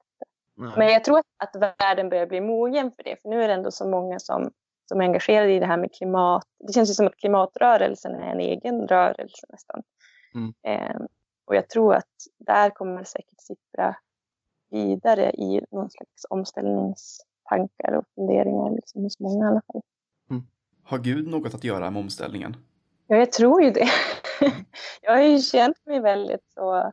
Jag. 0.55 0.79
Men 0.79 0.88
jag 0.88 1.05
tror 1.05 1.18
att, 1.18 1.27
att 1.37 1.77
världen 1.81 2.09
börjar 2.09 2.27
bli 2.27 2.40
mogen 2.40 2.92
för 2.96 3.03
det. 3.03 3.16
För 3.22 3.29
nu 3.29 3.42
är 3.42 3.49
det 3.49 3.55
ändå 3.55 3.70
så 3.70 3.88
många 3.88 4.18
som, 4.18 4.51
som 4.87 5.01
är 5.01 5.05
engagerade 5.05 5.53
i 5.53 5.59
det 5.59 5.66
här 5.66 5.77
med 5.77 5.94
klimat. 5.94 6.46
Det 6.66 6.72
känns 6.72 6.90
ju 6.90 6.94
som 6.94 7.07
att 7.07 7.16
klimatrörelsen 7.16 8.14
är 8.14 8.33
en 8.33 8.40
egen 8.40 8.88
rörelse 8.88 9.46
nästan. 9.49 9.83
Mm. 10.35 10.55
Eh, 10.62 11.01
och 11.44 11.57
jag 11.57 11.68
tror 11.68 11.94
att 11.94 12.14
där 12.38 12.70
kommer 12.70 12.99
det 12.99 13.05
säkert 13.05 13.40
sippra 13.40 13.96
vidare 14.70 15.31
i 15.31 15.61
någon 15.70 15.90
slags 15.90 16.27
omställningstankar 16.31 17.92
och 17.92 18.05
funderingar 18.14 18.70
liksom, 18.70 19.03
hos 19.03 19.20
många 19.20 19.46
i 19.46 19.49
alla 19.49 19.62
fall. 19.72 19.83
Mm. 20.31 20.42
Har 20.83 20.99
Gud 20.99 21.29
något 21.29 21.55
att 21.55 21.64
göra 21.64 21.90
med 21.90 22.01
omställningen? 22.01 22.57
Ja, 23.07 23.16
jag 23.16 23.33
tror 23.33 23.62
ju 23.62 23.70
det. 23.70 23.88
jag 25.03 25.12
har 25.12 25.22
ju 25.22 25.38
känt 25.38 25.87
mig 25.87 26.01
väldigt 26.01 26.53
så 26.55 26.92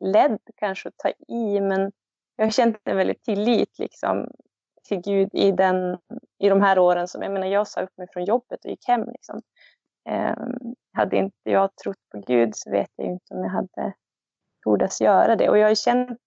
ledd 0.00 0.38
kanske 0.56 0.88
att 0.88 0.96
ta 0.96 1.08
i, 1.08 1.60
men 1.60 1.92
jag 2.36 2.46
har 2.46 2.50
känt 2.50 2.78
en 2.84 2.96
väldigt 2.96 3.22
tillit 3.22 3.78
liksom, 3.78 4.30
till 4.88 5.00
Gud 5.00 5.28
i, 5.32 5.52
den, 5.52 5.98
i 6.38 6.48
de 6.48 6.62
här 6.62 6.78
åren. 6.78 7.08
Som, 7.08 7.22
jag 7.22 7.32
menar, 7.32 7.46
jag 7.46 7.68
sa 7.68 7.82
upp 7.82 7.98
mig 7.98 8.06
från 8.12 8.24
jobbet 8.24 8.64
och 8.64 8.70
gick 8.70 8.88
hem. 8.88 9.04
Liksom. 9.08 9.40
Eh, 10.10 10.36
hade 10.92 11.16
inte 11.16 11.50
jag 11.50 11.76
trott 11.76 12.08
på 12.12 12.20
Gud 12.26 12.56
så 12.56 12.70
vet 12.70 12.90
jag 12.96 13.06
inte 13.06 13.34
om 13.34 13.44
jag 13.44 13.50
hade 13.50 13.94
tordas 14.64 15.00
göra 15.00 15.36
det. 15.36 15.48
Och 15.48 15.58
jag 15.58 15.68
har 15.68 15.74
känt 15.74 16.20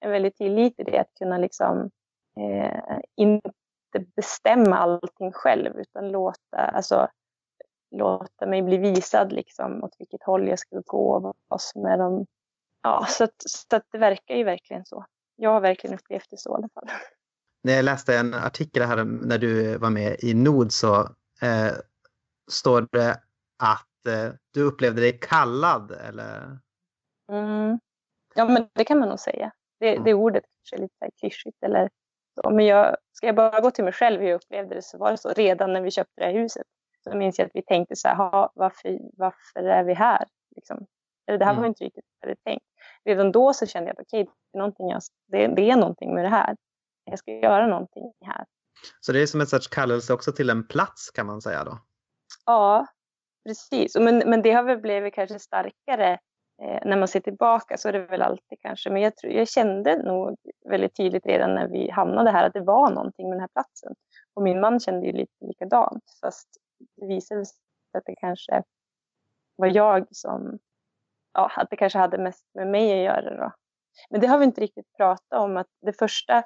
en 0.00 0.10
väldigt 0.10 0.36
tillit 0.36 0.80
i 0.80 0.84
det, 0.84 0.98
att 0.98 1.14
kunna 1.18 1.38
liksom, 1.38 1.90
eh, 2.40 2.98
inte 3.16 3.50
bestämma 4.16 4.76
allting 4.76 5.32
själv 5.32 5.78
utan 5.80 6.08
låta, 6.08 6.56
alltså, 6.56 7.08
låta 7.90 8.46
mig 8.46 8.62
bli 8.62 8.76
visad 8.76 9.32
liksom, 9.32 9.84
åt 9.84 9.94
vilket 9.98 10.22
håll 10.22 10.48
jag 10.48 10.58
ska 10.58 10.80
gå. 10.86 11.10
och 11.10 11.36
Vad 11.48 11.60
som 11.60 11.86
är 11.86 11.98
de... 11.98 12.26
ja, 12.82 13.06
så, 13.08 13.24
att, 13.24 13.34
så 13.36 13.76
att 13.76 13.86
det 13.92 13.98
verkar 13.98 14.34
ju 14.34 14.44
verkligen 14.44 14.84
så. 14.84 15.04
Jag 15.36 15.50
har 15.50 15.60
verkligen 15.60 15.98
upplevt 15.98 16.30
det 16.30 16.38
så 16.38 16.50
i 16.50 16.54
alla 16.54 16.68
fall. 16.68 16.88
När 17.68 17.74
jag 17.74 17.84
läste 17.84 18.16
en 18.16 18.34
artikel 18.34 18.82
här 18.82 19.04
när 19.04 19.38
du 19.38 19.78
var 19.78 19.90
med 19.90 20.16
i 20.18 20.34
Nod 20.34 20.72
så 20.72 21.00
eh, 21.42 21.72
står 22.50 22.88
det 22.92 23.10
att 23.58 24.06
eh, 24.06 24.34
du 24.54 24.62
upplevde 24.62 25.00
dig 25.00 25.18
kallad 25.18 25.90
eller? 25.90 26.58
Mm. 27.32 27.78
Ja, 28.34 28.44
men 28.44 28.68
det 28.74 28.84
kan 28.84 28.98
man 28.98 29.08
nog 29.08 29.20
säga. 29.20 29.52
Det, 29.80 29.92
mm. 29.92 30.04
det 30.04 30.14
ordet 30.14 30.44
kanske 30.44 30.76
är 30.76 30.80
lite 30.80 31.16
klyschigt 31.20 31.62
eller 31.62 31.90
så. 32.34 32.50
Men 32.50 32.66
jag, 32.66 32.96
ska 33.12 33.26
jag 33.26 33.36
bara 33.36 33.60
gå 33.60 33.70
till 33.70 33.84
mig 33.84 33.92
själv 33.92 34.20
hur 34.20 34.28
jag 34.28 34.36
upplevde 34.36 34.74
det 34.74 34.82
så 34.82 34.98
var 34.98 35.10
det 35.10 35.18
så 35.18 35.28
redan 35.28 35.72
när 35.72 35.80
vi 35.80 35.90
köpte 35.90 36.20
det 36.20 36.26
här 36.26 36.32
huset. 36.32 36.66
Så 37.04 37.16
minns 37.16 37.38
jag 37.38 37.46
att 37.46 37.54
vi 37.54 37.62
tänkte 37.62 37.96
så 37.96 38.08
här, 38.08 38.48
varför, 38.54 38.98
varför 39.16 39.62
är 39.62 39.84
vi 39.84 39.94
här? 39.94 40.24
Liksom. 40.56 40.86
Eller 41.26 41.38
det 41.38 41.44
här 41.44 41.52
mm. 41.52 41.62
var 41.62 41.68
inte 41.68 41.84
riktigt 41.84 42.04
vad 42.20 42.28
jag 42.28 42.28
hade 42.28 42.40
tänkt. 42.44 42.64
Redan 43.04 43.32
då 43.32 43.52
så 43.52 43.66
kände 43.66 43.88
jag 43.88 44.00
att 44.00 44.06
okej, 44.06 44.28
okay, 44.54 45.02
det, 45.26 45.46
det, 45.46 45.54
det 45.54 45.70
är 45.70 45.76
någonting 45.76 46.14
med 46.14 46.24
det 46.24 46.28
här. 46.28 46.56
Jag 47.10 47.18
ska 47.18 47.32
göra 47.32 47.66
någonting 47.66 48.12
här. 48.24 48.44
Så 49.00 49.12
det 49.12 49.22
är 49.22 49.26
som 49.26 49.40
en 49.40 49.46
sorts 49.46 49.68
kallelse 49.68 50.12
också 50.12 50.32
till 50.32 50.50
en 50.50 50.68
plats 50.68 51.10
kan 51.10 51.26
man 51.26 51.40
säga 51.40 51.64
då? 51.64 51.78
Ja, 52.46 52.86
precis. 53.46 53.96
Men, 53.96 54.18
men 54.18 54.42
det 54.42 54.52
har 54.52 54.62
väl 54.62 54.78
blivit 54.78 55.14
kanske 55.14 55.38
starkare 55.38 56.12
eh, 56.62 56.80
när 56.84 56.96
man 56.96 57.08
ser 57.08 57.20
tillbaka 57.20 57.76
så 57.76 57.88
är 57.88 57.92
det 57.92 58.06
väl 58.06 58.22
alltid 58.22 58.58
kanske. 58.60 58.90
Men 58.90 59.02
jag, 59.02 59.16
tror, 59.16 59.32
jag 59.32 59.48
kände 59.48 60.02
nog 60.02 60.36
väldigt 60.68 60.96
tydligt 60.96 61.26
redan 61.26 61.54
när 61.54 61.68
vi 61.68 61.90
hamnade 61.90 62.30
här 62.30 62.46
att 62.46 62.52
det 62.52 62.60
var 62.60 62.90
någonting 62.90 63.28
med 63.28 63.36
den 63.36 63.40
här 63.40 63.48
platsen. 63.48 63.94
Och 64.34 64.42
min 64.42 64.60
man 64.60 64.80
kände 64.80 65.06
ju 65.06 65.12
lite 65.12 65.44
likadant. 65.46 66.04
Fast 66.20 66.48
det 66.96 67.06
visade 67.06 67.46
sig 67.46 67.56
att 67.98 68.04
det 68.06 68.14
kanske 68.14 68.62
var 69.56 69.68
jag 69.68 70.06
som, 70.10 70.58
ja, 71.32 71.52
att 71.56 71.70
det 71.70 71.76
kanske 71.76 71.98
hade 71.98 72.18
mest 72.18 72.44
med 72.54 72.68
mig 72.68 72.92
att 72.92 73.04
göra 73.14 73.36
då. 73.36 73.52
Men 74.10 74.20
det 74.20 74.26
har 74.26 74.38
vi 74.38 74.44
inte 74.44 74.60
riktigt 74.60 74.96
pratat 74.96 75.38
om 75.38 75.56
att 75.56 75.66
det 75.80 75.92
första 75.92 76.42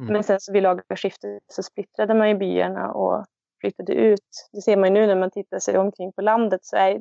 mm. 0.00 0.12
Men 0.12 0.24
sen 0.24 0.40
så 0.40 0.52
vid 0.52 0.62
lagarskiftet 0.62 1.42
så 1.46 1.62
splittrade 1.62 2.14
man 2.14 2.28
ju 2.28 2.34
byarna 2.34 2.92
och 2.92 3.24
flyttade 3.60 3.92
ut. 3.92 4.48
Det 4.52 4.60
ser 4.60 4.76
man 4.76 4.88
ju 4.88 4.94
nu 5.00 5.06
när 5.06 5.16
man 5.16 5.30
tittar 5.30 5.58
sig 5.58 5.78
omkring 5.78 6.12
på 6.12 6.22
landet 6.22 6.64
så 6.64 6.76
är 6.76 7.00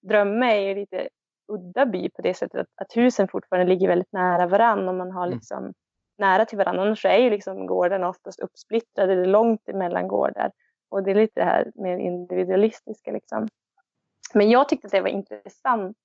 Drömme 0.00 0.46
är 0.46 0.60
ju 0.60 0.74
lite 0.74 1.08
udda 1.48 1.86
by 1.86 2.10
på 2.10 2.22
det 2.22 2.34
sättet 2.34 2.60
att, 2.60 2.68
att 2.74 2.96
husen 2.96 3.28
fortfarande 3.28 3.68
ligger 3.68 3.88
väldigt 3.88 4.12
nära 4.12 4.46
varann 4.46 4.88
och 4.88 4.94
man 4.94 5.10
har 5.10 5.26
mm. 5.26 5.38
liksom 5.38 5.58
mm. 5.58 5.74
nära 6.18 6.44
till 6.44 6.58
varandra. 6.58 6.82
Annars 6.82 7.04
är 7.04 7.18
ju 7.18 7.30
liksom 7.30 7.66
gårdarna 7.66 8.08
oftast 8.08 8.40
uppsplittrade, 8.40 9.14
det 9.14 9.22
är 9.22 9.26
långt 9.26 9.68
emellan 9.68 10.08
gårdar. 10.08 10.52
Och 10.88 11.02
det 11.02 11.10
är 11.10 11.14
lite 11.14 11.40
det 11.40 11.44
här 11.44 11.72
mer 11.74 11.98
individualistiska 11.98 13.12
liksom. 13.12 13.48
Men 14.34 14.50
jag 14.50 14.68
tyckte 14.68 14.86
att 14.86 14.92
det 14.92 15.00
var 15.00 15.08
intressant 15.08 15.96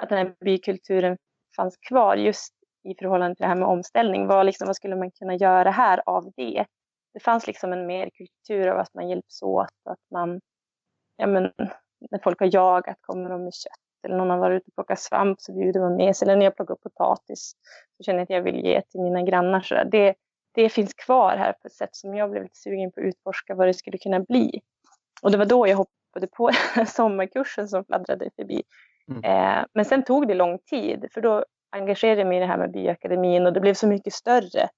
att 0.00 0.08
den 0.08 0.18
här 0.18 0.34
bykulturen 0.40 1.18
fanns 1.56 1.76
kvar 1.76 2.16
just 2.16 2.54
i 2.84 2.94
förhållande 2.94 3.36
till 3.36 3.42
det 3.42 3.48
här 3.48 3.56
med 3.56 3.68
omställning. 3.68 4.26
Vad, 4.26 4.46
liksom, 4.46 4.66
vad 4.66 4.76
skulle 4.76 4.96
man 4.96 5.10
kunna 5.10 5.34
göra 5.34 5.70
här 5.70 6.02
av 6.06 6.32
det? 6.36 6.66
Det 7.14 7.20
fanns 7.20 7.46
liksom 7.46 7.72
en 7.72 7.86
mer 7.86 8.10
kultur 8.10 8.68
av 8.68 8.78
att 8.78 8.94
man 8.94 9.08
hjälps 9.08 9.42
åt, 9.42 9.68
att 9.84 10.10
man, 10.10 10.40
ja 11.16 11.26
men, 11.26 11.52
när 12.10 12.18
folk 12.22 12.40
har 12.40 12.54
jagat 12.54 12.96
kommer 13.00 13.30
de 13.30 13.44
med 13.44 13.54
kött 13.54 13.89
eller 14.04 14.16
någon 14.16 14.30
har 14.30 14.38
varit 14.38 14.56
ute 14.56 14.68
och 14.68 14.74
plockat 14.74 15.00
svamp 15.00 15.40
så 15.40 15.52
bjuder 15.52 15.80
man 15.80 15.96
med 15.96 16.16
sig. 16.16 16.26
Eller 16.26 16.36
när 16.36 16.44
jag 16.44 16.56
plockar 16.56 16.74
potatis 16.74 17.52
så 17.96 18.04
känner 18.04 18.18
jag 18.18 18.22
att 18.22 18.30
jag 18.30 18.42
vill 18.42 18.64
ge 18.64 18.82
till 18.82 19.00
mina 19.00 19.22
grannar. 19.22 19.60
Så 19.60 19.84
det, 19.84 20.14
det 20.54 20.68
finns 20.68 20.94
kvar 20.94 21.36
här 21.36 21.52
på 21.52 21.66
ett 21.66 21.72
sätt 21.72 21.96
som 21.96 22.14
jag 22.14 22.30
blev 22.30 22.42
lite 22.42 22.58
sugen 22.58 22.92
på 22.92 23.00
att 23.00 23.06
utforska 23.06 23.54
vad 23.54 23.66
det 23.66 23.74
skulle 23.74 23.98
kunna 23.98 24.20
bli. 24.20 24.60
Och 25.22 25.30
det 25.30 25.38
var 25.38 25.46
då 25.46 25.68
jag 25.68 25.76
hoppade 25.76 26.26
på 26.26 26.50
sommarkursen 26.86 27.68
som 27.68 27.84
fladdrade 27.84 28.30
förbi. 28.36 28.62
Mm. 29.08 29.24
Eh, 29.24 29.64
men 29.74 29.84
sen 29.84 30.04
tog 30.04 30.28
det 30.28 30.34
lång 30.34 30.58
tid 30.58 31.06
för 31.14 31.20
då 31.20 31.44
engagerade 31.70 32.20
jag 32.20 32.28
mig 32.28 32.36
i 32.36 32.40
det 32.40 32.46
här 32.46 32.58
med 32.58 32.72
byakademin 32.72 33.46
och 33.46 33.52
det 33.52 33.60
blev 33.60 33.74
så 33.74 33.86
mycket 33.86 34.12
större. 34.12 34.68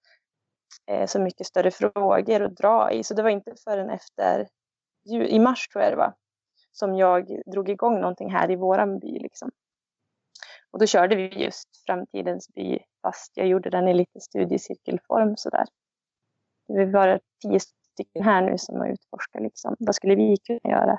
Eh, 0.90 1.06
så 1.06 1.20
mycket 1.20 1.46
större 1.46 1.70
frågor 1.70 2.42
att 2.42 2.56
dra 2.56 2.92
i 2.92 3.04
så 3.04 3.14
det 3.14 3.22
var 3.22 3.30
inte 3.30 3.54
förrän 3.64 3.90
efter 3.90 4.48
i 5.28 5.38
mars 5.38 5.68
tror 5.68 5.84
jag 5.84 5.92
det 5.92 5.96
var 5.96 6.14
som 6.72 6.94
jag 6.94 7.40
drog 7.46 7.68
igång 7.68 8.00
någonting 8.00 8.30
här 8.30 8.50
i 8.50 8.56
våran 8.56 8.98
by. 8.98 9.18
Liksom. 9.18 9.50
Och 10.70 10.78
då 10.78 10.86
körde 10.86 11.16
vi 11.16 11.44
just 11.44 11.68
Framtidens 11.86 12.48
by 12.54 12.78
fast 13.02 13.32
jag 13.36 13.46
gjorde 13.46 13.70
den 13.70 13.88
i 13.88 13.94
lite 13.94 14.20
studiecirkelform 14.20 15.36
sådär. 15.36 15.64
Vi 16.68 16.84
var 16.84 17.20
tio 17.42 17.60
stycken 17.92 18.22
här 18.22 18.42
nu 18.42 18.58
som 18.58 18.76
har 18.76 18.88
utforskat 18.88 19.42
liksom. 19.42 19.76
Vad 19.78 19.94
skulle 19.94 20.14
vi 20.14 20.36
kunna 20.36 20.74
göra 20.74 20.98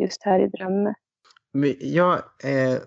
just 0.00 0.22
här 0.22 0.40
i 0.40 0.48
Drömme? 0.48 0.94
Jag, 1.80 2.22
eh, 2.44 2.78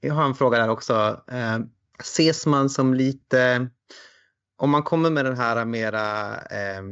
jag 0.00 0.14
har 0.14 0.24
en 0.24 0.34
fråga 0.34 0.58
där 0.58 0.68
också. 0.68 1.22
Eh, 1.28 1.58
ses 1.98 2.46
man 2.46 2.70
som 2.70 2.94
lite, 2.94 3.68
om 4.56 4.70
man 4.70 4.82
kommer 4.82 5.10
med 5.10 5.24
den 5.24 5.36
här 5.36 5.64
mera 5.64 6.34
eh, 6.34 6.82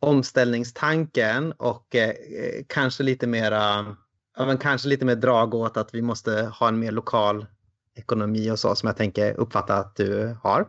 omställningstanken 0.00 1.52
och 1.52 1.94
eh, 1.94 2.08
eh 2.10 2.64
kanske 2.66 3.02
lite 3.02 3.26
mera 3.26 3.96
ja, 4.36 4.46
men 4.46 4.58
kanske 4.58 4.88
lite 4.88 5.04
mer 5.04 5.14
drag 5.14 5.54
åt 5.54 5.76
att 5.76 5.94
vi 5.94 6.02
måste 6.02 6.52
ha 6.60 6.68
en 6.68 6.78
mer 6.78 6.92
lokal 6.92 7.46
ekonomi 7.94 8.50
och 8.50 8.58
så 8.58 8.74
som 8.74 8.86
jag 8.86 8.96
tänker 8.96 9.34
uppfatta 9.34 9.74
att 9.74 9.96
du 9.96 10.36
har. 10.42 10.60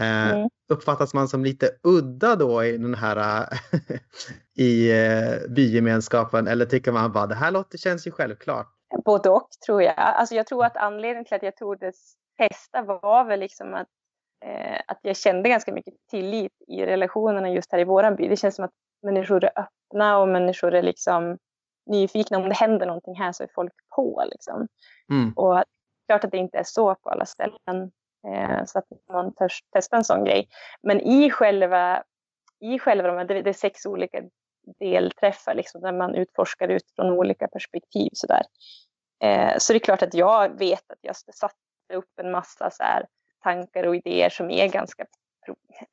Eh, 0.00 0.30
mm. 0.30 0.48
Uppfattas 0.68 1.14
man 1.14 1.28
som 1.28 1.44
lite 1.44 1.70
udda 1.82 2.36
då 2.36 2.64
i 2.64 2.78
den 2.78 2.94
här 2.94 3.48
i 4.54 4.90
eh, 4.90 5.48
bygemenskapen 5.48 6.48
eller 6.48 6.64
tycker 6.66 6.92
man 6.92 7.12
bara 7.12 7.26
det 7.26 7.34
här 7.34 7.50
låter, 7.50 7.78
känns 7.78 8.06
ju 8.06 8.10
självklart? 8.10 8.66
Både 9.04 9.30
och 9.30 9.48
tror 9.66 9.82
jag. 9.82 9.94
Alltså 9.98 10.34
jag 10.34 10.46
tror 10.46 10.64
att 10.64 10.76
anledningen 10.76 11.24
till 11.24 11.34
att 11.34 11.42
jag 11.42 11.56
tog 11.56 11.78
det 11.80 11.92
testa 12.38 12.82
var 12.82 13.24
väl 13.24 13.40
liksom 13.40 13.74
att, 13.74 13.88
eh, 14.44 14.80
att 14.86 14.98
jag 15.02 15.16
kände 15.16 15.48
ganska 15.48 15.72
mycket 15.72 15.94
tillit 16.10 16.52
i 16.68 16.86
relationerna 16.86 17.50
just 17.50 17.72
här 17.72 17.78
i 17.78 17.84
våran 17.84 18.16
by. 18.16 18.28
Det 18.28 18.36
känns 18.36 18.56
som 18.56 18.64
att 18.64 18.74
människor 19.02 19.44
är 19.44 19.50
öppna 19.56 20.18
och 20.18 20.28
människor 20.28 20.74
är 20.74 20.82
liksom 20.82 21.38
nyfikna. 21.88 22.38
Om 22.38 22.48
det 22.48 22.54
händer 22.54 22.86
någonting 22.86 23.14
här 23.14 23.32
så 23.32 23.42
är 23.42 23.48
folk 23.54 23.72
på. 23.96 24.24
Liksom. 24.30 24.68
Mm. 25.10 25.32
Och 25.36 25.64
klart 26.06 26.24
att 26.24 26.30
det 26.30 26.38
inte 26.38 26.58
är 26.58 26.64
så 26.64 26.94
på 26.94 27.10
alla 27.10 27.26
ställen. 27.26 27.90
Eh, 28.28 28.64
så 28.66 28.78
att 28.78 28.86
man 29.12 29.34
törs 29.34 29.62
testa 29.72 29.96
en 29.96 30.04
sån 30.04 30.24
grej. 30.24 30.48
Men 30.82 31.00
i 31.00 31.30
själva, 31.30 32.02
i 32.60 32.78
själva 32.78 33.08
de 33.08 33.16
här, 33.16 33.24
det, 33.24 33.50
är 33.50 33.52
sex 33.52 33.86
olika 33.86 34.22
delträffar 34.78 35.54
liksom, 35.54 35.80
där 35.80 35.92
man 35.92 36.14
utforskar 36.14 36.68
utifrån 36.68 37.10
olika 37.10 37.48
perspektiv. 37.48 38.10
Så, 38.12 38.26
där. 38.26 38.42
Eh, 39.24 39.54
så 39.58 39.72
det 39.72 39.76
är 39.76 39.80
klart 39.80 40.02
att 40.02 40.14
jag 40.14 40.58
vet 40.58 40.90
att 40.90 40.98
jag 41.00 41.16
satte 41.16 41.54
upp 41.94 42.18
en 42.20 42.30
massa 42.30 42.70
så 42.70 42.82
här, 42.82 43.06
tankar 43.42 43.86
och 43.86 43.96
idéer 43.96 44.30
som 44.30 44.50
är 44.50 44.68
ganska 44.68 45.06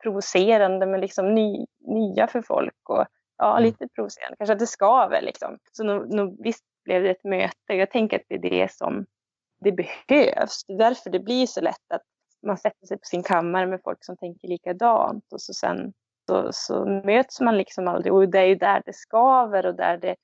provocerande 0.04 0.86
men 0.86 1.02
liksom 1.02 1.36
ny, 1.36 1.66
nya 1.80 2.28
för 2.28 2.42
folk. 2.42 2.90
Och, 2.90 3.06
ja, 3.38 3.52
mm. 3.52 3.64
lite 3.64 3.88
provocerande. 3.96 4.38
Kanske 4.38 4.54
att 4.54 4.60
det 4.60 4.68
skaver 4.68 5.22
liksom. 5.22 5.58
Så 5.72 5.84
nog, 5.84 6.14
nog, 6.14 6.38
visst 6.44 6.64
blev 6.86 7.04
det 7.04 7.10
ett 7.10 7.24
möte. 7.24 7.74
Jag 7.74 7.92
tänker 7.92 8.18
att 8.18 8.26
det 8.30 8.36
är 8.36 8.50
det 8.50 8.72
som 8.72 9.06
det 9.60 9.72
behövs. 9.72 10.66
Det 10.68 10.74
är 10.74 10.78
därför 10.78 11.10
det 11.10 11.20
blir 11.20 11.48
så 11.48 11.62
lätt 11.62 11.92
att 11.94 12.02
man 12.48 12.58
sätter 12.58 12.88
sig 12.88 12.98
på 12.98 13.06
sin 13.06 13.24
kammare 13.24 13.68
med 13.68 13.80
folk 13.84 14.06
som 14.06 14.18
tänker 14.18 14.48
likadant 14.48 15.34
och 15.34 15.42
så 15.42 15.54
sen 15.54 15.94
så, 16.28 16.50
så 16.52 16.86
möts 16.86 17.42
man 17.42 17.58
liksom 17.58 17.88
aldrig 17.88 18.14
och 18.14 18.30
det 18.30 18.40
är 18.40 18.46
ju 18.46 18.56
där 18.56 18.82
det 18.86 18.94
skaver 18.94 19.66
och 19.66 19.76
där 19.76 19.98
det 19.98 20.16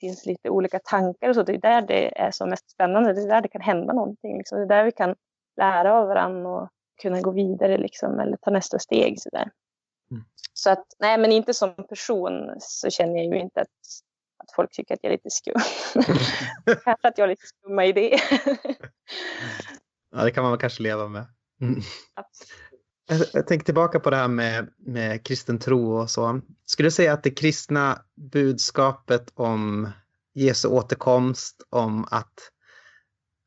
finns 0.00 0.26
lite 0.26 0.50
olika 0.50 0.78
tankar 0.78 1.28
och 1.28 1.34
så. 1.34 1.42
Det 1.42 1.54
är 1.54 1.58
där 1.58 1.82
det 1.82 2.20
är 2.20 2.30
som 2.30 2.50
mest 2.50 2.70
spännande. 2.70 3.12
Det 3.12 3.22
är 3.22 3.28
där 3.28 3.40
det 3.40 3.48
kan 3.48 3.60
hända 3.60 3.92
någonting. 3.92 4.38
Liksom. 4.38 4.58
Det 4.58 4.64
är 4.64 4.78
där 4.78 4.84
vi 4.84 4.92
kan 4.92 5.14
lära 5.56 5.94
av 5.94 6.06
varandra 6.06 6.50
och 6.50 6.68
kunna 7.02 7.20
gå 7.20 7.30
vidare 7.30 7.78
liksom, 7.78 8.20
eller 8.20 8.36
ta 8.36 8.50
nästa 8.50 8.78
steg. 8.78 9.20
Så, 9.20 9.28
där. 9.30 9.50
Mm. 10.10 10.24
så 10.54 10.70
att, 10.70 10.86
nej 10.98 11.18
men 11.18 11.32
inte 11.32 11.54
som 11.54 11.74
person 11.88 12.56
så 12.60 12.90
känner 12.90 13.16
jag 13.16 13.24
ju 13.24 13.40
inte 13.40 13.60
att, 13.60 13.68
att 14.38 14.52
folk 14.56 14.72
tycker 14.72 14.94
att 14.94 15.00
jag 15.02 15.12
är 15.12 15.16
lite 15.16 15.30
skum. 15.30 15.54
Kanske 16.84 17.08
att 17.08 17.18
jag 17.18 17.22
har 17.22 17.28
lite 17.28 17.46
skumma 17.46 17.84
idéer. 17.84 18.20
ja, 20.12 20.24
det 20.24 20.30
kan 20.30 20.44
man 20.44 20.58
kanske 20.58 20.82
leva 20.82 21.08
med. 21.08 21.26
Mm. 21.60 21.80
Jag, 23.08 23.18
jag 23.32 23.46
tänker 23.46 23.64
tillbaka 23.64 24.00
på 24.00 24.10
det 24.10 24.16
här 24.16 24.28
med, 24.28 24.72
med 24.78 25.26
kristen 25.26 25.58
tro 25.58 25.96
och 25.96 26.10
så. 26.10 26.40
Skulle 26.64 26.86
du 26.86 26.90
säga 26.90 27.12
att 27.12 27.22
det 27.22 27.30
kristna 27.30 28.02
budskapet 28.32 29.32
om 29.34 29.90
Jesu 30.34 30.68
återkomst, 30.68 31.66
om 31.70 32.06
att 32.10 32.50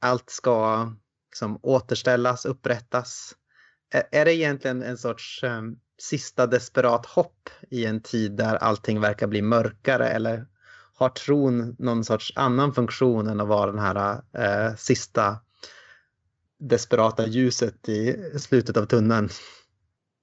allt 0.02 0.30
ska 0.30 0.88
liksom, 1.30 1.60
återställas, 1.64 2.46
upprättas. 2.46 3.36
Är, 3.94 4.04
är 4.12 4.26
det 4.26 4.36
egentligen 4.36 4.84
en 4.84 4.98
sorts 4.98 5.44
um, 5.44 5.80
sista 6.02 6.48
desperat 6.48 7.06
hopp 7.06 7.50
i 7.70 7.86
en 7.86 8.02
tid 8.02 8.32
där 8.32 8.56
allting 8.56 9.02
verkar 9.02 9.28
bli 9.28 9.42
mörkare 9.42 10.10
eller 10.10 10.46
har 10.96 11.10
tron 11.10 11.76
någon 11.80 12.04
sorts 12.04 12.34
annan 12.36 12.74
funktion 12.74 13.28
än 13.28 13.42
att 13.42 13.48
vara 13.48 13.72
den 13.72 13.80
här 13.80 14.14
uh, 14.16 14.76
sista 14.76 15.38
desperata 16.60 17.28
ljuset 17.28 17.90
i 17.90 18.16
slutet 18.40 18.78
av 18.78 18.86
tunneln? 18.86 19.30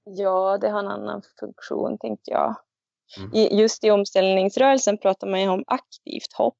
Ja, 0.03 0.57
det 0.61 0.69
har 0.69 0.79
en 0.79 0.87
annan 0.87 1.21
funktion 1.39 1.97
tänkte 1.97 2.31
jag. 2.31 2.55
Mm. 3.17 3.33
I, 3.33 3.59
just 3.59 3.83
i 3.83 3.91
omställningsrörelsen 3.91 4.97
pratar 4.97 5.27
man 5.27 5.41
ju 5.41 5.47
om 5.47 5.63
aktivt 5.67 6.33
hopp. 6.33 6.57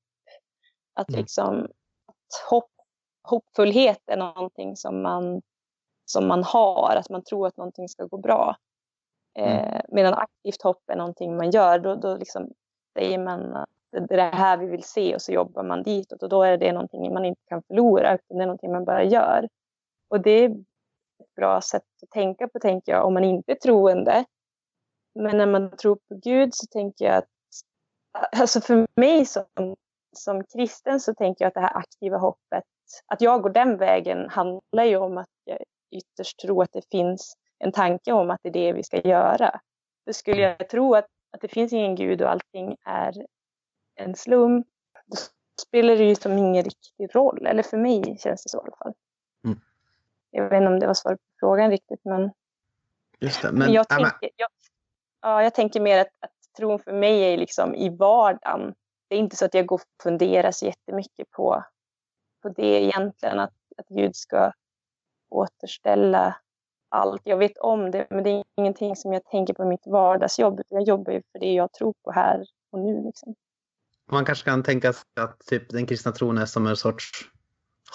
Att 0.93 1.09
mm. 1.09 1.21
liksom 1.21 1.67
att 2.07 2.49
hopp, 2.49 2.71
hoppfullhet 3.23 4.03
är 4.07 4.17
någonting 4.17 4.75
som 4.75 5.01
man, 5.01 5.41
som 6.05 6.27
man 6.27 6.43
har, 6.43 6.95
att 6.95 7.09
man 7.09 7.23
tror 7.23 7.47
att 7.47 7.57
någonting 7.57 7.89
ska 7.89 8.05
gå 8.05 8.17
bra. 8.17 8.55
Mm. 9.37 9.57
Eh, 9.57 9.81
medan 9.87 10.13
aktivt 10.13 10.61
hopp 10.61 10.89
är 10.89 10.95
någonting 10.95 11.37
man 11.37 11.51
gör, 11.51 11.79
då, 11.79 11.95
då 11.95 12.17
liksom 12.17 12.49
säger 12.93 13.17
man 13.17 13.55
att 13.55 13.69
det 13.91 14.13
är 14.13 14.17
det 14.17 14.37
här 14.37 14.57
vi 14.57 14.65
vill 14.65 14.83
se 14.83 15.15
och 15.15 15.21
så 15.21 15.31
jobbar 15.31 15.63
man 15.63 15.83
ditåt 15.83 16.23
och 16.23 16.29
då 16.29 16.43
är 16.43 16.57
det 16.57 16.71
någonting 16.71 17.13
man 17.13 17.25
inte 17.25 17.41
kan 17.47 17.63
förlora 17.63 18.15
utan 18.15 18.37
det 18.37 18.43
är 18.43 18.47
någonting 18.47 18.71
man 18.71 18.85
bara 18.85 19.03
gör. 19.03 19.47
Och 20.07 20.21
det 20.21 20.31
är 20.31 20.49
ett 20.49 21.35
bra 21.35 21.61
sätt 21.61 21.83
att 22.03 22.09
tänka 22.09 22.47
på, 22.47 22.59
tänker 22.59 22.91
jag, 22.91 23.05
om 23.05 23.13
man 23.13 23.23
inte 23.23 23.51
är 23.51 23.55
troende. 23.55 24.25
Men 25.15 25.37
när 25.37 25.45
man 25.45 25.77
tror 25.77 25.95
på 25.95 26.15
Gud 26.23 26.49
så 26.53 26.67
tänker 26.67 27.05
jag 27.05 27.15
att, 27.15 27.29
alltså 28.37 28.61
för 28.61 28.87
mig 28.95 29.25
som, 29.25 29.45
som 30.15 30.43
kristen 30.43 30.99
så 30.99 31.13
tänker 31.13 31.45
jag 31.45 31.47
att 31.47 31.53
det 31.53 31.59
här 31.59 31.77
aktiva 31.77 32.17
hoppet, 32.17 32.63
att 33.05 33.21
jag 33.21 33.41
går 33.41 33.49
den 33.49 33.77
vägen 33.77 34.29
handlar 34.29 34.83
ju 34.83 34.97
om 34.97 35.17
att 35.17 35.29
jag 35.43 35.57
ytterst 35.91 36.39
tror 36.39 36.63
att 36.63 36.73
det 36.73 36.89
finns 36.91 37.37
en 37.59 37.71
tanke 37.71 38.11
om 38.11 38.29
att 38.29 38.39
det 38.43 38.49
är 38.49 38.53
det 38.53 38.73
vi 38.73 38.83
ska 38.83 39.01
göra. 39.01 39.59
För 40.05 40.11
skulle 40.11 40.41
jag 40.41 40.69
tro 40.69 40.95
att, 40.95 41.07
att 41.31 41.41
det 41.41 41.47
finns 41.47 41.73
ingen 41.73 41.95
Gud 41.95 42.21
och 42.21 42.31
allting 42.31 42.77
är 42.85 43.25
en 43.95 44.15
slump, 44.15 44.67
då 45.05 45.17
spelar 45.61 45.95
det 45.97 46.03
ju 46.03 46.15
som 46.15 46.37
ingen 46.37 46.63
riktig 46.63 47.15
roll. 47.15 47.47
Eller 47.47 47.63
för 47.63 47.77
mig 47.77 48.17
känns 48.19 48.43
det 48.43 48.49
så 48.49 48.57
i 48.57 48.61
alla 48.61 48.75
fall. 48.77 48.93
Mm. 49.45 49.59
Jag 50.31 50.49
vet 50.49 50.57
inte 50.57 50.67
om 50.67 50.79
det 50.79 50.87
var 50.87 50.93
svar 50.93 51.15
på 51.15 51.21
frågan 51.39 51.71
riktigt, 51.71 52.05
men... 52.05 52.31
Just 53.19 53.41
det, 53.41 53.51
men... 53.51 53.73
jag, 53.73 53.87
tänker, 53.89 54.29
jag, 54.35 54.49
ja, 55.21 55.43
jag 55.43 55.53
tänker 55.53 55.79
mer 55.79 56.01
att, 56.01 56.07
att 56.19 56.31
tron 56.57 56.79
för 56.79 56.93
mig 56.93 57.33
är 57.33 57.37
liksom 57.37 57.75
i 57.75 57.89
vardagen. 57.89 58.75
Det 59.07 59.15
är 59.15 59.19
inte 59.19 59.35
så 59.35 59.45
att 59.45 59.53
jag 59.53 59.65
går 59.65 59.75
och 59.75 60.03
funderar 60.03 60.51
så 60.51 60.65
jättemycket 60.65 61.31
på, 61.31 61.63
på 62.41 62.49
det 62.49 62.83
egentligen, 62.83 63.39
att, 63.39 63.53
att 63.77 63.87
Gud 63.87 64.15
ska 64.15 64.51
återställa 65.29 66.35
allt. 66.97 67.21
Jag 67.23 67.37
vet 67.37 67.57
om 67.57 67.91
det, 67.91 68.07
men 68.09 68.23
det 68.23 68.29
är 68.29 68.43
ingenting 68.57 68.95
som 68.95 69.13
jag 69.13 69.25
tänker 69.25 69.53
på 69.53 69.63
i 69.63 69.65
mitt 69.65 69.87
vardagsjobb. 69.87 70.61
Jag 70.69 70.83
jobbar 70.83 71.13
ju 71.13 71.21
för 71.31 71.39
det 71.39 71.53
jag 71.53 71.73
tror 71.73 71.93
på 72.03 72.11
här 72.11 72.45
och 72.71 72.79
nu. 72.79 73.03
Liksom. 73.05 73.35
Man 74.11 74.25
kanske 74.25 74.49
kan 74.49 74.63
tänka 74.63 74.93
sig 74.93 75.05
att 75.19 75.39
typ, 75.39 75.69
den 75.69 75.85
kristna 75.85 76.11
tron 76.11 76.37
är 76.37 76.45
som 76.45 76.67
en 76.67 76.75
sorts 76.75 77.05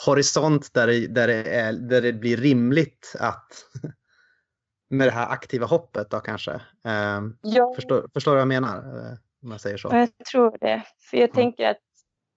horisont 0.07 0.74
där 0.74 0.86
det, 0.86 1.07
där 1.07 1.26
det, 1.26 1.55
är, 1.55 1.72
där 1.72 2.03
det 2.03 2.12
blir 2.12 2.36
rimligt 2.36 3.16
att 3.20 3.53
med 4.90 5.07
det 5.07 5.12
här 5.12 5.28
aktiva 5.28 5.66
hoppet 5.66 6.11
då 6.11 6.20
kanske. 6.20 6.53
Eh, 6.84 7.20
ja. 7.42 7.72
förstår, 7.74 8.09
förstår 8.14 8.32
du 8.32 8.34
vad 8.34 8.40
jag 8.40 8.48
menar? 8.48 8.76
Eh, 8.76 9.18
om 9.42 9.50
jag 9.50 9.61
säger 9.61 9.76
så. 9.76 9.88
Jag 9.92 10.26
tror 10.30 10.59
det. 10.61 10.82
För 11.11 11.16
jag 11.16 11.32
tänker 11.32 11.70
att, 11.70 11.80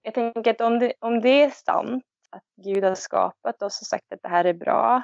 jag 0.02 0.14
tänker 0.14 0.50
att 0.50 0.60
om, 0.60 0.78
det, 0.78 0.92
om 0.98 1.20
det 1.20 1.42
är 1.42 1.50
sant 1.50 2.04
att 2.30 2.64
Gud 2.64 2.84
har 2.84 2.94
skapat 2.94 3.62
oss 3.62 3.80
och 3.80 3.86
sagt 3.86 4.12
att 4.12 4.22
det 4.22 4.28
här 4.28 4.44
är 4.44 4.54
bra 4.54 5.02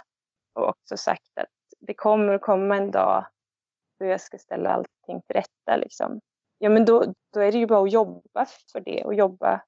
och 0.53 0.69
också 0.69 0.97
sagt 0.97 1.39
att 1.39 1.49
det 1.81 1.95
kommer 1.95 2.39
komma 2.39 2.77
en 2.77 2.91
dag 2.91 3.27
då 3.99 4.05
jag 4.07 4.21
ska 4.21 4.39
ställa 4.39 4.71
allting 4.71 5.23
till 5.23 5.37
rätta. 5.37 5.77
Liksom. 5.77 6.21
Ja, 6.59 6.71
men 6.71 6.85
då, 6.85 7.15
då 7.33 7.41
är 7.41 7.53
det 7.53 7.59
ju 7.59 7.67
bara 7.67 7.83
att 7.83 7.93
jobba 7.93 8.47
för 8.73 8.81
det 8.81 9.05
och 9.05 9.15
jobba 9.15 9.63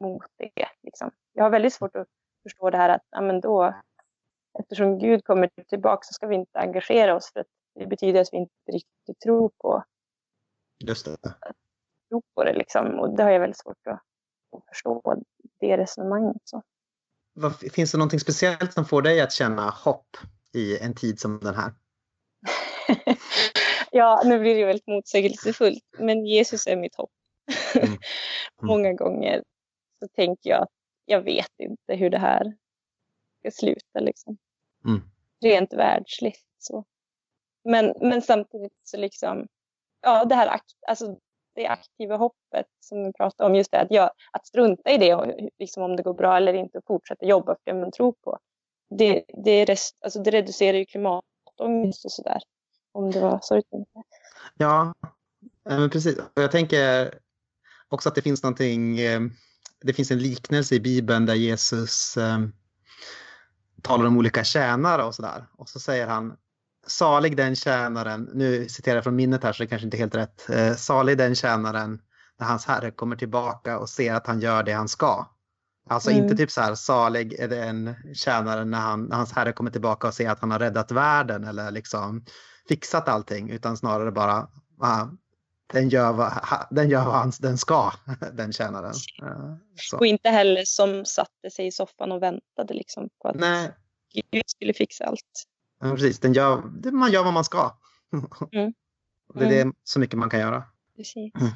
mot 0.00 0.26
det. 0.36 0.68
Liksom. 0.82 1.10
Jag 1.32 1.44
har 1.44 1.50
väldigt 1.50 1.74
svårt 1.74 1.96
att 1.96 2.08
förstå 2.42 2.70
det 2.70 2.76
här 2.76 2.88
att 2.88 3.06
ja, 3.10 3.20
men 3.20 3.40
då, 3.40 3.74
eftersom 4.58 4.98
Gud 4.98 5.24
kommer 5.24 5.50
tillbaka 5.68 6.02
så 6.02 6.12
ska 6.12 6.26
vi 6.26 6.34
inte 6.34 6.58
engagera 6.58 7.16
oss 7.16 7.32
för 7.32 7.40
att 7.40 7.46
det 7.74 7.86
betyder 7.86 8.20
att 8.20 8.32
vi 8.32 8.36
inte 8.36 8.72
riktigt 8.72 9.20
tror 9.20 9.50
på, 9.58 9.84
Just 10.78 11.06
det. 11.06 11.34
tror 12.08 12.22
på 12.34 12.44
det. 12.44 12.52
Liksom. 12.52 13.00
Och 13.00 13.16
det 13.16 13.22
har 13.22 13.30
jag 13.30 13.40
väldigt 13.40 13.58
svårt 13.58 13.86
att, 13.86 14.00
att 14.56 14.66
förstå, 14.68 15.22
det 15.60 15.76
resonemanget. 15.76 16.42
Så. 16.44 16.62
Vad, 17.38 17.72
finns 17.72 17.92
det 17.92 17.98
någonting 17.98 18.20
speciellt 18.20 18.72
som 18.72 18.84
får 18.84 19.02
dig 19.02 19.20
att 19.20 19.32
känna 19.32 19.70
hopp 19.70 20.16
i 20.52 20.78
en 20.78 20.94
tid 20.94 21.20
som 21.20 21.38
den 21.38 21.54
här? 21.54 21.74
ja, 23.90 24.22
nu 24.24 24.38
blir 24.38 24.54
det 24.54 24.64
väldigt 24.64 24.86
motsägelsefullt, 24.86 25.84
men 25.98 26.26
Jesus 26.26 26.66
är 26.66 26.76
mitt 26.76 26.94
hopp. 26.94 27.10
Mm. 27.74 27.98
Mm. 28.62 28.66
Många 28.68 28.92
gånger 28.92 29.42
så 29.98 30.08
tänker 30.08 30.50
jag 30.50 30.62
att 30.62 30.72
jag 31.04 31.20
vet 31.20 31.52
inte 31.58 31.94
hur 31.94 32.10
det 32.10 32.18
här 32.18 32.56
ska 33.38 33.50
sluta. 33.50 34.00
Liksom. 34.00 34.36
Mm. 34.84 35.02
Rent 35.40 35.72
världsligt. 35.72 36.46
Så. 36.58 36.84
Men, 37.64 37.94
men 38.00 38.22
samtidigt 38.22 38.72
så 38.82 38.96
liksom, 38.96 39.46
ja 40.02 40.24
det 40.24 40.34
här 40.34 40.46
akt, 40.46 40.74
alltså 40.88 41.18
det 41.56 41.66
aktiva 41.66 42.16
hoppet 42.16 42.66
som 42.80 43.04
vi 43.04 43.12
pratade 43.12 43.50
om, 43.50 43.56
just 43.56 43.70
det 43.70 43.80
att, 43.80 43.90
jag, 43.90 44.10
att 44.32 44.46
strunta 44.46 44.90
i 44.90 44.98
det, 44.98 45.14
och, 45.14 45.50
liksom 45.58 45.82
om 45.82 45.96
det 45.96 46.02
går 46.02 46.14
bra 46.14 46.36
eller 46.36 46.54
inte, 46.54 46.78
och 46.78 46.84
fortsätta 46.86 47.26
jobba 47.26 47.54
för 47.54 47.62
det 47.64 47.80
man 47.80 47.92
tror 47.92 48.12
på. 48.12 48.38
Det, 48.90 49.24
det, 49.44 49.64
rest, 49.64 49.96
alltså 50.00 50.22
det 50.22 50.30
reducerar 50.30 50.78
ju 50.78 50.84
klimatångest 50.84 52.04
och 52.04 52.12
sådär. 52.12 52.42
Om 52.92 53.10
det 53.10 53.20
var 53.20 53.38
så 53.42 53.54
du 53.54 53.62
tänkte. 53.62 54.02
Ja, 54.58 54.94
eh, 55.70 55.78
men 55.78 55.90
precis. 55.90 56.18
Jag 56.34 56.50
tänker 56.50 57.14
också 57.88 58.08
att 58.08 58.14
det 58.14 58.22
finns 58.22 58.42
någonting, 58.42 58.98
eh, 58.98 59.20
det 59.80 59.92
finns 59.92 60.10
en 60.10 60.18
liknelse 60.18 60.74
i 60.74 60.80
Bibeln 60.80 61.26
där 61.26 61.34
Jesus 61.34 62.16
eh, 62.16 62.38
talar 63.82 64.06
om 64.06 64.18
olika 64.18 64.44
tjänare 64.44 65.04
och 65.04 65.14
sådär. 65.14 65.46
Och 65.56 65.68
så 65.68 65.80
säger 65.80 66.06
han 66.06 66.36
Salig 66.86 67.36
den 67.36 67.56
tjänaren, 67.56 68.30
nu 68.34 68.68
citerar 68.68 68.94
jag 68.94 69.04
från 69.04 69.16
minnet 69.16 69.44
här 69.44 69.52
så 69.52 69.62
det 69.62 69.66
kanske 69.66 69.84
inte 69.84 69.96
är 69.96 69.98
helt 69.98 70.14
rätt. 70.14 70.50
Eh, 70.50 70.74
salig 70.74 71.18
den 71.18 71.34
tjänaren 71.34 72.00
när 72.38 72.46
hans 72.46 72.66
herre 72.66 72.90
kommer 72.90 73.16
tillbaka 73.16 73.78
och 73.78 73.88
ser 73.88 74.14
att 74.14 74.26
han 74.26 74.40
gör 74.40 74.62
det 74.62 74.72
han 74.72 74.88
ska. 74.88 75.26
Alltså 75.88 76.10
mm. 76.10 76.22
inte 76.22 76.36
typ 76.36 76.50
så 76.50 76.60
här, 76.60 76.74
salig 76.74 77.32
är 77.32 77.48
den 77.48 77.94
tjänaren 78.14 78.70
när, 78.70 78.78
han, 78.78 79.04
när 79.04 79.16
hans 79.16 79.32
herre 79.32 79.52
kommer 79.52 79.70
tillbaka 79.70 80.06
och 80.06 80.14
ser 80.14 80.30
att 80.30 80.40
han 80.40 80.50
har 80.50 80.58
räddat 80.58 80.90
världen 80.90 81.44
eller 81.44 81.70
liksom 81.70 82.24
fixat 82.68 83.08
allting, 83.08 83.50
utan 83.50 83.76
snarare 83.76 84.12
bara, 84.12 84.48
ah, 84.80 85.06
den 85.72 85.88
gör 85.88 86.12
vad, 86.12 86.32
den, 86.70 86.90
gör 86.90 87.04
vad 87.04 87.34
den 87.40 87.58
ska, 87.58 87.92
den 88.32 88.52
tjänaren. 88.52 88.94
Så. 89.76 89.98
Och 89.98 90.06
inte 90.06 90.28
heller 90.28 90.62
som 90.64 91.04
satte 91.04 91.50
sig 91.50 91.66
i 91.66 91.72
soffan 91.72 92.12
och 92.12 92.22
väntade 92.22 92.74
liksom 92.74 93.08
på 93.22 93.28
att 93.28 93.36
Nej. 93.36 93.70
Gud 94.32 94.42
skulle 94.46 94.72
fixa 94.72 95.04
allt. 95.04 95.46
Ja, 95.80 95.90
precis, 95.90 96.18
den 96.18 96.32
gör, 96.32 96.62
man 96.92 97.12
gör 97.12 97.24
vad 97.24 97.32
man 97.32 97.44
ska. 97.44 97.76
Mm. 98.12 98.72
Det 99.34 99.44
är 99.44 99.62
mm. 99.62 99.74
så 99.84 100.00
mycket 100.00 100.18
man 100.18 100.30
kan 100.30 100.40
göra. 100.40 100.64
Precis. 100.96 101.34
Mm. 101.34 101.52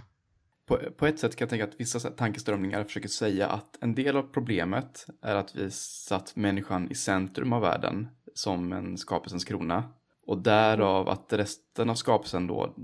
På, 0.66 0.78
på, 0.96 1.06
ett 1.06 1.18
sätt 1.18 1.36
kan 1.36 1.44
jag 1.44 1.50
tänka 1.50 1.64
att 1.64 1.80
vissa 1.80 2.10
tankeströmningar 2.10 2.84
försöker 2.84 3.08
säga 3.08 3.48
att 3.48 3.78
en 3.80 3.94
del 3.94 4.16
av 4.16 4.22
problemet 4.22 5.06
är 5.22 5.34
att 5.34 5.56
vi 5.56 5.70
satt 5.70 6.36
människan 6.36 6.90
i 6.90 6.94
centrum 6.94 7.52
av 7.52 7.62
världen 7.62 8.08
som 8.34 8.72
en 8.72 8.98
skapelsens 8.98 9.44
krona. 9.44 9.84
Och 10.26 10.38
därav 10.42 11.08
att 11.08 11.32
resten 11.32 11.90
av 11.90 11.94
skapelsen 11.94 12.46
då 12.46 12.74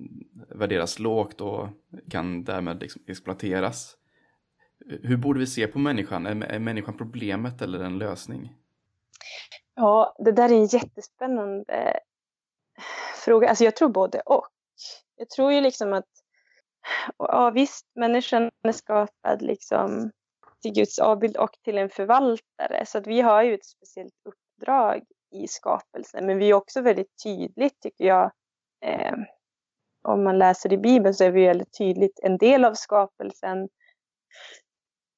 värderas 0.55 0.99
lågt 0.99 1.41
och 1.41 1.69
kan 2.11 2.45
därmed 2.45 2.81
liksom 2.81 3.03
exploateras. 3.07 3.97
Hur 5.03 5.17
borde 5.17 5.41
vi 5.41 5.47
se 5.47 5.67
på 5.67 5.79
människan? 5.79 6.27
Är, 6.27 6.45
är 6.45 6.59
människan 6.59 6.97
problemet 6.97 7.63
eller 7.63 7.81
en 7.81 7.99
lösning? 7.99 8.53
Ja, 9.77 10.15
det 10.19 10.33
där 10.33 10.49
är 10.49 10.57
en 10.57 10.67
jättespännande 10.67 11.75
eh, 11.75 12.01
fråga. 13.25 13.49
Alltså 13.49 13.65
jag 13.65 13.77
tror 13.77 13.89
både 13.89 14.21
och. 14.21 14.49
Jag 15.17 15.31
tror 15.31 15.53
ju 15.53 15.61
liksom 15.61 15.93
att, 15.93 16.09
ja 17.19 17.51
visst, 17.51 17.87
människan 17.95 18.51
är 18.63 18.73
skapad 18.73 19.43
liksom 19.43 20.11
till 20.63 20.73
Guds 20.73 20.99
avbild 20.99 21.37
och 21.37 21.51
till 21.65 21.79
en 21.79 21.91
förvaltare. 21.91 22.87
Så 22.87 22.99
att 22.99 23.07
vi 23.07 23.21
har 23.21 23.43
ju 23.43 23.55
ett 23.55 23.65
speciellt 23.65 24.15
uppdrag 24.25 25.03
i 25.35 25.49
skapelsen. 25.49 26.27
Men 26.27 26.39
vi 26.39 26.51
är 26.51 26.55
också 26.55 26.81
väldigt 26.81 27.23
tydligt, 27.25 27.81
tycker 27.81 28.05
jag, 28.05 28.33
eh, 28.85 29.15
om 30.03 30.25
man 30.25 30.39
läser 30.39 30.73
i 30.73 30.79
Bibeln 30.79 31.15
så 31.15 31.25
är 31.25 31.31
vi 31.31 31.47
väldigt 31.47 31.79
tydligt 31.79 32.21
en 32.23 32.39
del 32.39 32.65
av 32.65 32.75
skapelsen 32.75 33.69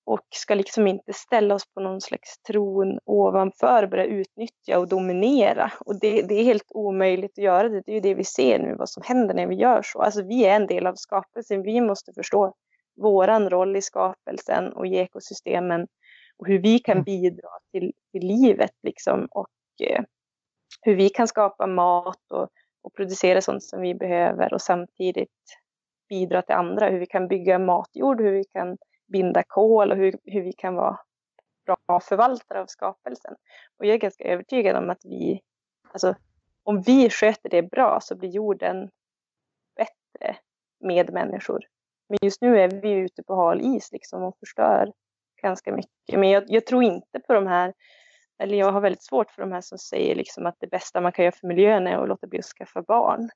och 0.08 0.26
ska 0.30 0.54
liksom 0.54 0.86
inte 0.86 1.12
ställa 1.12 1.54
oss 1.54 1.72
på 1.74 1.80
någon 1.80 2.00
slags 2.00 2.38
tron 2.38 2.98
ovanför, 3.04 3.86
börja 3.86 4.04
utnyttja 4.04 4.78
och 4.78 4.88
dominera. 4.88 5.72
Och 5.80 6.00
det, 6.00 6.22
det, 6.22 6.34
är 6.34 6.44
helt 6.44 6.66
omöjligt 6.68 7.38
att 7.38 7.44
göra 7.44 7.68
det. 7.68 7.82
Det 7.86 7.92
är 7.92 7.94
ju 7.94 8.00
det 8.00 8.14
vi 8.14 8.24
ser 8.24 8.58
nu, 8.58 8.74
vad 8.74 8.88
som 8.88 9.02
händer 9.06 9.34
när 9.34 9.46
vi 9.46 9.54
gör 9.54 9.82
så. 9.84 10.02
Alltså 10.02 10.22
vi 10.22 10.44
är 10.44 10.56
en 10.56 10.66
del 10.66 10.86
av 10.86 10.94
skapelsen. 10.94 11.62
Vi 11.62 11.80
måste 11.80 12.12
förstå 12.12 12.54
våran 12.96 13.50
roll 13.50 13.76
i 13.76 13.82
skapelsen 13.82 14.72
och 14.72 14.86
i 14.86 14.96
ekosystemen 14.96 15.86
och 16.38 16.46
hur 16.46 16.58
vi 16.58 16.78
kan 16.78 16.92
mm. 16.92 17.04
bidra 17.04 17.50
till, 17.72 17.92
till 18.12 18.26
livet 18.26 18.74
liksom 18.82 19.28
och 19.30 19.50
eh, 19.82 20.04
hur 20.82 20.96
vi 20.96 21.08
kan 21.08 21.28
skapa 21.28 21.66
mat 21.66 22.32
och, 22.32 22.48
och 22.82 22.94
producera 22.94 23.40
sånt 23.40 23.62
som 23.62 23.80
vi 23.80 23.94
behöver 23.94 24.54
och 24.54 24.62
samtidigt 24.62 25.58
bidra 26.08 26.42
till 26.42 26.54
andra. 26.54 26.88
Hur 26.88 26.98
vi 26.98 27.06
kan 27.06 27.28
bygga 27.28 27.58
matjord, 27.58 28.20
hur 28.20 28.32
vi 28.32 28.44
kan 28.44 28.76
binda 29.08 29.42
kol 29.42 29.90
och 29.92 29.96
hur, 29.96 30.18
hur 30.24 30.42
vi 30.42 30.52
kan 30.52 30.74
vara 30.74 30.98
bra 31.66 32.00
förvaltare 32.00 32.60
av 32.60 32.66
skapelsen. 32.66 33.34
Och 33.78 33.86
jag 33.86 33.94
är 33.94 33.98
ganska 33.98 34.24
övertygad 34.24 34.76
om 34.76 34.90
att 34.90 35.04
vi, 35.04 35.40
alltså 35.92 36.14
om 36.62 36.82
vi 36.82 37.10
sköter 37.10 37.48
det 37.48 37.62
bra 37.62 37.98
så 38.02 38.16
blir 38.16 38.30
jorden 38.30 38.90
bättre 39.76 40.36
med 40.80 41.12
människor. 41.12 41.64
Men 42.08 42.18
just 42.22 42.42
nu 42.42 42.60
är 42.60 42.68
vi 42.68 42.90
ute 42.90 43.22
på 43.22 43.34
hal 43.34 43.60
is 43.60 43.92
liksom 43.92 44.22
och 44.22 44.38
förstör 44.38 44.92
ganska 45.42 45.72
mycket. 45.72 46.18
Men 46.18 46.30
jag, 46.30 46.44
jag, 46.46 46.66
tror 46.66 46.82
inte 46.82 47.20
på 47.26 47.32
de 47.32 47.46
här, 47.46 47.74
eller 48.38 48.56
jag 48.56 48.72
har 48.72 48.80
väldigt 48.80 49.04
svårt 49.04 49.30
för 49.30 49.42
de 49.42 49.52
här 49.52 49.60
som 49.60 49.78
säger 49.78 50.14
liksom 50.14 50.46
att 50.46 50.56
det 50.58 50.66
bästa 50.66 51.00
man 51.00 51.12
kan 51.12 51.24
göra 51.24 51.36
för 51.40 51.46
miljön 51.46 51.86
är 51.86 52.02
att 52.02 52.08
låta 52.08 52.26
bli 52.26 52.38
att 52.38 52.44
skaffa 52.44 52.82
barn. 52.82 53.30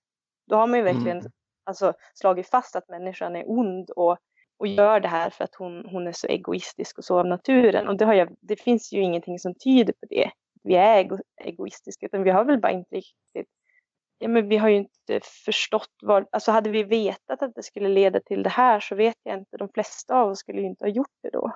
Då 0.47 0.57
har 0.57 0.67
man 0.67 0.79
ju 0.79 0.85
verkligen 0.85 1.19
mm. 1.19 1.33
alltså, 1.65 1.93
slagit 2.15 2.49
fast 2.51 2.77
att 2.77 2.89
människan 2.89 3.37
är 3.37 3.51
ond 3.51 3.91
och 3.91 4.19
och 4.63 4.69
gör 4.69 5.01
det 5.01 5.09
här 5.09 5.31
för 5.31 5.45
att 5.45 5.55
hon, 5.55 5.87
hon 5.87 6.07
är 6.07 6.13
så 6.13 6.27
egoistisk 6.27 6.99
och 6.99 7.05
så 7.05 7.19
av 7.19 7.27
naturen. 7.27 7.89
Och 7.89 7.97
det, 7.97 8.05
har 8.05 8.15
jag, 8.15 8.37
det 8.41 8.57
finns 8.57 8.93
ju 8.93 9.01
ingenting 9.01 9.39
som 9.39 9.55
tyder 9.55 9.93
på 9.93 10.07
det. 10.11 10.31
Vi 10.63 10.75
är 10.75 10.99
ego, 10.99 11.19
egoistiska, 11.45 12.07
utan 12.07 12.23
vi 12.23 12.31
har 12.31 12.45
väl 12.45 12.61
bara 12.61 12.73
inte 12.73 12.97
riktigt 12.97 13.49
Ja, 14.19 14.29
men 14.29 14.49
vi 14.49 14.57
har 14.57 14.69
ju 14.69 14.77
inte 14.77 15.21
förstått 15.45 15.91
vad, 16.03 16.27
alltså 16.33 16.51
hade 16.51 16.71
vi 16.71 16.83
vetat 16.83 17.43
att 17.43 17.55
det 17.55 17.63
skulle 17.63 17.89
leda 17.89 18.21
till 18.21 18.43
det 18.43 18.51
här 18.51 18.81
så 18.81 18.95
vet 18.95 19.17
jag 19.23 19.39
inte, 19.39 19.57
de 19.57 19.69
flesta 19.69 20.15
av 20.15 20.31
oss 20.31 20.39
skulle 20.39 20.61
ju 20.61 20.67
inte 20.67 20.85
ha 20.85 20.91
gjort 20.91 21.17
det 21.23 21.31
då. 21.31 21.53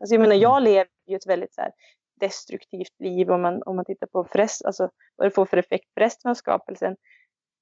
Alltså 0.00 0.14
jag 0.14 0.20
menar, 0.20 0.34
jag 0.34 0.56
mm. 0.56 0.64
lever 0.64 0.88
ju 1.06 1.16
ett 1.16 1.26
väldigt 1.26 1.54
så 1.54 1.60
här, 1.60 1.72
destruktivt 2.20 2.94
liv 2.98 3.30
om 3.30 3.42
man, 3.42 3.62
om 3.62 3.76
man 3.76 3.84
tittar 3.84 4.06
på 4.06 4.24
förrest, 4.24 4.64
alltså, 4.64 4.90
vad 5.16 5.26
det 5.26 5.30
får 5.30 5.46
för 5.46 5.56
effekt 5.56 5.88
för 5.94 6.00
resten 6.00 6.30
av 6.30 6.34
skapelsen. 6.34 6.96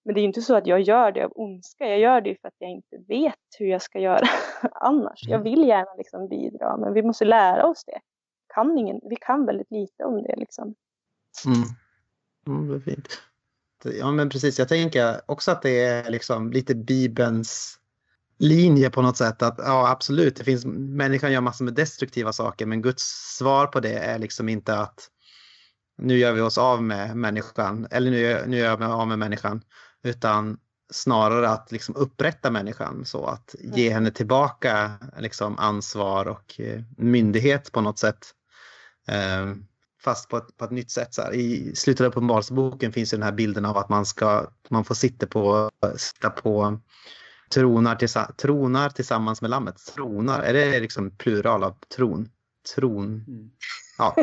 Men 0.07 0.15
det 0.15 0.21
är 0.21 0.25
inte 0.25 0.43
så 0.43 0.57
att 0.57 0.67
jag 0.67 0.81
gör 0.81 1.13
det 1.13 1.25
av 1.25 1.33
ondska. 1.35 1.87
Jag 1.87 1.99
gör 1.99 2.21
det 2.21 2.41
för 2.41 2.49
att 2.49 2.55
jag 2.59 2.71
inte 2.71 2.97
vet 3.09 3.35
hur 3.59 3.67
jag 3.67 3.83
ska 3.83 3.99
göra 3.99 4.27
annars. 4.73 5.23
Jag 5.23 5.41
mm. 5.41 5.43
vill 5.43 5.69
gärna 5.69 5.95
liksom 5.99 6.29
bidra, 6.29 6.77
men 6.77 6.93
vi 6.93 7.03
måste 7.03 7.25
lära 7.25 7.67
oss 7.67 7.85
det. 7.85 8.01
Kan 8.55 8.79
ingen, 8.79 9.01
vi 9.03 9.17
kan 9.21 9.47
väldigt 9.47 9.71
lite 9.71 10.05
om 10.05 10.23
det. 10.23 10.37
Liksom. 10.37 10.75
Mm. 11.47 11.63
Mm, 12.47 12.73
det 12.73 12.81
fint. 12.81 13.09
Ja, 13.85 14.11
men 14.11 14.29
precis. 14.29 14.59
Jag 14.59 14.69
tänker 14.69 15.21
också 15.27 15.51
att 15.51 15.63
det 15.63 15.85
är 15.85 16.11
liksom 16.11 16.53
lite 16.53 16.75
Bibelns 16.75 17.79
linje 18.39 18.91
på 18.91 19.03
något 19.03 19.17
sätt. 19.17 19.43
Att 19.43 19.55
ja, 19.59 19.91
absolut, 19.91 20.37
det 20.37 20.45
finns, 20.45 20.67
människan 20.67 21.33
gör 21.33 21.41
massor 21.41 21.65
med 21.65 21.75
destruktiva 21.75 22.33
saker, 22.33 22.67
men 22.67 22.83
Guds 22.83 23.03
svar 23.39 23.67
på 23.67 23.81
det 23.81 23.99
är 23.99 24.19
liksom 24.19 24.49
inte 24.49 24.79
att 24.79 25.11
nu 25.99 26.19
gör 26.19 26.33
vi 26.33 26.41
oss 26.41 26.59
av 26.59 26.83
med 26.83 27.17
människan, 27.17 27.87
eller 27.91 28.11
nu, 28.11 28.45
nu 28.47 28.57
gör 28.57 28.77
vi 28.77 28.85
av 28.85 29.09
med 29.09 29.19
människan, 29.19 29.63
utan 30.07 30.59
snarare 30.91 31.49
att 31.49 31.73
liksom 31.73 31.97
upprätta 31.97 32.51
människan 32.51 33.05
så 33.05 33.27
att 33.27 33.55
ge 33.61 33.87
mm. 33.87 33.95
henne 33.95 34.11
tillbaka 34.11 34.91
liksom 35.19 35.59
ansvar 35.59 36.27
och 36.27 36.61
eh, 36.61 36.83
myndighet 36.97 37.73
på 37.73 37.81
något 37.81 37.99
sätt. 37.99 38.27
Eh, 39.09 39.55
fast 40.05 40.29
på 40.29 40.37
ett, 40.37 40.57
på 40.57 40.65
ett 40.65 40.71
nytt 40.71 40.91
sätt. 40.91 41.15
Så 41.15 41.23
här. 41.23 41.35
I 41.35 41.77
slutet 41.77 42.05
av 42.05 42.11
Uppenbarelseboken 42.11 42.93
finns 42.93 43.13
ju 43.13 43.17
den 43.17 43.25
här 43.25 43.33
bilden 43.33 43.65
av 43.65 43.77
att 43.77 43.89
man, 43.89 44.07
ska, 44.07 44.47
man 44.69 44.85
får 44.85 44.95
sitta 44.95 45.27
på, 45.27 45.71
sitta 45.97 46.31
på 46.31 46.81
tronar, 47.55 47.97
tillsa, 47.97 48.33
tronar 48.37 48.89
tillsammans 48.89 49.43
med 49.43 49.51
lammet. 49.51 49.77
Tronar, 49.95 50.43
är 50.43 50.53
det 50.53 50.81
liksom 50.81 51.11
plural 51.11 51.65
av 51.65 51.75
tron? 51.97 52.29
Tron. 52.75 53.25
Mm. 53.29 53.51
Ja. 53.99 54.17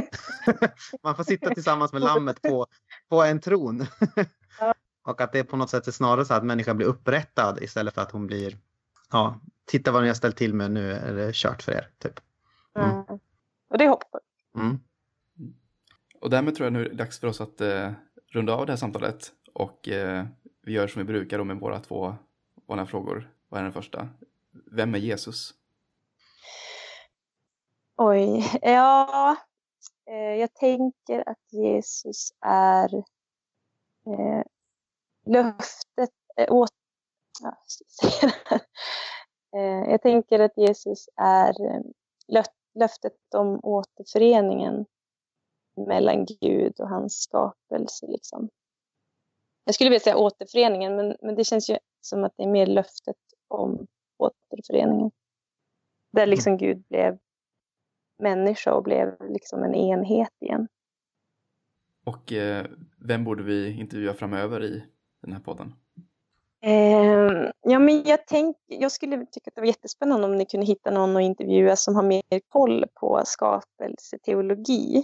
man 1.04 1.16
får 1.16 1.24
sitta 1.24 1.54
tillsammans 1.54 1.94
med 1.94 2.02
lammet 2.02 2.42
på, 2.42 2.68
på 3.10 3.24
en 3.24 3.42
tron. 3.42 3.86
Och 5.04 5.22
att 5.22 5.32
det 5.32 5.44
på 5.44 5.58
något 5.58 5.70
sätt 5.70 5.88
är 5.88 5.92
snarare 5.92 6.26
så 6.26 6.34
att 6.34 6.44
människan 6.44 6.78
blir 6.78 6.88
upprättad 6.88 7.64
istället 7.64 7.94
för 7.94 8.02
att 8.02 8.12
hon 8.12 8.28
blir, 8.28 8.58
ja, 9.12 9.40
titta 9.66 9.92
vad 9.92 10.02
ni 10.02 10.08
har 10.08 10.16
ställt 10.16 10.38
till 10.38 10.54
med 10.54 10.72
nu 10.72 10.92
är 10.92 11.14
det 11.14 11.36
kört 11.36 11.64
för 11.64 11.72
er. 11.72 11.90
Typ. 11.98 12.20
Mm. 12.76 12.90
Mm. 12.90 13.20
Och 13.70 13.78
det 13.78 13.84
är 13.84 13.90
hoppfullt. 13.90 14.24
Mm. 14.56 14.80
Och 16.22 16.30
därmed 16.30 16.56
tror 16.56 16.66
jag 16.66 16.74
nu 16.74 16.86
är 16.86 16.90
det 16.90 16.96
dags 16.96 17.20
för 17.20 17.28
oss 17.28 17.42
att 17.42 17.62
eh, 17.62 17.92
runda 18.28 18.54
av 18.54 18.66
det 18.66 18.72
här 18.72 18.78
samtalet 18.78 19.32
och 19.54 19.90
eh, 19.90 20.26
vi 20.62 20.72
gör 20.72 20.88
som 20.88 21.00
vi 21.00 21.06
brukar 21.06 21.38
då 21.38 21.44
med 21.44 21.60
våra 21.60 21.80
två 21.80 22.16
vanliga 22.68 22.86
frågor. 22.86 23.32
Vad 23.50 23.60
är 23.60 23.64
den 23.64 23.74
första? 23.74 24.10
Vem 24.72 24.96
är 24.96 25.00
Jesus? 25.00 25.54
Oj, 27.98 28.52
ja. 28.62 29.36
Eh, 30.06 30.16
jag 30.40 30.54
tänker 30.54 31.30
att 31.30 31.54
Jesus 31.54 32.34
är 32.42 32.96
eh, 34.06 34.44
löftet 35.26 36.10
eh, 36.38 36.54
åt... 36.54 36.70
Ja, 37.42 37.58
eh, 39.60 39.92
jag 39.92 40.02
tänker 40.02 40.40
att 40.40 40.58
Jesus 40.58 41.10
är 41.16 41.66
eh, 41.66 41.82
löftet 42.76 43.34
om 43.36 43.60
återföreningen 43.64 44.86
mellan 45.88 46.26
Gud 46.26 46.80
och 46.80 46.90
hans 46.90 47.22
skapelse. 47.22 48.08
Liksom. 48.08 48.50
Jag 49.66 49.76
skulle 49.76 49.90
vilja 49.90 50.00
säga 50.00 50.18
återföreningen, 50.18 50.96
men, 50.96 51.16
men 51.22 51.36
det 51.36 51.44
känns 51.44 51.70
ju 51.70 51.78
som 52.02 52.24
att 52.24 52.34
det 52.38 52.44
är 52.44 52.48
mer 52.48 52.66
löftet 52.66 53.18
om 53.48 53.88
återföreningen. 54.18 55.12
Där 56.12 56.26
liksom 56.26 56.58
Gud 56.58 56.84
blev 56.90 57.18
människa 58.18 58.74
och 58.74 58.84
blev 58.84 59.32
liksom 59.32 59.64
en 59.64 59.76
enhet 59.76 60.34
igen. 60.40 60.68
Och 62.04 62.34
eh, 62.34 62.66
vem 62.98 63.24
borde 63.24 63.44
vi 63.44 63.80
intervjua 63.80 64.14
framöver 64.14 64.64
i 64.64 64.84
den 65.28 65.34
här 65.34 65.42
podden? 65.42 65.74
Eh, 66.66 67.52
ja, 67.62 67.80
men 67.80 68.04
jag, 68.04 68.20
tänk, 68.28 68.58
jag 68.66 68.92
skulle 68.92 69.26
tycka 69.26 69.50
att 69.50 69.56
det 69.56 69.62
var 69.62 69.68
jättespännande 69.68 70.28
om 70.28 70.36
ni 70.36 70.46
kunde 70.46 70.66
hitta 70.66 70.92
någon 70.92 71.18
att 71.18 71.22
intervjua 71.22 71.76
som 71.76 71.96
har 71.96 72.04
mer 72.04 72.40
koll 72.50 72.86
på 72.94 73.22
skapelseteologi. 73.26 75.04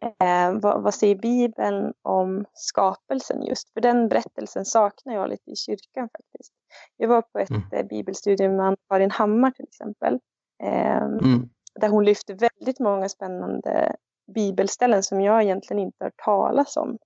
Eh, 0.00 0.52
vad, 0.60 0.82
vad, 0.82 0.94
säger 0.94 1.14
Bibeln 1.14 1.92
om 2.02 2.44
skapelsen 2.52 3.42
just? 3.42 3.72
För 3.72 3.80
den 3.80 4.08
berättelsen 4.08 4.64
saknar 4.64 5.14
jag 5.14 5.28
lite 5.28 5.50
i 5.50 5.56
kyrkan 5.56 6.08
faktiskt. 6.08 6.52
Jag 6.96 7.08
var 7.08 7.22
på 7.22 7.38
ett 7.38 7.50
mm. 7.50 7.62
Eh, 7.72 7.86
bibelstudium 7.86 8.56
med 8.56 8.66
Ann-Karin 8.66 9.10
Hammar 9.10 9.50
till 9.50 9.64
exempel. 9.64 10.18
Eh, 10.62 11.02
mm. 11.02 11.48
Där 11.80 11.88
hon 11.88 12.04
lyfte 12.04 12.34
väldigt 12.34 12.80
många 12.80 13.08
spännande 13.08 13.96
bibelställen 14.34 15.02
som 15.02 15.20
jag 15.20 15.42
egentligen 15.42 15.82
inte 15.82 16.04
har 16.04 16.12
talas 16.24 16.76
om. 16.76 16.98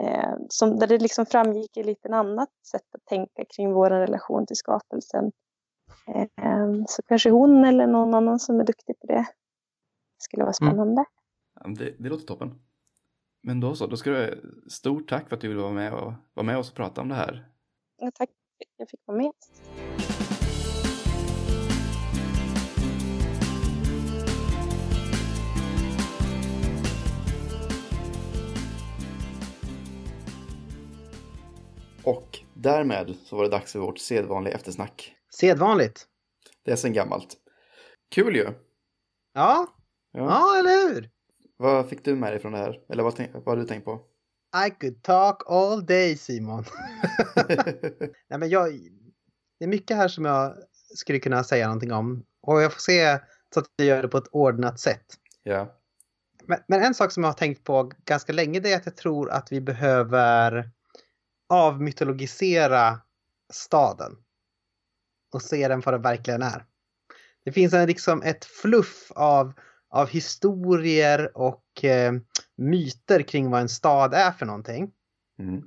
Eh, 0.00 0.34
som, 0.48 0.78
där 0.78 0.86
det 0.86 0.98
liksom 0.98 1.26
framgick 1.26 1.76
ett 1.76 1.86
lite 1.86 2.08
annat 2.08 2.50
sätt 2.66 2.94
att 2.94 3.04
tänka 3.04 3.44
kring 3.56 3.72
vår 3.72 3.90
relation 3.90 4.46
till 4.46 4.56
skapelsen. 4.56 5.32
Eh, 6.06 6.84
så 6.88 7.02
kanske 7.02 7.30
hon 7.30 7.64
eller 7.64 7.86
någon 7.86 8.14
annan 8.14 8.38
som 8.38 8.60
är 8.60 8.64
duktig 8.64 9.00
på 9.00 9.06
det. 9.06 9.26
Det 10.18 10.22
skulle 10.22 10.44
vara 10.44 10.54
mm. 10.60 10.72
spännande. 10.72 11.04
Mm. 11.64 11.74
Det, 11.74 11.94
det 11.98 12.08
låter 12.08 12.26
toppen. 12.26 12.60
Men 13.42 13.60
då 13.60 13.74
så, 13.74 13.86
då 13.86 13.96
ska 13.96 14.10
du 14.10 14.42
stort 14.68 15.08
tack 15.08 15.28
för 15.28 15.36
att 15.36 15.40
du 15.40 15.48
ville 15.48 15.60
vara 15.60 15.72
med 15.72 15.94
och 15.94 16.12
vara 16.34 16.46
med 16.46 16.58
oss 16.58 16.70
och 16.70 16.76
prata 16.76 17.00
om 17.00 17.08
det 17.08 17.14
här. 17.14 17.48
Ja, 17.96 18.10
tack 18.14 18.28
för 18.28 18.64
att 18.64 18.74
jag 18.76 18.88
fick 18.88 19.00
vara 19.04 19.18
med. 19.18 19.32
Och 32.08 32.38
därmed 32.54 33.16
så 33.24 33.36
var 33.36 33.42
det 33.42 33.50
dags 33.50 33.72
för 33.72 33.78
vårt 33.78 33.98
sedvanliga 33.98 34.54
eftersnack. 34.54 35.14
Sedvanligt. 35.30 36.06
Det 36.64 36.72
är 36.72 36.76
sen 36.76 36.92
gammalt. 36.92 37.36
Kul 38.14 38.36
ju. 38.36 38.44
Ja, 39.34 39.66
ja, 40.12 40.20
ja 40.20 40.58
eller 40.58 40.70
hur? 40.70 41.10
Vad 41.56 41.88
fick 41.88 42.04
du 42.04 42.14
med 42.14 42.32
dig 42.32 42.38
från 42.38 42.52
det 42.52 42.58
här? 42.58 42.80
Eller 42.88 43.02
vad, 43.02 43.28
vad 43.32 43.46
har 43.46 43.56
du 43.56 43.64
tänkt 43.64 43.84
på? 43.84 44.00
I 44.66 44.70
could 44.70 45.02
talk 45.02 45.42
all 45.46 45.86
day 45.86 46.16
Simon. 46.16 46.64
Nej, 48.28 48.38
men 48.38 48.48
jag, 48.48 48.72
det 49.58 49.64
är 49.64 49.68
mycket 49.68 49.96
här 49.96 50.08
som 50.08 50.24
jag 50.24 50.54
skulle 50.94 51.18
kunna 51.18 51.44
säga 51.44 51.66
någonting 51.66 51.92
om. 51.92 52.24
Och 52.42 52.62
jag 52.62 52.72
får 52.72 52.80
se 52.80 53.18
så 53.54 53.60
att 53.60 53.66
jag 53.76 53.86
gör 53.86 54.02
det 54.02 54.08
på 54.08 54.18
ett 54.18 54.28
ordnat 54.32 54.80
sätt. 54.80 55.06
Ja. 55.42 55.76
Men, 56.44 56.58
men 56.68 56.82
en 56.82 56.94
sak 56.94 57.12
som 57.12 57.24
jag 57.24 57.30
har 57.30 57.34
tänkt 57.34 57.64
på 57.64 57.92
ganska 58.04 58.32
länge 58.32 58.60
det 58.60 58.72
är 58.72 58.76
att 58.76 58.86
jag 58.86 58.96
tror 58.96 59.30
att 59.30 59.52
vi 59.52 59.60
behöver 59.60 60.70
avmytologisera 61.48 63.00
staden 63.52 64.16
och 65.32 65.42
se 65.42 65.68
den 65.68 65.82
för 65.82 65.92
vad 65.92 66.00
det 66.00 66.08
verkligen 66.08 66.42
är. 66.42 66.64
Det 67.44 67.52
finns 67.52 67.72
en, 67.72 67.86
liksom 67.86 68.22
ett 68.22 68.44
fluff 68.44 69.12
av, 69.14 69.52
av 69.90 70.08
historier 70.08 71.36
och 71.36 71.84
eh, 71.84 72.12
myter 72.56 73.22
kring 73.22 73.50
vad 73.50 73.60
en 73.60 73.68
stad 73.68 74.14
är 74.14 74.32
för 74.32 74.46
någonting. 74.46 74.90
Mm. 75.38 75.62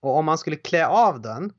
Och 0.00 0.16
om 0.16 0.24
man 0.24 0.38
skulle 0.38 0.56
klä 0.56 0.86
av 0.86 1.20
den 1.20 1.52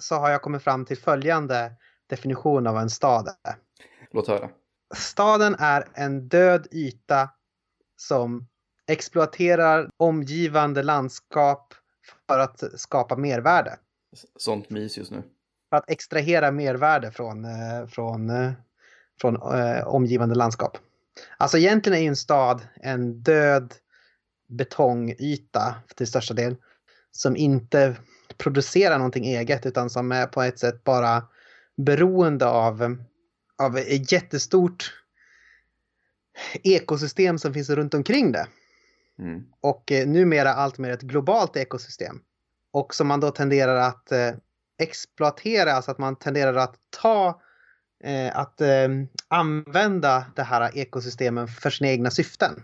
så 0.00 0.14
har 0.14 0.30
jag 0.30 0.42
kommit 0.42 0.62
fram 0.62 0.84
till 0.84 0.98
följande 0.98 1.72
definition 2.06 2.66
av 2.66 2.74
vad 2.74 2.82
en 2.82 2.90
stad 2.90 3.28
är. 3.28 3.56
Låt 4.10 4.28
höra. 4.28 4.50
Staden 4.94 5.56
är 5.58 5.88
en 5.94 6.28
död 6.28 6.66
yta 6.70 7.30
som 7.96 8.48
exploaterar 8.86 9.90
omgivande 9.96 10.82
landskap 10.82 11.74
för 12.26 12.38
att 12.38 12.80
skapa 12.80 13.16
mervärde. 13.16 13.78
Sånt 14.36 14.70
mys 14.70 14.98
just 14.98 15.10
nu. 15.10 15.22
För 15.70 15.76
att 15.76 15.90
extrahera 15.90 16.50
mervärde 16.50 17.10
från, 17.10 17.44
eh, 17.44 17.86
från, 17.88 18.30
eh, 18.30 18.52
från 19.20 19.36
äh, 19.36 19.86
omgivande 19.86 20.34
landskap. 20.34 20.78
Alltså 21.36 21.58
egentligen 21.58 21.98
är 21.98 22.02
ju 22.02 22.08
en 22.08 22.16
stad 22.16 22.68
en 22.74 23.22
död 23.22 23.74
betongyta 24.48 25.74
till 25.96 26.06
största 26.06 26.34
del. 26.34 26.56
Som 27.10 27.36
inte 27.36 27.96
producerar 28.36 28.98
någonting 28.98 29.24
eget 29.24 29.66
utan 29.66 29.90
som 29.90 30.12
är 30.12 30.26
på 30.26 30.42
ett 30.42 30.58
sätt 30.58 30.84
bara 30.84 31.28
beroende 31.76 32.46
av, 32.46 32.96
av 33.62 33.76
ett 33.78 34.12
jättestort 34.12 34.92
ekosystem 36.62 37.38
som 37.38 37.54
finns 37.54 37.70
runt 37.70 37.94
omkring 37.94 38.32
det. 38.32 38.46
Mm. 39.18 39.44
Och 39.60 39.92
eh, 39.92 40.06
numera 40.06 40.54
allt 40.54 40.78
mer 40.78 40.90
ett 40.90 41.02
globalt 41.02 41.56
ekosystem. 41.56 42.20
Och 42.72 42.94
som 42.94 43.06
man 43.06 43.20
då 43.20 43.30
tenderar 43.30 43.76
att 43.76 44.12
eh, 44.12 44.30
exploatera, 44.78 45.72
alltså 45.72 45.90
att 45.90 45.98
man 45.98 46.16
tenderar 46.16 46.54
att 46.54 46.74
ta, 46.90 47.42
eh, 48.04 48.38
att 48.38 48.60
eh, 48.60 48.88
använda 49.28 50.26
det 50.36 50.42
här 50.42 50.78
ekosystemen 50.78 51.48
för 51.48 51.70
sina 51.70 51.90
egna 51.90 52.10
syften. 52.10 52.62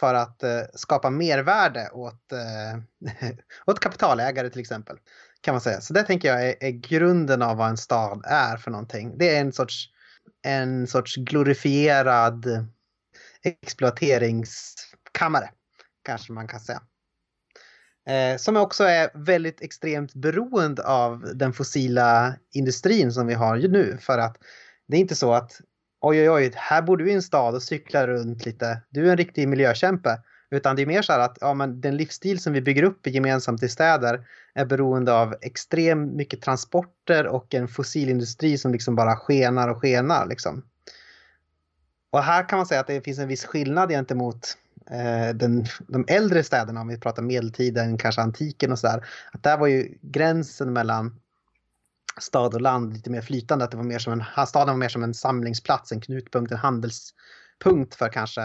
För 0.00 0.14
att 0.14 0.42
eh, 0.42 0.60
skapa 0.74 1.10
mervärde 1.10 1.90
åt, 1.92 2.32
eh, 2.32 3.28
åt 3.66 3.80
kapitalägare 3.80 4.50
till 4.50 4.60
exempel. 4.60 4.96
Kan 5.40 5.54
man 5.54 5.60
säga. 5.60 5.80
Så 5.80 5.92
det 5.92 6.02
tänker 6.02 6.28
jag 6.28 6.48
är, 6.48 6.54
är, 6.60 6.70
grunden 6.70 7.42
av 7.42 7.56
vad 7.56 7.68
en 7.68 7.76
stad 7.76 8.24
är 8.26 8.56
för 8.56 8.70
någonting. 8.70 9.18
Det 9.18 9.36
är 9.36 9.40
en 9.40 9.52
sorts, 9.52 9.88
en 10.42 10.86
sorts 10.86 11.16
glorifierad 11.16 12.46
Kammare, 15.12 15.50
Kanske 16.02 16.32
man 16.32 16.48
kan 16.48 16.60
säga. 16.60 16.82
Eh, 18.06 18.36
som 18.36 18.56
också 18.56 18.84
är 18.84 19.10
väldigt 19.14 19.62
extremt 19.62 20.14
beroende 20.14 20.82
av 20.82 21.30
den 21.34 21.52
fossila 21.52 22.34
industrin 22.52 23.12
som 23.12 23.26
vi 23.26 23.34
har 23.34 23.56
nu. 23.56 23.98
För 24.00 24.18
att 24.18 24.36
det 24.88 24.96
är 24.96 25.00
inte 25.00 25.16
så 25.16 25.32
att 25.32 25.60
oj 26.00 26.20
oj 26.20 26.30
oj, 26.30 26.52
här 26.54 26.82
bor 26.82 26.96
du 26.96 27.10
i 27.10 27.14
en 27.14 27.22
stad 27.22 27.54
och 27.54 27.62
cyklar 27.62 28.06
runt 28.06 28.46
lite. 28.46 28.82
Du 28.90 29.06
är 29.06 29.10
en 29.10 29.16
riktig 29.16 29.48
miljökämpe. 29.48 30.18
Utan 30.50 30.76
det 30.76 30.82
är 30.82 30.86
mer 30.86 31.02
så 31.02 31.12
här 31.12 31.20
att 31.20 31.38
ja, 31.40 31.54
men 31.54 31.80
den 31.80 31.96
livsstil 31.96 32.40
som 32.40 32.52
vi 32.52 32.60
bygger 32.60 32.82
upp 32.82 33.06
gemensamt 33.06 33.62
i 33.62 33.68
städer 33.68 34.26
är 34.54 34.64
beroende 34.64 35.14
av 35.14 35.36
extremt 35.40 36.14
mycket 36.14 36.42
transporter 36.42 37.26
och 37.26 37.54
en 37.54 37.68
fossilindustri 37.68 38.58
som 38.58 38.72
liksom 38.72 38.94
bara 38.94 39.16
skenar 39.16 39.68
och 39.68 39.80
skenar. 39.80 40.26
Liksom. 40.26 40.64
Och 42.10 42.22
här 42.22 42.48
kan 42.48 42.56
man 42.56 42.66
säga 42.66 42.80
att 42.80 42.86
det 42.86 43.00
finns 43.00 43.18
en 43.18 43.28
viss 43.28 43.44
skillnad 43.44 43.90
gentemot 43.90 44.56
Eh, 44.92 45.34
den, 45.34 45.64
de 45.88 46.04
äldre 46.08 46.42
städerna, 46.42 46.80
om 46.80 46.88
vi 46.88 46.98
pratar 46.98 47.22
medeltiden, 47.22 47.98
kanske 47.98 48.20
antiken 48.20 48.72
och 48.72 48.78
sådär. 48.78 49.04
Att 49.32 49.42
där 49.42 49.58
var 49.58 49.66
ju 49.66 49.98
gränsen 50.02 50.72
mellan 50.72 51.20
stad 52.20 52.54
och 52.54 52.60
land 52.60 52.92
lite 52.92 53.10
mer 53.10 53.20
flytande. 53.20 53.64
Att 53.64 53.70
det 53.70 53.76
var 53.76 53.84
mer 53.84 53.98
som 53.98 54.12
en, 54.12 54.46
staden 54.46 54.74
var 54.74 54.78
mer 54.78 54.88
som 54.88 55.02
en 55.02 55.14
samlingsplats, 55.14 55.92
en 55.92 56.00
knutpunkt, 56.00 56.52
en 56.52 56.58
handelspunkt 56.58 57.94
för 57.94 58.08
kanske 58.08 58.42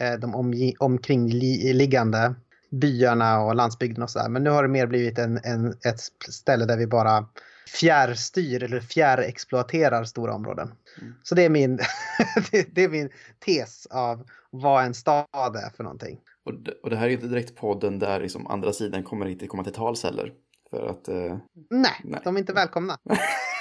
eh, 0.00 0.14
de 0.20 0.34
omkringliggande 0.78 2.34
byarna 2.70 3.40
och 3.40 3.54
landsbygden 3.54 4.02
och 4.02 4.10
sådär. 4.10 4.28
Men 4.28 4.44
nu 4.44 4.50
har 4.50 4.62
det 4.62 4.68
mer 4.68 4.86
blivit 4.86 5.18
en, 5.18 5.40
en, 5.44 5.70
ett 5.70 6.00
ställe 6.28 6.64
där 6.64 6.76
vi 6.76 6.86
bara 6.86 7.28
fjärrstyr 7.68 8.62
eller 8.62 8.80
fjärrexploaterar 8.80 10.04
stora 10.04 10.34
områden. 10.34 10.74
Mm. 11.00 11.14
Så 11.22 11.34
det 11.34 11.42
är, 11.42 11.50
min, 11.50 11.76
det, 12.72 12.84
är 12.84 12.88
min 12.88 13.10
tes 13.38 13.86
av 13.86 14.28
vad 14.50 14.84
en 14.84 14.94
stad 14.94 15.56
är 15.56 15.76
för 15.76 15.84
någonting. 15.84 16.20
Och 16.44 16.54
det, 16.54 16.72
och 16.72 16.90
det 16.90 16.96
här 16.96 17.06
är 17.06 17.10
inte 17.10 17.26
direkt 17.26 17.56
podden 17.56 17.98
där 17.98 18.20
liksom 18.20 18.46
andra 18.46 18.72
sidan 18.72 19.02
kommer 19.02 19.26
inte 19.26 19.46
komma 19.46 19.64
till 19.64 19.72
tals 19.72 20.02
heller. 20.02 20.32
För 20.70 20.86
att... 20.86 21.08
Eh, 21.08 21.38
nej, 21.70 22.00
nej, 22.04 22.20
de 22.24 22.36
är 22.36 22.40
inte 22.40 22.52
välkomna. 22.52 22.98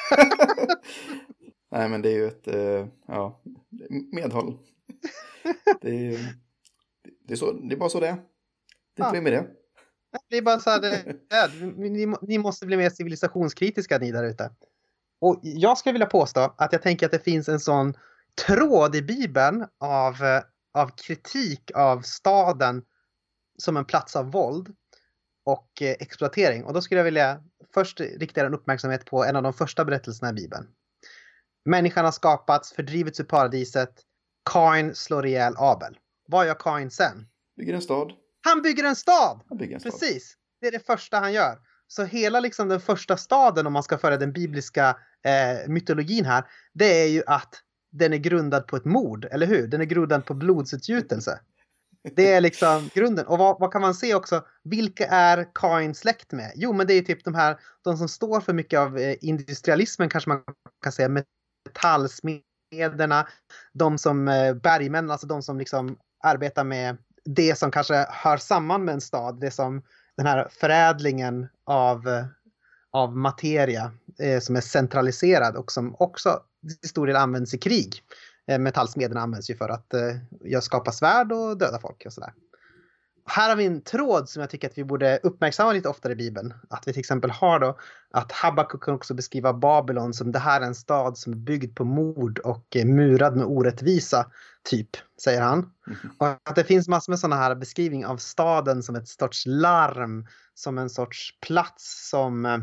nej, 1.71 1.89
men 1.89 2.01
det 2.01 2.09
är 2.09 2.15
ju 2.15 2.27
ett 2.27 2.47
eh, 2.47 2.87
ja, 3.07 3.41
medhåll. 4.11 4.57
det, 5.81 5.89
är, 5.89 6.19
det, 7.27 7.33
är 7.33 7.37
så, 7.37 7.51
det 7.51 7.75
är 7.75 7.79
bara 7.79 7.89
så 7.89 7.99
det 7.99 8.07
är. 8.07 8.17
Det 8.95 9.03
är 9.03 9.15
ja. 9.15 9.21
med 9.21 9.33
det. 9.33 9.47
Det 10.29 10.37
är 10.37 10.41
bara 10.41 10.59
så 10.59 10.69
här, 10.69 10.81
det, 10.81 11.65
ni, 11.77 12.13
ni 12.21 12.37
måste 12.37 12.65
bli 12.65 12.77
mer 12.77 12.89
civilisationskritiska 12.89 13.97
ni 13.97 14.11
där 14.11 14.23
ute. 14.23 14.51
Och 15.21 15.39
jag 15.43 15.77
skulle 15.77 15.93
vilja 15.93 16.05
påstå 16.05 16.55
att 16.57 16.73
jag 16.73 16.81
tänker 16.81 17.05
att 17.05 17.11
det 17.11 17.19
finns 17.19 17.49
en 17.49 17.59
sån 17.59 17.93
tråd 18.47 18.95
i 18.95 19.01
Bibeln 19.01 19.65
av, 19.79 20.23
eh, 20.23 20.41
av 20.73 20.91
kritik 20.95 21.71
av 21.75 22.01
staden 22.01 22.83
som 23.57 23.77
en 23.77 23.85
plats 23.85 24.15
av 24.15 24.31
våld 24.31 24.75
och 25.45 25.81
eh, 25.81 25.95
exploatering. 25.99 26.65
Och 26.65 26.73
då 26.73 26.81
skulle 26.81 26.99
jag 26.99 27.05
vilja 27.05 27.43
först 27.73 27.99
rikta 27.99 28.45
en 28.45 28.53
uppmärksamhet 28.53 29.05
på 29.05 29.25
en 29.25 29.35
av 29.35 29.43
de 29.43 29.53
första 29.53 29.85
berättelserna 29.85 30.29
i 30.29 30.33
Bibeln. 30.33 30.67
Människan 31.65 32.05
har 32.05 32.11
skapats, 32.11 32.73
fördrivits 32.73 33.19
ur 33.19 33.23
paradiset. 33.23 33.93
Kain 34.51 34.95
slår 34.95 35.25
ihjäl 35.25 35.53
Abel. 35.57 35.97
Vad 36.27 36.47
gör 36.47 36.55
Kain 36.59 36.91
sen? 36.91 37.27
Bygger 37.57 37.73
en 37.73 37.81
stad. 37.81 38.11
Han 38.45 38.61
bygger 38.61 38.83
en 38.83 38.95
stad! 38.95 39.41
Bygger 39.59 39.75
en 39.75 39.79
stad. 39.79 39.91
Precis! 39.91 40.37
Det 40.61 40.67
är 40.67 40.71
det 40.71 40.85
första 40.85 41.19
han 41.19 41.33
gör. 41.33 41.59
Så 41.87 42.03
hela 42.03 42.39
liksom 42.39 42.69
den 42.69 42.79
första 42.79 43.17
staden, 43.17 43.67
om 43.67 43.73
man 43.73 43.83
ska 43.83 43.97
föra 43.97 44.17
den 44.17 44.33
bibliska 44.33 44.97
eh, 45.23 45.67
mytologin 45.67 46.25
här, 46.25 46.43
det 46.73 47.01
är 47.01 47.07
ju 47.07 47.23
att 47.27 47.61
den 47.91 48.13
är 48.13 48.17
grundad 48.17 48.67
på 48.67 48.75
ett 48.75 48.85
mord, 48.85 49.27
eller 49.31 49.47
hur? 49.47 49.67
Den 49.67 49.81
är 49.81 49.85
grundad 49.85 50.25
på 50.25 50.33
blodsutgjutelse. 50.33 51.39
Det 52.15 52.31
är 52.31 52.41
liksom 52.41 52.89
grunden. 52.93 53.25
Och 53.25 53.37
vad, 53.37 53.59
vad, 53.59 53.71
kan 53.71 53.81
man 53.81 53.93
se 53.93 54.15
också? 54.15 54.45
Vilka 54.63 55.07
är 55.07 55.47
Kain 55.53 55.95
släkt 55.95 56.31
med? 56.31 56.51
Jo, 56.55 56.73
men 56.73 56.87
det 56.87 56.93
är 56.93 57.01
typ 57.01 57.23
de 57.23 57.35
här, 57.35 57.57
de 57.83 57.97
som 57.97 58.09
står 58.09 58.41
för 58.41 58.53
mycket 58.53 58.79
av 58.79 58.97
eh, 58.97 59.15
industrialismen 59.21 60.09
kanske 60.09 60.29
man 60.29 60.43
kan 60.83 60.91
säga, 60.91 61.09
metallsmederna, 61.09 63.27
de 63.73 63.97
som 63.97 64.27
eh, 64.27 64.53
bergmän, 64.53 65.11
alltså 65.11 65.27
de 65.27 65.41
som 65.41 65.59
liksom 65.59 65.97
arbetar 66.23 66.63
med 66.63 66.97
det 67.25 67.57
som 67.57 67.71
kanske 67.71 68.05
hör 68.09 68.37
samman 68.37 68.85
med 68.85 68.93
en 68.93 69.01
stad, 69.01 69.39
det 69.39 69.51
som 69.51 69.81
den 70.17 70.25
här 70.25 70.47
förädlingen 70.51 71.47
av, 71.65 72.25
av 72.91 73.17
materia 73.17 73.91
eh, 74.19 74.39
som 74.39 74.55
är 74.55 74.61
centraliserad 74.61 75.55
och 75.55 75.71
som 75.71 75.95
också 75.99 76.39
till 76.81 76.89
stor 76.89 77.07
del 77.07 77.15
används 77.15 77.53
i 77.53 77.57
krig. 77.57 78.01
Eh, 78.47 78.59
metallsmederna 78.59 79.21
används 79.21 79.49
ju 79.49 79.55
för 79.55 79.69
att 79.69 79.93
eh, 79.93 80.59
skapa 80.61 80.91
svärd 80.91 81.31
och 81.31 81.57
döda 81.57 81.79
folk 81.79 82.05
och 82.05 82.13
sådär. 82.13 82.33
Här 83.27 83.49
har 83.49 83.55
vi 83.55 83.65
en 83.65 83.81
tråd 83.81 84.29
som 84.29 84.41
jag 84.41 84.49
tycker 84.49 84.69
att 84.69 84.77
vi 84.77 84.83
borde 84.83 85.19
uppmärksamma 85.23 85.73
lite 85.73 85.89
oftare 85.89 86.13
i 86.13 86.15
Bibeln. 86.15 86.53
Att 86.69 86.87
vi 86.87 86.93
till 86.93 86.99
exempel 86.99 87.31
har 87.31 87.59
då 87.59 87.79
att 88.11 88.31
Habakuk 88.31 88.83
kan 88.83 88.93
också 88.93 89.13
beskriva 89.13 89.53
Babylon 89.53 90.13
som 90.13 90.31
det 90.31 90.39
här 90.39 90.61
är 90.61 90.65
en 90.65 90.75
stad 90.75 91.17
som 91.17 91.33
är 91.33 91.37
byggd 91.37 91.75
på 91.75 91.83
mord 91.83 92.39
och 92.39 92.77
murad 92.85 93.35
med 93.35 93.45
orättvisa, 93.45 94.31
typ, 94.63 94.89
säger 95.21 95.41
han. 95.41 95.71
Mm. 95.87 95.99
Och 96.17 96.27
att 96.27 96.55
det 96.55 96.63
finns 96.63 96.87
massor 96.87 97.11
med 97.11 97.19
sådana 97.19 97.35
här 97.35 97.55
beskrivningar 97.55 98.09
av 98.09 98.17
staden 98.17 98.83
som 98.83 98.95
ett 98.95 99.07
sorts 99.07 99.43
larm, 99.45 100.27
som 100.53 100.77
en 100.77 100.89
sorts 100.89 101.39
plats 101.39 102.09
som, 102.09 102.45
eh, 102.45 102.57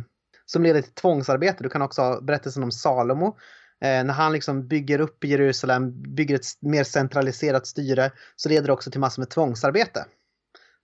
som 0.46 0.62
leder 0.62 0.82
till 0.82 0.94
tvångsarbete. 0.94 1.62
Du 1.62 1.68
kan 1.68 1.82
också 1.82 2.02
ha 2.02 2.20
berättelsen 2.20 2.62
om 2.62 2.72
Salomo 2.72 3.36
Eh, 3.82 4.04
när 4.04 4.12
han 4.14 4.32
liksom 4.32 4.68
bygger 4.68 5.00
upp 5.00 5.24
Jerusalem, 5.24 6.02
bygger 6.02 6.34
ett 6.34 6.46
mer 6.60 6.84
centraliserat 6.84 7.66
styre, 7.66 8.10
så 8.36 8.48
leder 8.48 8.66
det 8.66 8.72
också 8.72 8.90
till 8.90 9.00
massor 9.00 9.22
med 9.22 9.30
tvångsarbete. 9.30 10.04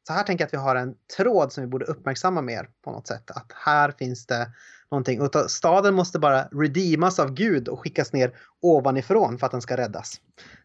Så 0.07 0.13
här 0.13 0.23
tänker 0.23 0.43
jag 0.43 0.47
att 0.47 0.55
vi 0.55 0.59
har 0.59 0.77
en 0.77 0.95
tråd 1.17 1.53
som 1.53 1.65
vi 1.65 1.69
borde 1.69 1.85
uppmärksamma 1.85 2.43
mer 2.43 2.69
på 2.85 2.91
något 2.91 3.07
sätt. 3.07 3.31
Att 3.31 3.53
här 3.55 3.91
finns 3.99 4.27
det 4.27 4.53
någonting. 4.91 5.21
Och 5.21 5.51
staden 5.51 5.95
måste 5.95 6.19
bara 6.19 6.43
redeemas 6.43 7.19
av 7.19 7.35
Gud 7.35 7.69
och 7.69 7.81
skickas 7.81 8.13
ner 8.13 8.35
ovanifrån 8.61 9.39
för 9.39 9.47
att 9.47 9.53
den 9.53 9.63
ska 9.63 9.77
räddas. 9.77 10.21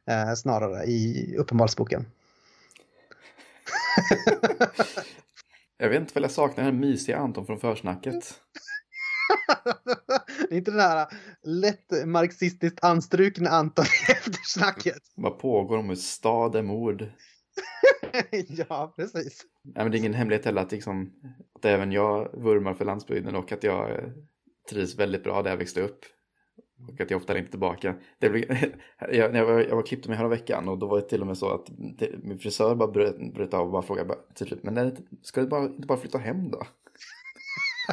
Eh, 0.10 0.34
snarare 0.34 0.84
i 0.84 1.36
Uppenbarelseboken. 1.38 2.06
jag 5.78 5.90
vet 5.90 6.02
inte 6.02 6.14
väl 6.14 6.24
jag 6.24 6.32
saknar 6.32 6.64
den 6.64 6.80
mysiga 6.80 7.18
Anton 7.18 7.46
från 7.46 7.60
försnacket. 7.60 8.40
det 10.50 10.56
är 10.56 10.58
inte 10.58 10.72
den 10.72 10.80
här 10.80 11.08
lätt 11.44 12.06
marxistiskt 12.06 12.84
anstrukna 12.84 13.50
Anton 13.50 13.86
i 13.86 14.12
eftersnacket. 14.12 15.02
Vad 15.16 15.40
pågår 15.40 15.78
om 15.78 15.96
stad 15.96 16.56
är 16.56 16.62
mord? 16.62 17.08
ja, 18.70 18.94
precis. 18.96 19.42
Nej, 19.64 19.86
men 19.86 19.92
det 19.92 19.98
är 19.98 20.00
ingen 20.00 20.14
hemlighet 20.14 20.46
heller 20.46 20.62
att, 20.62 20.72
liksom, 20.72 21.14
att 21.56 21.66
även 21.66 21.92
jag 21.92 22.30
vurmar 22.34 22.74
för 22.74 22.86
landsbygden 22.86 23.36
och 23.36 23.52
att 23.52 23.64
jag 23.64 24.12
trivs 24.70 25.00
väldigt 25.00 25.24
bra 25.24 25.42
där 25.42 25.50
jag 25.50 25.58
växte 25.58 25.82
upp. 25.82 26.00
Och 26.90 27.02
att 27.02 27.12
jag 27.12 27.18
ofta 27.18 27.34
längtar 27.34 27.52
tillbaka. 27.52 27.96
Det 28.20 28.30
blev, 28.30 28.44
jag, 29.12 29.36
jag, 29.36 29.46
var, 29.46 29.60
jag 29.60 29.76
var 29.76 29.84
klippte 29.84 30.10
mig 30.10 30.18
här 30.18 30.28
veckan 30.28 30.70
och 30.70 30.78
då 30.78 30.88
var 30.88 31.02
det 31.02 31.10
till 31.10 31.22
och 31.22 31.28
med 31.28 31.38
så 31.38 31.54
att 31.54 31.66
det, 31.98 32.10
min 32.24 32.40
frisör 32.40 32.76
bara 32.76 32.92
bröt, 32.92 33.34
bröt 33.34 33.54
av 33.54 33.66
och 33.66 33.72
bara 33.72 33.82
frågade 33.82 34.16
till 34.36 34.48
slut, 34.48 34.64
men 34.64 34.98
ska 35.22 35.42
du 35.42 35.48
bara, 35.48 35.66
inte 35.66 35.88
bara 35.88 35.98
flytta 35.98 36.18
hem 36.18 36.52
då? 36.52 36.64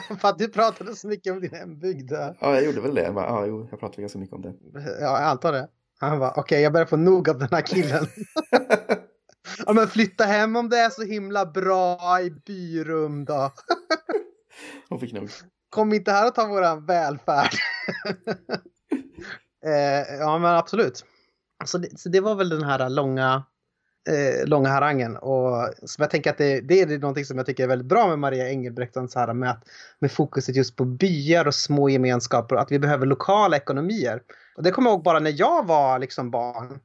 För 0.20 0.28
att 0.28 0.38
du 0.38 0.48
pratade 0.48 0.96
så 0.96 1.08
mycket 1.08 1.32
om 1.32 1.40
din 1.40 1.54
hembygd. 1.54 2.12
Ja, 2.12 2.34
jag 2.40 2.64
gjorde 2.64 2.80
väl 2.80 2.94
det. 2.94 3.02
Jag 3.02 3.14
bara, 3.14 3.26
ja, 3.26 3.46
jo, 3.46 3.68
jag 3.70 3.80
pratade 3.80 4.02
ganska 4.02 4.18
mycket 4.18 4.34
om 4.34 4.42
det. 4.42 4.54
Ja, 4.74 4.80
jag 5.00 5.22
antar 5.22 5.52
det. 5.52 5.68
Han 6.00 6.18
bara, 6.18 6.30
okej, 6.30 6.40
okay, 6.40 6.60
jag 6.60 6.72
börjar 6.72 6.86
få 6.86 6.96
nog 6.96 7.28
av 7.28 7.38
den 7.38 7.48
här 7.50 7.62
killen. 7.62 8.06
Ja, 9.66 9.72
men 9.72 9.88
flytta 9.88 10.24
hem 10.24 10.56
om 10.56 10.68
det 10.68 10.78
är 10.78 10.90
så 10.90 11.02
himla 11.02 11.46
bra 11.46 12.20
i 12.20 12.30
byrum 12.30 13.24
då. 13.24 13.52
Hon 14.88 15.00
fick 15.00 15.12
nog. 15.12 15.30
Kom 15.70 15.92
inte 15.92 16.12
här 16.12 16.28
och 16.28 16.34
ta 16.34 16.46
våran 16.46 16.86
välfärd. 16.86 17.54
eh, 19.66 20.16
ja, 20.18 20.38
men 20.38 20.54
absolut. 20.54 21.04
Så 21.64 21.78
det, 21.78 21.98
så 21.98 22.08
det 22.08 22.20
var 22.20 22.34
väl 22.34 22.48
den 22.48 22.64
här 22.64 22.88
långa 22.88 23.44
eh, 24.08 24.46
långa 24.46 24.68
harangen. 24.68 25.16
Och, 25.16 25.68
så 25.82 26.02
jag 26.02 26.10
tänker 26.10 26.30
att 26.30 26.38
det, 26.38 26.60
det 26.60 26.80
är 26.80 26.98
någonting 26.98 27.24
som 27.24 27.36
jag 27.36 27.46
tycker 27.46 27.62
är 27.62 27.68
väldigt 27.68 27.88
bra 27.88 28.08
med 28.08 28.18
Maria 28.18 28.50
Engelbrektsson, 28.50 29.08
här 29.14 29.34
med, 29.34 29.50
att, 29.50 29.64
med 29.98 30.12
fokuset 30.12 30.56
just 30.56 30.76
på 30.76 30.84
byar 30.84 31.46
och 31.46 31.54
små 31.54 31.88
gemenskaper 31.88 32.56
och 32.56 32.62
att 32.62 32.72
vi 32.72 32.78
behöver 32.78 33.06
lokala 33.06 33.56
ekonomier. 33.56 34.22
Och 34.56 34.62
det 34.62 34.70
kommer 34.70 34.90
jag 34.90 34.94
ihåg 34.94 35.04
bara 35.04 35.18
när 35.18 35.34
jag 35.36 35.66
var 35.66 35.98
liksom 35.98 36.30
barn, 36.30 36.80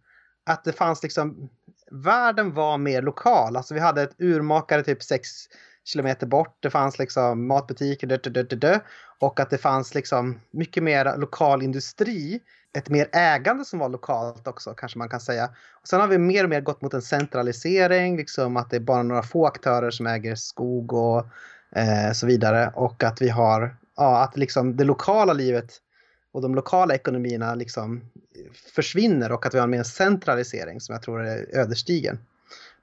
att 0.45 0.63
det 0.63 0.73
fanns 0.73 1.03
liksom, 1.03 1.49
världen 1.91 2.53
var 2.53 2.77
mer 2.77 3.01
lokal. 3.01 3.57
Alltså 3.57 3.73
vi 3.73 3.79
hade 3.79 4.01
ett 4.01 4.15
urmakare 4.17 4.83
typ 4.83 5.03
sex 5.03 5.29
kilometer 5.83 6.27
bort. 6.27 6.57
Det 6.59 6.69
fanns 6.69 6.99
liksom 6.99 7.47
matbutiker, 7.47 8.07
dö, 8.07 8.17
dö, 8.17 8.43
dö, 8.43 8.55
dö, 8.55 8.79
och 9.19 9.39
att 9.39 9.49
det 9.49 9.57
fanns 9.57 9.95
liksom 9.95 10.39
mycket 10.51 10.83
mer 10.83 11.17
lokal 11.17 11.63
industri 11.63 12.41
ett 12.77 12.89
mer 12.89 13.09
ägande 13.11 13.65
som 13.65 13.79
var 13.79 13.89
lokalt 13.89 14.47
också 14.47 14.73
kanske 14.73 14.97
man 14.97 15.09
kan 15.09 15.19
säga. 15.19 15.49
Och 15.81 15.87
sen 15.87 16.01
har 16.01 16.07
vi 16.07 16.17
mer 16.17 16.43
och 16.43 16.49
mer 16.49 16.61
gått 16.61 16.81
mot 16.81 16.93
en 16.93 17.01
centralisering, 17.01 18.17
liksom 18.17 18.57
att 18.57 18.69
det 18.69 18.75
är 18.75 18.79
bara 18.79 19.03
några 19.03 19.23
få 19.23 19.47
aktörer 19.47 19.91
som 19.91 20.07
äger 20.07 20.35
skog 20.35 20.93
och 20.93 21.25
eh, 21.75 22.11
så 22.13 22.27
vidare. 22.27 22.71
Och 22.75 23.03
att 23.03 23.21
vi 23.21 23.29
har, 23.29 23.75
ja, 23.97 24.23
att 24.23 24.37
liksom 24.37 24.75
det 24.77 24.83
lokala 24.83 25.33
livet 25.33 25.73
och 26.35 26.41
de 26.41 26.55
lokala 26.55 26.95
ekonomierna 26.95 27.55
liksom 27.55 28.01
försvinner 28.75 29.31
och 29.31 29.45
att 29.45 29.53
vi 29.53 29.57
har 29.57 29.63
en 29.63 29.69
mer 29.69 29.83
centralisering 29.83 30.81
som 30.81 30.93
jag 30.93 31.01
tror 31.01 31.25
är 31.25 31.57
ödesdigen. 31.57 32.19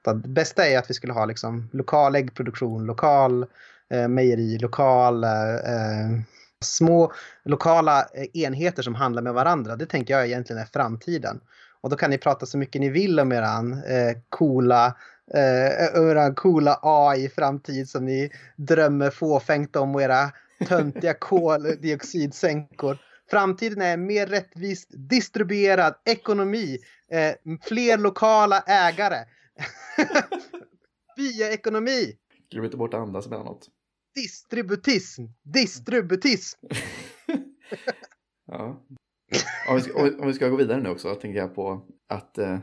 Det 0.01 0.13
bästa 0.13 0.67
är 0.67 0.77
att 0.77 0.89
vi 0.89 0.93
skulle 0.93 1.13
ha 1.13 1.25
liksom 1.25 1.69
lokal 1.73 2.15
äggproduktion, 2.15 2.85
lokal 2.85 3.45
eh, 3.89 4.07
mejeri, 4.07 4.57
lokal 4.57 5.23
eh, 5.23 5.55
eh 5.55 6.19
små 6.63 7.13
lokala 7.45 7.99
eh, 8.13 8.43
enheter 8.43 8.83
som 8.83 8.95
handlar 8.95 9.21
med 9.21 9.33
varandra, 9.33 9.75
det 9.75 9.85
tänker 9.85 10.13
jag 10.13 10.25
egentligen 10.25 10.61
är 10.61 10.65
framtiden. 10.65 11.39
Och 11.81 11.89
då 11.89 11.95
kan 11.95 12.09
ni 12.09 12.17
prata 12.17 12.45
så 12.45 12.57
mycket 12.57 12.81
ni 12.81 12.89
vill 12.89 13.19
om 13.19 13.31
eran 13.31 13.73
eh, 13.73 14.17
coola, 14.29 14.95
eh, 15.33 15.95
eran 15.95 16.35
coola 16.35 16.79
AI-framtid 16.81 17.89
som 17.89 18.05
ni 18.05 18.31
drömmer 18.55 19.09
fåfängt 19.09 19.75
om 19.75 19.95
och 19.95 20.01
era 20.01 20.31
töntiga 20.67 21.13
koldioxidsänkor. 21.19 22.97
Framtiden 23.33 23.81
är 23.81 23.97
mer 23.97 24.27
rättvist 24.27 24.89
distribuerad 25.09 25.95
ekonomi, 26.05 26.77
eh, 27.11 27.57
fler 27.61 27.97
lokala 27.97 28.59
ägare. 28.59 29.25
Byaekonomi. 31.17 32.17
Glöm 32.51 32.65
inte 32.65 32.77
bort 32.77 32.93
att 32.93 32.99
andas 32.99 33.27
emellanåt. 33.27 33.69
Distributism! 34.15 35.23
Distributism! 35.43 36.65
ja. 38.45 38.85
Om 39.69 39.75
vi, 39.75 39.81
ska, 39.81 40.01
om 40.19 40.27
vi 40.27 40.33
ska 40.33 40.49
gå 40.49 40.55
vidare 40.55 40.81
nu 40.81 40.89
också 40.89 41.15
tänker 41.15 41.39
jag 41.39 41.55
på 41.55 41.87
att 42.09 42.37
eh, 42.37 42.59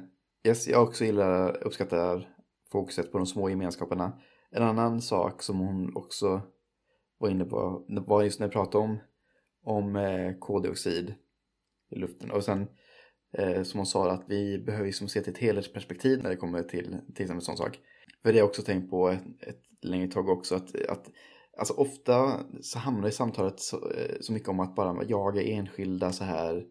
yes, 0.47 0.69
jag 0.69 0.83
också 0.83 1.05
gillar, 1.05 1.67
uppskattar 1.67 2.29
fokuset 2.73 3.13
på 3.13 3.19
de 3.19 3.27
små 3.27 3.49
gemenskaperna. 3.49 4.21
En 4.51 4.63
annan 4.63 5.03
sak 5.03 5.43
som 5.43 5.59
hon 5.59 5.97
också 5.97 6.43
var 7.19 7.29
inne 7.29 7.45
på 7.45 7.85
var 7.89 8.23
just 8.23 8.41
när 8.41 8.47
vi 8.47 8.53
pratade 8.53 8.85
om, 8.85 8.99
om 9.65 9.97
eh, 9.97 10.33
koldioxid 10.39 11.15
i 11.91 11.99
luften. 11.99 12.31
Och 12.31 12.45
sen 12.45 12.67
eh, 13.39 13.63
som 13.63 13.79
hon 13.79 13.87
sa 13.87 14.11
att 14.11 14.25
vi 14.29 14.59
behöver 14.59 14.87
liksom 14.87 15.09
se 15.09 15.21
till 15.21 15.33
ett 15.33 15.39
helhetsperspektiv 15.39 16.23
när 16.23 16.31
det 16.31 16.37
kommer 16.37 16.63
till 16.63 16.97
till 17.15 17.25
exempel 17.25 17.45
sån 17.45 17.57
sak. 17.57 17.79
För 18.23 18.33
det 18.33 18.39
har 18.39 18.39
jag 18.39 18.49
också 18.49 18.63
tänkt 18.63 18.91
på 18.91 19.09
ett, 19.09 19.23
ett 19.41 19.63
längre 19.83 20.09
tag 20.09 20.29
också 20.29 20.55
att, 20.55 20.75
att 20.89 21.11
Alltså 21.59 21.75
ofta 21.75 22.41
så 22.63 22.79
hamnar 22.79 23.09
i 23.09 23.13
samtalet 23.13 23.61
så, 23.61 23.77
eh, 23.77 24.17
så 24.21 24.33
mycket 24.33 24.49
om 24.49 24.61
att 24.61 24.75
bara 24.75 25.05
jaga 25.05 25.43
enskilda 25.43 26.13
så 26.13 26.25
här 26.25 26.65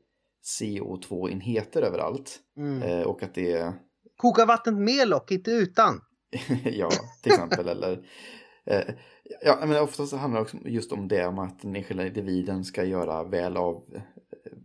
CO2-enheter 0.59 1.81
överallt. 1.81 2.39
Mm. 2.57 2.83
Eh, 2.83 3.01
och 3.01 3.23
att 3.23 3.33
det... 3.33 3.73
Koka 4.17 4.45
vattnet 4.45 4.75
med 4.75 5.07
lock, 5.07 5.31
inte 5.31 5.51
utan. 5.51 6.01
ja, 6.63 6.89
till 7.23 7.31
exempel. 7.31 7.67
eller 7.67 8.03
Eh, 8.69 8.93
ja, 9.41 9.65
men 9.65 9.81
oftast 9.81 10.13
handlar 10.13 10.39
det 10.39 10.43
också 10.43 10.57
just 10.65 10.91
om 10.91 11.07
det, 11.07 11.27
om 11.27 11.39
att 11.39 11.61
den 11.61 11.75
enskilda 11.75 12.07
individen 12.07 12.63
ska 12.63 12.83
göra 12.83 13.23
väl 13.23 13.57
av, 13.57 13.83
eh, 13.95 14.01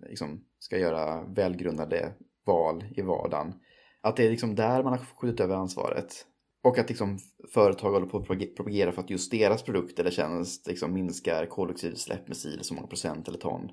liksom, 0.09 0.45
ska 0.59 0.79
göra 0.79 1.25
välgrundade 1.25 2.13
val 2.47 2.85
i 2.97 3.03
vardagen. 3.03 3.55
Att 4.01 4.17
det 4.17 4.27
är 4.27 4.31
liksom 4.31 4.55
där 4.55 4.83
man 4.83 4.93
har 4.93 4.99
skjutit 4.99 5.41
över 5.41 5.57
ansvaret. 5.57 6.27
Och 6.65 6.79
att 6.79 6.89
liksom 6.89 7.19
företag 7.55 7.93
håller 7.93 8.07
på 8.07 8.19
att 8.19 8.27
propagera 8.57 8.93
för 8.93 9.03
att 9.03 9.11
just 9.11 9.31
deras 9.31 9.63
produkt 9.63 9.99
eller 9.99 10.11
tjänst 10.11 10.67
liksom 10.67 10.93
minskar 10.93 11.47
koldioxidutsläpp 11.47 12.29
med 12.29 12.37
si 12.37 12.59
så 12.63 12.75
många 12.75 12.87
procent 12.87 13.29
eller 13.29 13.39
ton. 13.39 13.71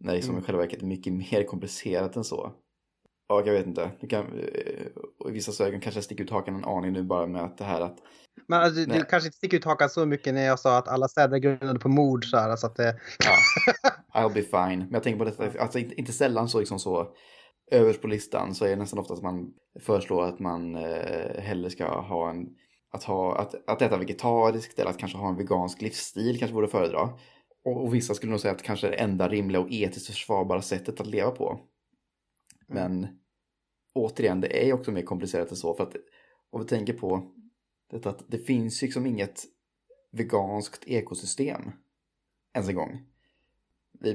När 0.00 0.12
det 0.12 0.16
liksom 0.16 0.34
mm. 0.34 0.42
i 0.42 0.46
själva 0.46 0.62
verket 0.62 0.82
är 0.82 0.86
mycket 0.86 1.12
mer 1.12 1.44
komplicerat 1.44 2.16
än 2.16 2.24
så. 2.24 2.52
Ja, 3.32 3.42
jag 3.46 3.52
vet 3.52 3.66
inte. 3.66 3.90
Det 4.00 4.06
kan, 4.06 4.24
eh, 4.24 5.28
I 5.28 5.32
vissa 5.32 5.64
ögon 5.64 5.80
kanske 5.80 5.98
jag 5.98 6.04
sticker 6.04 6.24
ut 6.24 6.30
hakan 6.30 6.54
en 6.54 6.64
aning 6.64 6.92
nu 6.92 7.02
bara 7.02 7.26
med 7.26 7.42
att 7.42 7.58
det 7.58 7.64
här 7.64 7.80
att... 7.80 7.98
Men 8.48 8.60
alltså, 8.60 8.84
du 8.84 9.04
kanske 9.04 9.26
inte 9.26 9.36
sticker 9.36 9.56
ut 9.56 9.64
hakan 9.64 9.88
så 9.88 10.06
mycket 10.06 10.34
när 10.34 10.42
jag 10.42 10.58
sa 10.58 10.78
att 10.78 10.88
alla 10.88 11.08
städer 11.08 11.38
grundade 11.38 11.78
på 11.78 11.88
mord 11.88 12.24
så 12.24 12.36
här, 12.36 12.56
så 12.56 12.66
att 12.66 12.76
det... 12.76 12.96
Ja, 14.12 14.22
I'll 14.22 14.34
be 14.34 14.42
fine. 14.42 14.78
Men 14.78 14.92
jag 14.92 15.02
tänker 15.02 15.18
på 15.18 15.24
detta, 15.24 15.62
alltså 15.62 15.78
inte, 15.78 15.94
inte 15.94 16.12
sällan 16.12 16.48
så 16.48 16.58
liksom 16.58 16.78
så 16.78 17.08
överst 17.70 18.02
på 18.02 18.08
listan 18.08 18.54
så 18.54 18.64
är 18.64 18.70
det 18.70 18.76
nästan 18.76 18.98
ofta 18.98 19.14
att 19.14 19.22
man 19.22 19.50
föreslår 19.80 20.24
att 20.24 20.38
man 20.38 20.76
eh, 20.76 21.40
hellre 21.40 21.70
ska 21.70 22.00
ha 22.00 22.30
en 22.30 22.46
att, 22.92 23.04
ha, 23.04 23.38
att, 23.38 23.68
att 23.68 23.82
äta 23.82 23.96
vegetariskt 23.96 24.78
eller 24.78 24.90
att 24.90 24.98
kanske 24.98 25.18
ha 25.18 25.28
en 25.28 25.36
vegansk 25.36 25.82
livsstil 25.82 26.38
kanske 26.38 26.54
vore 26.54 26.66
att 26.66 26.72
föredra. 26.72 27.10
Och, 27.64 27.84
och 27.84 27.94
vissa 27.94 28.14
skulle 28.14 28.30
nog 28.30 28.40
säga 28.40 28.54
att 28.54 28.62
kanske 28.62 28.86
är 28.86 28.90
det 28.90 28.96
enda 28.96 29.28
rimliga 29.28 29.60
och 29.60 29.72
etiskt 29.72 30.06
försvarbara 30.06 30.62
sättet 30.62 31.00
att 31.00 31.06
leva 31.06 31.30
på. 31.30 31.60
Mm. 32.70 33.00
Men 33.00 33.08
återigen, 33.92 34.40
det 34.40 34.68
är 34.68 34.72
också 34.72 34.92
mer 34.92 35.02
komplicerat 35.02 35.50
än 35.50 35.56
så. 35.56 35.74
För 35.74 35.82
att 35.84 35.96
om 36.50 36.60
vi 36.60 36.66
tänker 36.66 36.92
på 36.92 37.32
detta 37.90 38.10
att 38.10 38.24
det 38.28 38.38
finns 38.38 38.82
liksom 38.82 39.06
inget 39.06 39.44
veganskt 40.12 40.84
ekosystem 40.86 41.72
ens 42.54 42.68
en 42.68 42.74
gång. 42.74 43.06
Vi, 44.00 44.12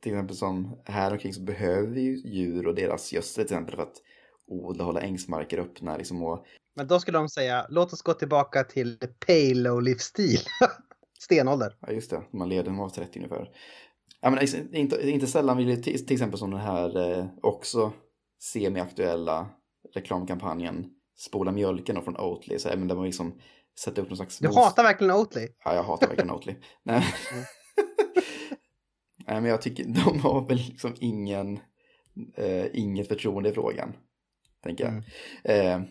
till 0.00 0.12
exempel 0.12 0.36
som 0.36 0.80
här 0.84 1.12
omkring 1.12 1.32
så 1.32 1.40
behöver 1.40 1.88
vi 1.88 2.00
ju 2.00 2.16
djur 2.16 2.66
och 2.66 2.74
deras 2.74 3.12
gödsel 3.12 3.46
till 3.46 3.54
exempel 3.54 3.76
för 3.76 3.82
att 3.82 3.96
odla, 4.46 4.84
hålla 4.84 5.00
ängsmarker 5.00 5.58
öppna 5.58 5.96
liksom 5.96 6.22
och... 6.22 6.46
Men 6.74 6.86
då 6.86 7.00
skulle 7.00 7.18
de 7.18 7.28
säga, 7.28 7.66
låt 7.70 7.92
oss 7.92 8.02
gå 8.02 8.14
tillbaka 8.14 8.64
till 8.64 8.98
paleo-livsstil. 9.26 10.38
Stenålder. 11.18 11.76
Ja, 11.80 11.92
just 11.92 12.10
det. 12.10 12.22
Man 12.30 12.48
leder 12.48 12.70
var 12.70 12.88
30 12.88 13.18
ungefär. 13.18 13.50
Ja, 14.20 14.30
men 14.30 14.74
inte, 14.74 15.10
inte 15.10 15.26
sällan 15.26 15.56
vill 15.56 15.66
det 15.66 15.76
till, 15.76 16.06
till 16.06 16.14
exempel 16.14 16.38
som 16.38 16.50
den 16.50 16.60
här 16.60 17.18
eh, 17.18 17.26
också 17.42 17.92
semi-aktuella 18.38 19.48
reklamkampanjen 19.94 20.86
Spola 21.18 21.52
mjölken 21.52 21.96
och 21.96 22.04
från 22.04 22.16
Oatly. 22.16 22.58
Så 22.58 22.68
även 22.68 22.88
där 22.88 22.94
man 22.94 23.04
liksom 23.04 23.40
sätter 23.80 24.02
upp 24.02 24.08
någon 24.08 24.16
slags... 24.16 24.38
Du 24.38 24.48
hatar 24.48 24.82
verkligen 24.82 25.14
Oatly? 25.14 25.48
Ja, 25.64 25.74
jag 25.74 25.82
hatar 25.82 26.06
verkligen 26.06 26.30
Oatly. 26.30 26.54
Nej. 26.82 27.04
Mm. 27.32 27.44
Nej, 29.26 29.40
men 29.40 29.44
jag 29.44 29.62
tycker 29.62 29.84
de 29.84 30.20
har 30.20 30.48
väl 30.48 30.56
liksom 30.56 30.94
ingen, 30.98 31.60
eh, 32.36 32.66
inget 32.72 33.08
förtroende 33.08 33.48
i 33.48 33.52
frågan. 33.52 33.96
Tänker 34.62 34.84
jag. 34.84 34.92
Mm. 35.44 35.82
Eh, 35.82 35.88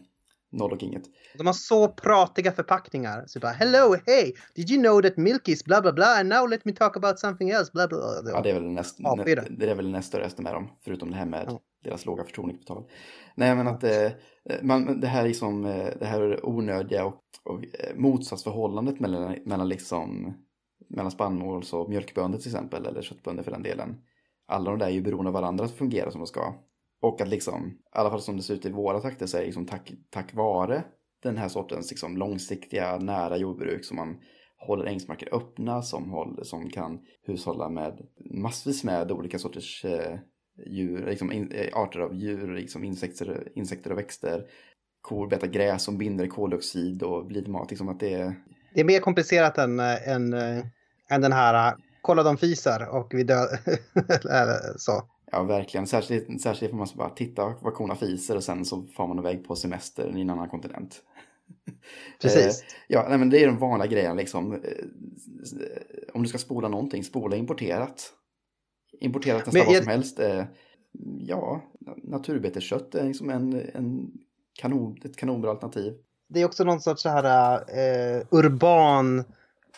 Noll 0.51 0.71
och 0.71 0.83
inget. 0.83 1.03
De 1.37 1.47
har 1.47 1.53
så 1.53 1.87
pratiga 1.87 2.51
förpackningar. 2.51 3.23
Så 3.27 3.39
bara 3.39 3.51
hello, 3.51 3.95
hey, 4.05 4.33
did 4.55 4.71
you 4.71 4.81
know 4.81 5.01
that 5.01 5.17
milk 5.17 5.47
is 5.47 5.63
bla 5.65 5.81
bla 5.81 5.93
bla 5.93 6.19
and 6.19 6.29
now 6.29 6.49
let 6.49 6.65
me 6.65 6.73
talk 6.73 6.97
about 6.97 7.19
something 7.19 7.49
else 7.49 7.71
bla 7.73 7.87
bla. 7.87 7.97
bla. 8.23 8.31
Ja, 8.31 8.41
det 8.41 8.49
är 8.49 8.53
väl 8.53 8.63
näst, 8.63 8.95
ja, 8.99 9.23
det, 9.25 9.47
det 9.49 9.69
är 9.69 9.75
väl 9.75 9.91
nästa 9.91 10.19
röst 10.19 10.37
med 10.37 10.53
dem, 10.53 10.69
förutom 10.83 11.11
det 11.11 11.17
här 11.17 11.25
med 11.25 11.45
ja 11.47 11.61
deras 11.83 12.05
låga 12.05 12.23
förtroendekapital. 12.23 12.83
Nej, 13.35 13.55
men 13.55 13.67
att 13.67 13.83
eh, 13.83 14.11
man, 14.61 14.99
det 14.99 15.07
här 15.07 15.23
är 15.23 15.27
liksom, 15.27 15.65
eh, 15.65 15.89
det 15.99 16.05
här 16.05 16.45
onödiga 16.45 17.05
och, 17.05 17.21
och 17.43 17.63
eh, 17.63 17.95
motsatsförhållandet 17.95 18.99
mellan, 18.99 19.35
mellan 19.45 19.69
liksom, 19.69 20.33
mellan 20.89 21.11
spannmåls 21.11 21.73
och 21.73 21.89
mjölkbönder 21.89 22.39
till 22.39 22.47
exempel, 22.47 22.85
eller 22.85 23.01
köttbönder 23.01 23.43
för 23.43 23.51
den 23.51 23.63
delen. 23.63 24.01
Alla 24.47 24.69
de 24.69 24.79
där 24.79 24.87
är 24.87 24.91
ju 24.91 25.01
beroende 25.01 25.29
av 25.29 25.33
varandra 25.33 25.65
att 25.65 25.71
fungera 25.71 26.11
som 26.11 26.21
de 26.21 26.27
ska. 26.27 26.53
Och 27.01 27.21
att 27.21 27.27
liksom, 27.27 27.67
i 27.67 27.97
alla 27.97 28.09
fall 28.09 28.21
som 28.21 28.37
det 28.37 28.43
ser 28.43 28.53
ut 28.53 28.65
i 28.65 28.71
våra 28.71 28.99
takter 28.99 29.25
så 29.25 29.37
är 29.37 29.41
det 29.41 29.45
liksom 29.45 29.65
tack, 29.65 29.91
tack 30.09 30.33
vare 30.33 30.83
den 31.23 31.37
här 31.37 31.47
sortens 31.47 31.91
liksom 31.91 32.17
långsiktiga, 32.17 32.97
nära 32.97 33.37
jordbruk 33.37 33.85
som 33.85 33.97
man 33.97 34.17
håller 34.67 34.85
ängsmarker 34.85 35.35
öppna, 35.35 35.81
som, 35.81 36.09
håller, 36.11 36.43
som 36.43 36.69
kan 36.69 36.99
hushålla 37.23 37.69
med 37.69 38.07
massvis 38.33 38.83
med 38.83 39.11
olika 39.11 39.39
sorters 39.39 39.85
eh, 39.85 40.19
djur, 40.65 41.05
liksom 41.05 41.31
in, 41.31 41.51
eh, 41.51 41.77
arter 41.77 41.99
av 41.99 42.15
djur, 42.15 42.55
liksom 42.55 42.83
insekter, 42.83 43.47
insekter 43.55 43.91
och 43.91 43.97
växter. 43.97 44.45
Kor 45.01 45.27
betar 45.27 45.47
gräs 45.47 45.83
som 45.83 45.97
binder 45.97 46.27
koldioxid 46.27 47.03
och 47.03 47.25
blir 47.25 47.45
mat. 47.45 47.69
Liksom 47.69 47.89
att 47.89 47.99
det, 47.99 48.13
är... 48.13 48.35
det 48.73 48.79
är 48.79 48.85
mer 48.85 48.99
komplicerat 48.99 49.57
än, 49.57 49.79
eh, 49.79 50.09
än, 50.09 50.33
äh, 50.33 50.65
än 51.09 51.21
den 51.21 51.31
här 51.31 51.75
kolla 52.07 52.23
de 52.23 52.37
fisar 52.37 52.89
och 52.89 53.13
vi 53.13 53.23
dör. 53.23 53.47
så. 54.77 55.03
Ja, 55.31 55.43
verkligen. 55.43 55.87
Särskilt, 55.87 56.41
särskilt 56.41 56.71
får 56.71 56.77
man 56.77 56.87
bara 56.95 57.09
titta 57.09 57.53
vad 57.61 57.73
korna 57.73 57.95
fiser 57.95 58.35
och 58.35 58.43
sen 58.43 58.65
så 58.65 58.85
får 58.95 59.07
man 59.07 59.19
iväg 59.19 59.47
på 59.47 59.55
semester 59.55 60.17
i 60.17 60.21
en 60.21 60.29
annan 60.29 60.49
kontinent. 60.49 61.01
Precis. 62.21 62.61
Eh, 62.61 62.67
ja, 62.87 63.05
nej, 63.09 63.17
men 63.17 63.29
det 63.29 63.43
är 63.43 63.47
de 63.47 63.57
vanliga 63.57 63.87
grejerna 63.87 64.13
liksom. 64.13 64.53
Eh, 64.53 64.59
om 66.13 66.23
du 66.23 66.29
ska 66.29 66.37
spola 66.37 66.67
någonting, 66.67 67.03
spola 67.03 67.35
importerat. 67.35 68.13
Importerat 68.99 69.45
nästan 69.45 69.65
vad 69.65 69.75
som 69.75 69.87
helst. 69.87 70.19
Eh, 70.19 70.43
ja, 71.19 71.61
naturbeteskött 72.03 72.95
är 72.95 73.03
liksom 73.03 73.29
en, 73.29 73.69
en 73.73 74.11
kanon, 74.53 74.97
ett 75.05 75.15
kanonbra 75.15 75.51
alternativ. 75.51 75.93
Det 76.27 76.41
är 76.41 76.45
också 76.45 76.63
någon 76.63 76.81
sorts 76.81 77.01
så 77.01 77.09
här 77.09 77.55
uh, 77.59 78.25
urban 78.31 79.23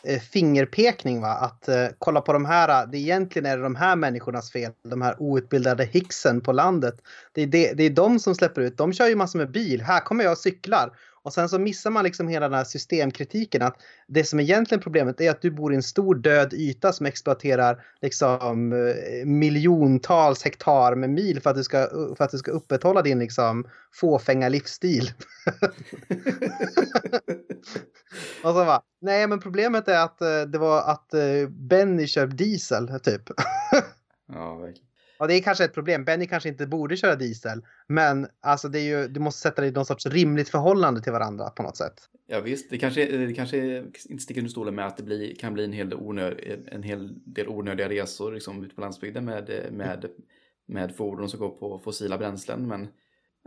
Eh, 0.03 0.19
fingerpekning. 0.19 1.21
Va? 1.21 1.31
Att 1.31 1.67
eh, 1.67 1.87
kolla 1.97 2.21
på 2.21 2.33
de 2.33 2.45
här, 2.45 2.87
det 2.87 2.97
egentligen 2.97 3.45
är 3.45 3.57
det 3.57 3.63
de 3.63 3.75
här 3.75 3.95
människornas 3.95 4.51
fel. 4.51 4.71
De 4.83 5.01
här 5.01 5.15
outbildade 5.19 5.85
hicksen 5.85 6.41
på 6.41 6.51
landet. 6.51 7.01
Det 7.33 7.41
är, 7.41 7.47
det, 7.47 7.73
det 7.73 7.83
är 7.83 7.89
de 7.89 8.19
som 8.19 8.35
släpper 8.35 8.61
ut. 8.61 8.77
De 8.77 8.93
kör 8.93 9.07
ju 9.07 9.15
massor 9.15 9.39
med 9.39 9.51
bil. 9.51 9.81
Här 9.81 9.99
kommer 9.99 10.23
jag 10.23 10.31
och 10.31 10.37
cyklar. 10.37 10.97
Och 11.23 11.33
sen 11.33 11.49
så 11.49 11.59
missar 11.59 11.91
man 11.91 12.03
liksom 12.03 12.27
hela 12.27 12.49
den 12.49 12.57
här 12.57 12.63
systemkritiken. 12.63 13.61
Att 13.61 13.75
det 14.07 14.23
som 14.23 14.39
egentligen 14.39 14.81
problemet 14.81 15.21
är 15.21 15.29
att 15.31 15.41
du 15.41 15.51
bor 15.51 15.73
i 15.73 15.75
en 15.75 15.83
stor 15.83 16.15
död 16.15 16.53
yta 16.53 16.93
som 16.93 17.05
exploaterar 17.05 17.85
liksom 18.01 18.73
eh, 18.73 19.25
miljontals 19.25 20.43
hektar 20.43 20.95
med 20.95 21.09
mil 21.09 21.41
för 21.41 21.49
att 21.49 21.55
du 21.55 21.63
ska, 21.63 21.87
för 22.17 22.23
att 22.23 22.31
du 22.31 22.37
ska 22.37 22.51
upprätthålla 22.51 23.01
din 23.01 23.19
liksom 23.19 23.67
fåfänga 23.91 24.49
livsstil. 24.49 25.11
och 28.43 28.49
så 28.49 28.65
bara, 28.65 28.81
nej 29.01 29.27
men 29.27 29.39
problemet 29.39 29.87
är 29.87 30.03
att 30.03 30.21
eh, 30.21 30.41
det 30.41 30.57
var 30.57 30.81
att 30.81 31.13
eh, 31.13 31.49
Benny 31.49 32.07
kör 32.07 32.27
diesel 32.27 32.99
typ. 32.99 33.23
ja, 34.33 34.55
verkligen. 34.55 34.88
Ja, 35.19 35.27
det 35.27 35.33
är 35.33 35.41
kanske 35.41 35.65
ett 35.65 35.73
problem. 35.73 36.05
Benny 36.05 36.27
kanske 36.27 36.49
inte 36.49 36.67
borde 36.67 36.97
köra 36.97 37.15
diesel. 37.15 37.61
Men 37.87 38.27
alltså, 38.41 38.69
det 38.69 38.79
är 38.79 38.83
ju, 38.83 39.07
du 39.07 39.19
måste 39.19 39.41
sätta 39.41 39.61
det 39.61 39.67
i 39.67 39.71
någon 39.71 39.85
sorts 39.85 40.05
rimligt 40.05 40.49
förhållande 40.49 41.01
till 41.01 41.11
varandra 41.11 41.49
på 41.49 41.63
något 41.63 41.77
sätt. 41.77 41.93
Ja 42.27 42.41
visst, 42.41 42.69
det 42.69 42.77
kanske, 42.77 43.17
det 43.17 43.33
kanske 43.33 43.77
inte 44.09 44.23
sticker 44.23 44.41
under 44.41 44.51
stolen 44.51 44.75
med 44.75 44.87
att 44.87 44.97
det 44.97 45.03
blir, 45.03 45.35
kan 45.35 45.53
bli 45.53 45.63
en 45.63 45.73
hel, 45.73 45.89
del 45.89 45.99
onöd, 45.99 46.39
en 46.67 46.83
hel 46.83 47.33
del 47.33 47.47
onödiga 47.47 47.89
resor 47.89 48.31
liksom, 48.31 48.63
ute 48.63 48.75
på 48.75 48.81
landsbygden 48.81 49.25
med, 49.25 49.65
med, 49.71 50.05
med 50.67 50.95
fordon 50.95 51.29
som 51.29 51.39
går 51.39 51.49
på 51.49 51.79
fossila 51.79 52.17
bränslen. 52.17 52.67
Men 52.67 52.87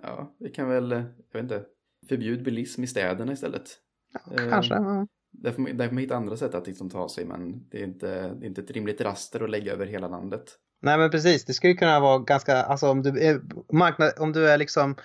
ja, 0.02 0.34
vi 0.38 0.50
kan 0.50 0.68
väl, 0.68 0.90
jag 0.90 1.02
vet 1.32 1.42
inte, 1.42 1.64
förbjud 2.08 2.42
bilism 2.42 2.84
i 2.84 2.86
städerna 2.86 3.32
istället. 3.32 3.70
Ja, 4.12 4.50
kanske. 4.50 4.74
Eh, 4.74 5.04
där, 5.30 5.52
får 5.52 5.62
man, 5.62 5.76
där 5.76 5.88
får 5.88 5.94
man 5.94 6.02
hitta 6.02 6.16
andra 6.16 6.36
sätt 6.36 6.54
att 6.54 6.66
liksom 6.66 6.90
ta 6.90 7.08
sig, 7.08 7.24
men 7.24 7.68
det 7.68 7.80
är, 7.80 7.84
inte, 7.84 8.34
det 8.34 8.46
är 8.46 8.48
inte 8.48 8.60
ett 8.60 8.70
rimligt 8.70 9.00
raster 9.00 9.44
att 9.44 9.50
lägga 9.50 9.72
över 9.72 9.86
hela 9.86 10.08
landet. 10.08 10.58
Nej 10.82 10.98
men 10.98 11.10
precis, 11.10 11.44
det 11.44 11.54
skulle 11.54 11.74
kunna 11.74 12.00
vara 12.00 12.18
ganska, 12.18 12.62
alltså 12.62 12.90
om 12.90 13.02
du 13.02 13.20
är, 13.20 13.40
marknad, 13.72 14.12
om 14.18 14.32
du 14.32 14.48
är 14.48 14.58
liksom 14.58 14.96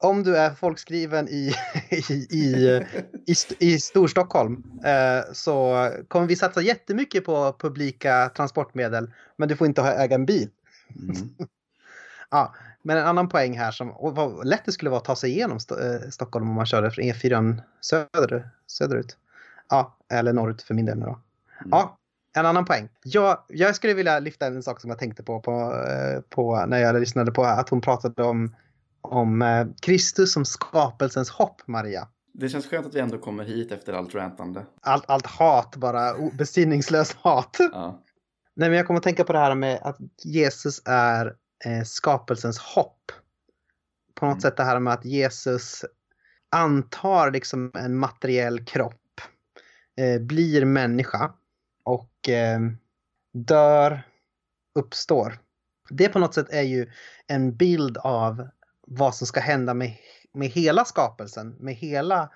om 0.00 0.22
du 0.22 0.36
är 0.36 0.50
folkskriven 0.50 1.28
i, 1.28 1.54
i, 1.90 2.12
i, 2.30 2.82
i, 3.26 3.34
i 3.58 3.80
Storstockholm 3.80 4.62
eh, 4.84 5.32
så 5.32 5.90
kommer 6.08 6.26
vi 6.26 6.36
satsa 6.36 6.60
jättemycket 6.60 7.24
på 7.24 7.56
publika 7.58 8.30
transportmedel 8.36 9.10
men 9.36 9.48
du 9.48 9.56
får 9.56 9.66
inte 9.66 9.82
äga 9.82 10.14
en 10.14 10.26
bil. 10.26 10.50
Mm. 10.96 11.28
ja, 12.30 12.54
men 12.82 12.96
en 12.96 13.06
annan 13.06 13.28
poäng 13.28 13.58
här 13.58 13.70
som 13.70 13.90
och 13.90 14.16
vad 14.16 14.46
lätt 14.46 14.64
det 14.64 14.72
skulle 14.72 14.90
vara 14.90 14.98
att 14.98 15.04
ta 15.04 15.16
sig 15.16 15.30
igenom 15.30 15.56
St 15.56 15.74
eh, 15.74 16.10
Stockholm 16.10 16.48
om 16.48 16.54
man 16.54 16.66
körde 16.66 16.90
från 16.90 17.04
E4 17.04 17.62
söder, 17.80 18.50
söderut. 18.66 19.16
Ja, 19.68 19.96
eller 20.08 20.32
norrut 20.32 20.62
för 20.62 20.74
min 20.74 20.86
del. 20.86 21.00
Då. 21.00 21.06
Mm. 21.06 21.20
Ja, 21.70 21.97
en 22.40 22.46
annan 22.46 22.64
poäng. 22.64 22.88
Jag, 23.04 23.38
jag 23.48 23.76
skulle 23.76 23.94
vilja 23.94 24.18
lyfta 24.18 24.46
en 24.46 24.62
sak 24.62 24.80
som 24.80 24.90
jag 24.90 24.98
tänkte 24.98 25.22
på, 25.22 25.40
på, 25.40 25.84
eh, 25.88 26.20
på 26.28 26.66
när 26.66 26.78
jag 26.78 27.00
lyssnade 27.00 27.32
på 27.32 27.44
att 27.44 27.68
hon 27.68 27.80
pratade 27.80 28.22
om, 28.22 28.56
om 29.00 29.42
eh, 29.42 29.66
Kristus 29.82 30.32
som 30.32 30.44
skapelsens 30.44 31.30
hopp, 31.30 31.62
Maria. 31.66 32.08
Det 32.34 32.48
känns 32.48 32.66
skönt 32.66 32.86
att 32.86 32.94
vi 32.94 33.00
ändå 33.00 33.18
kommer 33.18 33.44
hit 33.44 33.72
efter 33.72 33.92
allt 33.92 34.14
rantande. 34.14 34.66
Allt, 34.80 35.04
allt 35.06 35.26
hat, 35.26 35.76
bara 35.76 36.14
besinningslöst 36.32 37.12
hat. 37.12 37.56
Ja. 37.72 38.02
Nej, 38.56 38.68
men 38.68 38.76
jag 38.76 38.86
kommer 38.86 38.98
att 38.98 39.04
tänka 39.04 39.24
på 39.24 39.32
det 39.32 39.38
här 39.38 39.54
med 39.54 39.78
att 39.82 39.98
Jesus 40.24 40.82
är 40.84 41.26
eh, 41.64 41.84
skapelsens 41.84 42.58
hopp. 42.58 43.12
På 44.14 44.26
något 44.26 44.32
mm. 44.32 44.40
sätt 44.40 44.56
det 44.56 44.64
här 44.64 44.80
med 44.80 44.92
att 44.92 45.04
Jesus 45.04 45.84
antar 46.50 47.30
liksom 47.30 47.70
en 47.74 47.98
materiell 47.98 48.64
kropp 48.64 49.20
eh, 49.96 50.20
blir 50.20 50.64
människa 50.64 51.32
eh, 52.28 52.58
dör, 53.32 54.02
uppstår. 54.74 55.38
Det 55.90 56.08
på 56.08 56.18
något 56.18 56.34
sätt 56.34 56.46
är 56.50 56.62
ju 56.62 56.90
en 57.26 57.56
bild 57.56 57.98
av 57.98 58.48
vad 58.86 59.14
som 59.14 59.26
ska 59.26 59.40
hända 59.40 59.74
med, 59.74 59.96
med 60.32 60.48
hela 60.48 60.84
skapelsen, 60.84 61.56
med 61.58 61.74
hela 61.74 62.30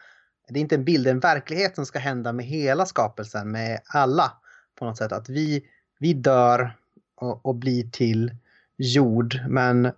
det 0.49 0.59
är 0.59 0.61
inte 0.61 0.75
en 0.75 0.85
bild, 0.85 1.05
det 1.05 1.11
är 1.11 1.15
en 1.15 1.21
verklighet 1.21 1.75
som 1.75 1.87
ska 1.87 1.99
hända 1.99 2.33
med 2.33 2.47
hela 2.47 2.87
skapelsen, 2.87 3.51
med 3.51 3.81
alla 3.87 4.33
på 4.79 4.85
något 4.85 4.99
sätt. 4.99 5.13
Att 5.13 5.29
vi, 5.29 5.65
vi 5.99 6.13
dör 6.13 6.77
och, 7.15 7.47
och 7.47 7.55
blir 7.55 7.91
till 7.91 8.37
jord, 8.77 9.41
men 9.49 9.93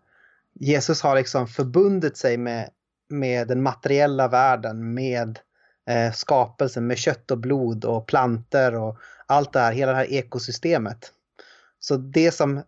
Jesus 0.52 1.02
har 1.02 1.16
liksom 1.16 1.48
förbundit 1.48 2.16
sig 2.16 2.36
med, 2.36 2.70
med 3.08 3.48
den 3.48 3.62
materiella 3.62 4.28
världen, 4.28 4.94
med 4.94 5.38
eh, 5.90 6.12
skapelsen, 6.12 6.86
med 6.86 6.98
kött 6.98 7.30
och 7.30 7.38
blod 7.38 7.84
och 7.84 8.06
planter 8.06 8.74
och 8.74 8.98
allt 9.26 9.52
det 9.52 9.60
här, 9.60 9.72
hela 9.72 9.92
det 9.92 9.98
här 9.98 10.12
ekosystemet. 10.12 11.12
Så 11.80 11.96
det 11.96 12.32
som 12.32 12.62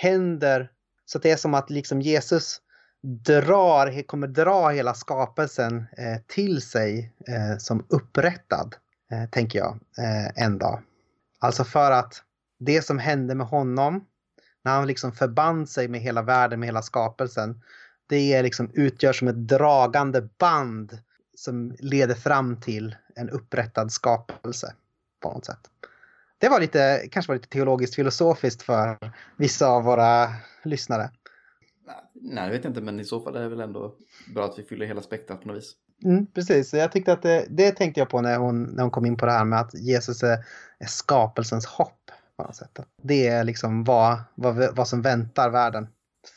händer, 0.00 0.70
så 1.04 1.18
det 1.18 1.30
är 1.30 1.36
som 1.36 1.54
att 1.54 1.70
liksom 1.70 2.00
Jesus 2.00 2.60
drar, 3.02 4.02
kommer 4.02 4.26
dra 4.26 4.68
hela 4.68 4.94
skapelsen 4.94 5.86
eh, 5.96 6.18
till 6.26 6.62
sig 6.62 7.12
eh, 7.28 7.58
som 7.58 7.86
upprättad, 7.88 8.76
eh, 9.12 9.30
tänker 9.30 9.58
jag, 9.58 9.78
eh, 9.98 10.44
en 10.44 10.58
dag. 10.58 10.82
Alltså 11.38 11.64
för 11.64 11.90
att 11.90 12.22
det 12.58 12.82
som 12.82 12.98
hände 12.98 13.34
med 13.34 13.46
honom, 13.46 14.06
när 14.64 14.72
han 14.72 14.86
liksom 14.86 15.12
förband 15.12 15.68
sig 15.68 15.88
med 15.88 16.00
hela 16.00 16.22
världen, 16.22 16.60
med 16.60 16.66
hela 16.66 16.82
skapelsen, 16.82 17.60
det 18.06 18.34
är 18.34 18.42
liksom, 18.42 18.70
utgör 18.74 19.12
som 19.12 19.28
ett 19.28 19.48
dragande 19.48 20.28
band 20.38 20.98
som 21.36 21.76
leder 21.78 22.14
fram 22.14 22.60
till 22.60 22.96
en 23.14 23.30
upprättad 23.30 23.92
skapelse 23.92 24.74
på 25.20 25.32
något 25.32 25.44
sätt. 25.44 25.70
Det 26.42 26.48
var 26.48 26.60
lite, 26.60 27.08
kanske 27.10 27.30
var 27.30 27.36
lite 27.36 27.48
teologiskt 27.48 27.94
filosofiskt 27.94 28.62
för 28.62 29.12
vissa 29.36 29.66
av 29.66 29.84
våra 29.84 30.28
lyssnare. 30.62 31.10
Nej, 32.14 32.46
det 32.46 32.52
vet 32.52 32.64
jag 32.64 32.70
inte, 32.70 32.80
men 32.80 33.00
i 33.00 33.04
så 33.04 33.20
fall 33.20 33.36
är 33.36 33.40
det 33.40 33.48
väl 33.48 33.60
ändå 33.60 33.94
bra 34.34 34.44
att 34.44 34.58
vi 34.58 34.62
fyller 34.62 34.86
hela 34.86 35.02
spektrat 35.02 35.40
på 35.42 35.48
något 35.48 35.56
vis. 35.56 35.72
Mm, 36.04 36.26
precis, 36.26 36.74
jag 36.74 36.92
tyckte 36.92 37.12
att 37.12 37.22
det, 37.22 37.46
det 37.50 37.70
tänkte 37.70 38.00
jag 38.00 38.08
på 38.08 38.20
när 38.20 38.36
hon, 38.36 38.62
när 38.62 38.82
hon 38.82 38.90
kom 38.90 39.06
in 39.06 39.16
på 39.16 39.26
det 39.26 39.32
här 39.32 39.44
med 39.44 39.60
att 39.60 39.74
Jesus 39.74 40.22
är, 40.22 40.44
är 40.78 40.86
skapelsens 40.86 41.66
hopp. 41.66 42.10
På 42.36 42.42
något 42.42 42.56
sätt. 42.56 42.78
Det 43.02 43.28
är 43.28 43.44
liksom 43.44 43.84
vad, 43.84 44.18
vad, 44.34 44.76
vad 44.76 44.88
som 44.88 45.02
väntar 45.02 45.50
världen. 45.50 45.88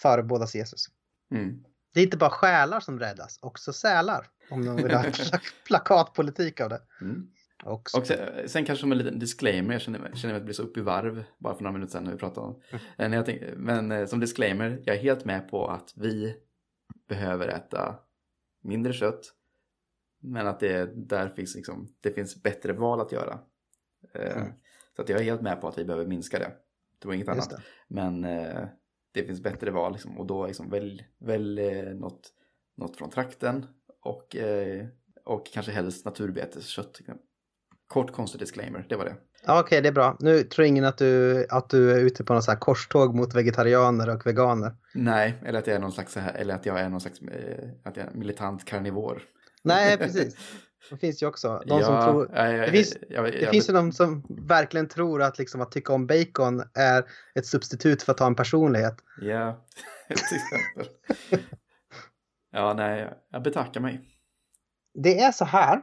Förebådas 0.02 0.56
Jesus. 0.56 0.86
Mm. 1.32 1.64
Det 1.94 2.00
är 2.00 2.04
inte 2.04 2.18
bara 2.18 2.30
själar 2.30 2.80
som 2.80 3.00
räddas, 3.00 3.40
också 3.42 3.74
sälar. 3.74 4.28
Om 4.50 4.66
de 4.66 4.76
vill 4.76 4.94
ha 4.94 5.04
plakatpolitik 5.68 6.62
av 6.62 6.70
det. 6.70 6.82
Mm. 7.02 7.28
Också. 7.68 7.98
Och 7.98 8.08
sen, 8.08 8.50
sen, 8.50 8.66
kanske 8.66 8.82
som 8.82 8.92
en 8.92 8.98
liten 8.98 9.20
disclaimer, 9.20 9.74
jag 9.74 9.82
känner, 9.82 10.12
känner 10.16 10.34
mig 10.34 10.40
att 10.40 10.46
bli 10.46 10.54
så 10.54 10.64
upp 10.64 10.78
i 10.78 10.82
varv 10.82 11.24
bara 11.38 11.56
för 11.56 11.64
några 11.64 11.74
minuter 11.74 11.92
sedan 11.92 12.04
när 12.04 12.12
vi 12.12 12.18
pratade 12.18 12.48
om 12.48 12.62
mm. 12.98 13.24
tänk, 13.26 13.42
Men 13.56 13.92
eh, 13.92 14.06
som 14.06 14.20
disclaimer, 14.20 14.82
jag 14.86 14.96
är 14.96 15.00
helt 15.00 15.26
med 15.26 15.50
på 15.50 15.68
att 15.68 15.94
vi 15.96 16.36
behöver 17.08 17.48
äta 17.48 17.96
mindre 18.62 18.94
kött. 18.94 19.34
Men 20.20 20.48
att 20.48 20.60
det 20.60 20.86
där 20.96 21.30
finns, 21.30 21.56
liksom, 21.56 21.88
det 22.02 22.12
finns 22.12 22.44
bättre 22.44 22.74
val 22.74 23.02
att 23.02 23.12
göra. 23.12 23.40
Eh, 24.14 24.38
mm. 24.38 24.54
Så 24.96 25.02
att 25.02 25.10
jag 25.10 25.20
är 25.20 25.24
helt 25.24 25.42
med 25.42 25.62
på 25.62 25.68
att 25.68 25.78
vi 25.78 25.86
behöver 25.86 26.06
minska 26.06 26.40
det. 26.40 26.52
Det 27.00 27.08
var 27.08 27.16
inget 27.16 27.28
annat. 27.28 27.54
Men 27.88 28.24
eh, 28.24 28.68
det 29.12 29.24
finns 29.24 29.44
bättre 29.44 29.72
val 29.72 29.92
liksom, 29.92 30.20
och 30.20 30.26
då 30.26 30.48
liksom 30.48 30.70
välj, 30.70 31.08
välj 31.18 31.94
något, 31.94 32.34
något 32.76 32.98
från 32.98 33.10
trakten 33.10 33.66
och, 34.02 34.36
och 35.24 35.46
kanske 35.54 35.72
helst 35.72 36.06
naturbeteskött. 36.06 37.00
Kort 37.88 38.12
konstig 38.12 38.42
disclaimer, 38.42 38.86
det 38.90 38.96
var 38.96 39.06
det. 39.06 39.16
Okej, 39.48 39.60
okay, 39.60 39.82
det 39.82 39.88
är 39.88 39.94
bra. 39.94 40.18
Nu 40.20 40.44
tror 40.44 40.68
ingen 40.68 40.86
att 40.86 40.98
du, 40.98 41.46
att 41.50 41.70
du 41.70 41.92
är 41.92 42.00
ute 42.00 42.24
på 42.24 42.34
någon 42.34 42.44
så 42.44 42.52
här 42.52 42.58
korståg 42.58 43.16
mot 43.16 43.36
vegetarianer 43.36 44.10
och 44.10 44.28
veganer. 44.28 44.76
Nej, 44.94 45.34
eller 45.46 45.60
att 45.60 45.68
jag 45.68 45.76
är 45.76 45.80
någon 45.80 45.92
slags, 45.92 46.18
eller 46.18 46.56
att 46.56 46.66
jag 46.66 46.80
är 46.80 46.90
någon 46.90 47.02
slags 47.02 47.22
eh, 47.22 47.70
att 47.84 47.98
jag 47.98 48.16
militant 48.16 48.66
karnivor. 48.66 49.22
Nej, 49.64 49.98
precis. 49.98 50.36
Det 50.90 50.98
finns 50.98 51.24
ju 51.24 51.28
också. 51.28 51.64
De 51.66 51.80
ja, 51.80 51.86
som 51.86 52.02
tror, 52.02 52.28
det 52.66 52.72
finns, 52.72 52.98
jag, 53.10 53.26
jag, 53.28 53.34
det 53.34 53.50
finns 53.52 53.70
ju 53.70 53.74
de 53.74 53.92
som 53.92 54.26
verkligen 54.30 54.88
tror 54.88 55.22
att, 55.22 55.38
liksom, 55.38 55.62
att 55.62 55.72
tycka 55.72 55.94
om 55.94 56.08
bacon 56.08 56.64
är 56.74 57.06
ett 57.36 57.46
substitut 57.46 58.04
för 58.04 58.12
att 58.12 58.20
ha 58.20 58.28
en 58.28 58.36
personlighet. 58.36 58.96
Ja, 59.22 59.66
till 60.08 60.38
exempel. 60.38 60.94
ja, 62.52 62.74
nej, 62.74 63.14
jag 63.32 63.44
betackar 63.44 63.82
mig. 63.82 64.02
Det 64.94 65.20
är 65.20 65.32
så 65.32 65.46
här. 65.46 65.82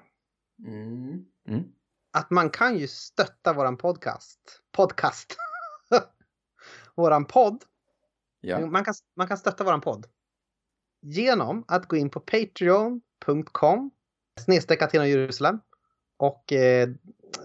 Mm. 0.67 1.25
Mm 1.49 1.65
att 2.13 2.31
man 2.31 2.51
kan 2.51 2.79
ju 2.79 2.89
stötta 2.89 3.53
våran 3.53 3.77
podcast. 3.77 4.41
Podcast. 4.73 5.37
våran 6.95 7.25
podd. 7.25 7.65
Ja. 8.41 8.67
Man, 8.67 8.85
kan, 8.85 8.95
man 9.17 9.29
kan 9.29 9.39
stötta 9.39 9.65
våran 9.65 9.81
podd. 9.81 10.07
Genom 11.03 11.65
att 11.69 11.89
gå 11.89 11.97
in 11.97 12.11
på 12.11 12.21
patreon.com 12.21 13.91
snedstreck 14.41 14.83
Athena 14.83 15.07
Jerusalem 15.07 15.61
och 16.17 16.53
eh, 16.53 16.89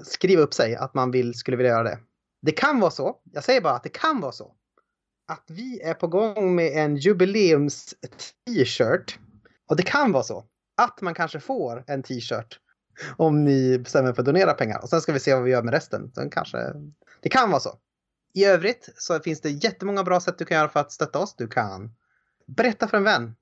skriva 0.03 0.41
upp 0.41 0.53
sig 0.53 0.76
att 0.76 0.93
man 0.93 1.11
vill, 1.11 1.34
skulle 1.34 1.57
vilja 1.57 1.72
göra 1.72 1.84
det. 1.84 1.99
Det 2.41 2.51
kan 2.51 2.80
vara 2.80 2.91
så, 2.91 3.22
jag 3.24 3.43
säger 3.43 3.61
bara 3.61 3.74
att 3.74 3.84
det 3.84 3.89
kan 3.89 4.22
vara 4.22 4.32
så, 4.32 4.55
att 5.28 5.43
vi 5.47 5.82
är 5.82 5.93
på 5.93 6.07
gång 6.07 6.55
med 6.55 6.72
en 6.72 6.95
jubileums 6.95 7.95
t-shirt. 8.45 9.20
Och 9.70 9.76
det 9.76 9.84
kan 9.84 10.11
vara 10.11 10.24
så 10.24 10.45
att 10.78 11.01
man 11.01 11.13
kanske 11.13 11.39
får 11.39 11.84
en 11.88 12.03
t-shirt 12.03 12.59
om 13.17 13.43
ni 13.43 13.79
bestämmer 13.79 14.13
för 14.13 14.21
att 14.21 14.25
donera 14.25 14.53
pengar. 14.53 14.79
Och 14.81 14.89
sen 14.89 15.01
ska 15.01 15.13
vi 15.13 15.19
se 15.19 15.33
vad 15.33 15.43
vi 15.43 15.51
gör 15.51 15.63
med 15.63 15.73
resten. 15.73 16.11
Sen 16.15 16.29
kanske, 16.29 16.57
det 17.21 17.29
kan 17.29 17.49
vara 17.49 17.59
så. 17.59 17.77
I 18.33 18.45
övrigt 18.45 18.89
så 18.97 19.19
finns 19.19 19.41
det 19.41 19.49
jättemånga 19.49 20.03
bra 20.03 20.19
sätt 20.19 20.37
du 20.37 20.45
kan 20.45 20.57
göra 20.57 20.69
för 20.69 20.79
att 20.79 20.91
stötta 20.91 21.19
oss. 21.19 21.35
Du 21.35 21.47
kan 21.47 21.91
berätta 22.45 22.87
för 22.87 22.97
en 22.97 23.03
vän. 23.03 23.35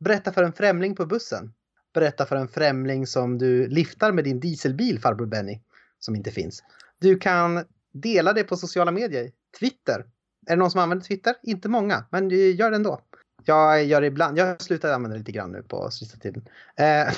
Berätta 0.00 0.32
för 0.32 0.42
en 0.42 0.52
främling 0.52 0.96
på 0.96 1.06
bussen. 1.06 1.52
Berätta 1.94 2.26
för 2.26 2.36
en 2.36 2.48
främling 2.48 3.06
som 3.06 3.38
du 3.38 3.66
liftar 3.66 4.12
med 4.12 4.24
din 4.24 4.40
dieselbil, 4.40 5.00
farbror 5.00 5.26
Benny, 5.26 5.60
som 5.98 6.16
inte 6.16 6.30
finns. 6.30 6.62
Du 6.98 7.18
kan 7.18 7.64
dela 7.92 8.32
det 8.32 8.44
på 8.44 8.56
sociala 8.56 8.90
medier. 8.90 9.30
Twitter. 9.60 10.06
Är 10.46 10.50
det 10.50 10.56
någon 10.56 10.70
som 10.70 10.80
använder 10.80 11.06
Twitter? 11.06 11.34
Inte 11.42 11.68
många, 11.68 12.04
men 12.10 12.30
gör 12.30 12.70
det 12.70 12.76
ändå. 12.76 13.00
Jag 13.44 13.84
gör 13.84 14.00
det 14.00 14.06
ibland. 14.06 14.38
Jag 14.38 14.62
slutar 14.62 14.92
använda 14.92 15.14
det 15.14 15.18
lite 15.18 15.32
grann 15.32 15.52
nu 15.52 15.62
på 15.62 15.90
sista 15.90 16.18
tiden. 16.18 16.48
Eh, 16.76 17.08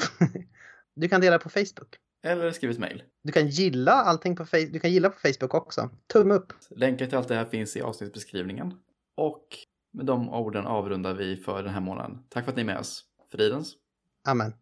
Du 0.96 1.08
kan 1.08 1.20
dela 1.20 1.38
på 1.38 1.48
Facebook. 1.48 1.96
Eller 2.22 2.52
skriva 2.52 2.72
ett 2.72 2.78
mejl. 2.78 3.02
Du 3.22 3.32
kan 3.32 3.48
gilla 3.48 3.92
allting 3.92 4.36
på. 4.36 4.46
Du 4.52 4.80
kan 4.80 4.92
gilla 4.92 5.10
på 5.10 5.18
Facebook 5.18 5.54
också. 5.54 5.90
Tumme 6.12 6.34
upp. 6.34 6.52
Länkar 6.70 7.06
till 7.06 7.18
allt 7.18 7.28
det 7.28 7.34
här 7.34 7.44
finns 7.44 7.76
i 7.76 7.82
avsnittsbeskrivningen. 7.82 8.74
Och 9.16 9.44
med 9.92 10.06
de 10.06 10.28
orden 10.30 10.66
avrundar 10.66 11.14
vi 11.14 11.36
för 11.36 11.62
den 11.62 11.72
här 11.72 11.80
månaden. 11.80 12.18
Tack 12.28 12.44
för 12.44 12.52
att 12.52 12.56
ni 12.56 12.62
är 12.62 12.66
med 12.66 12.78
oss. 12.78 13.04
Fridens. 13.32 13.74
Amen. 14.28 14.52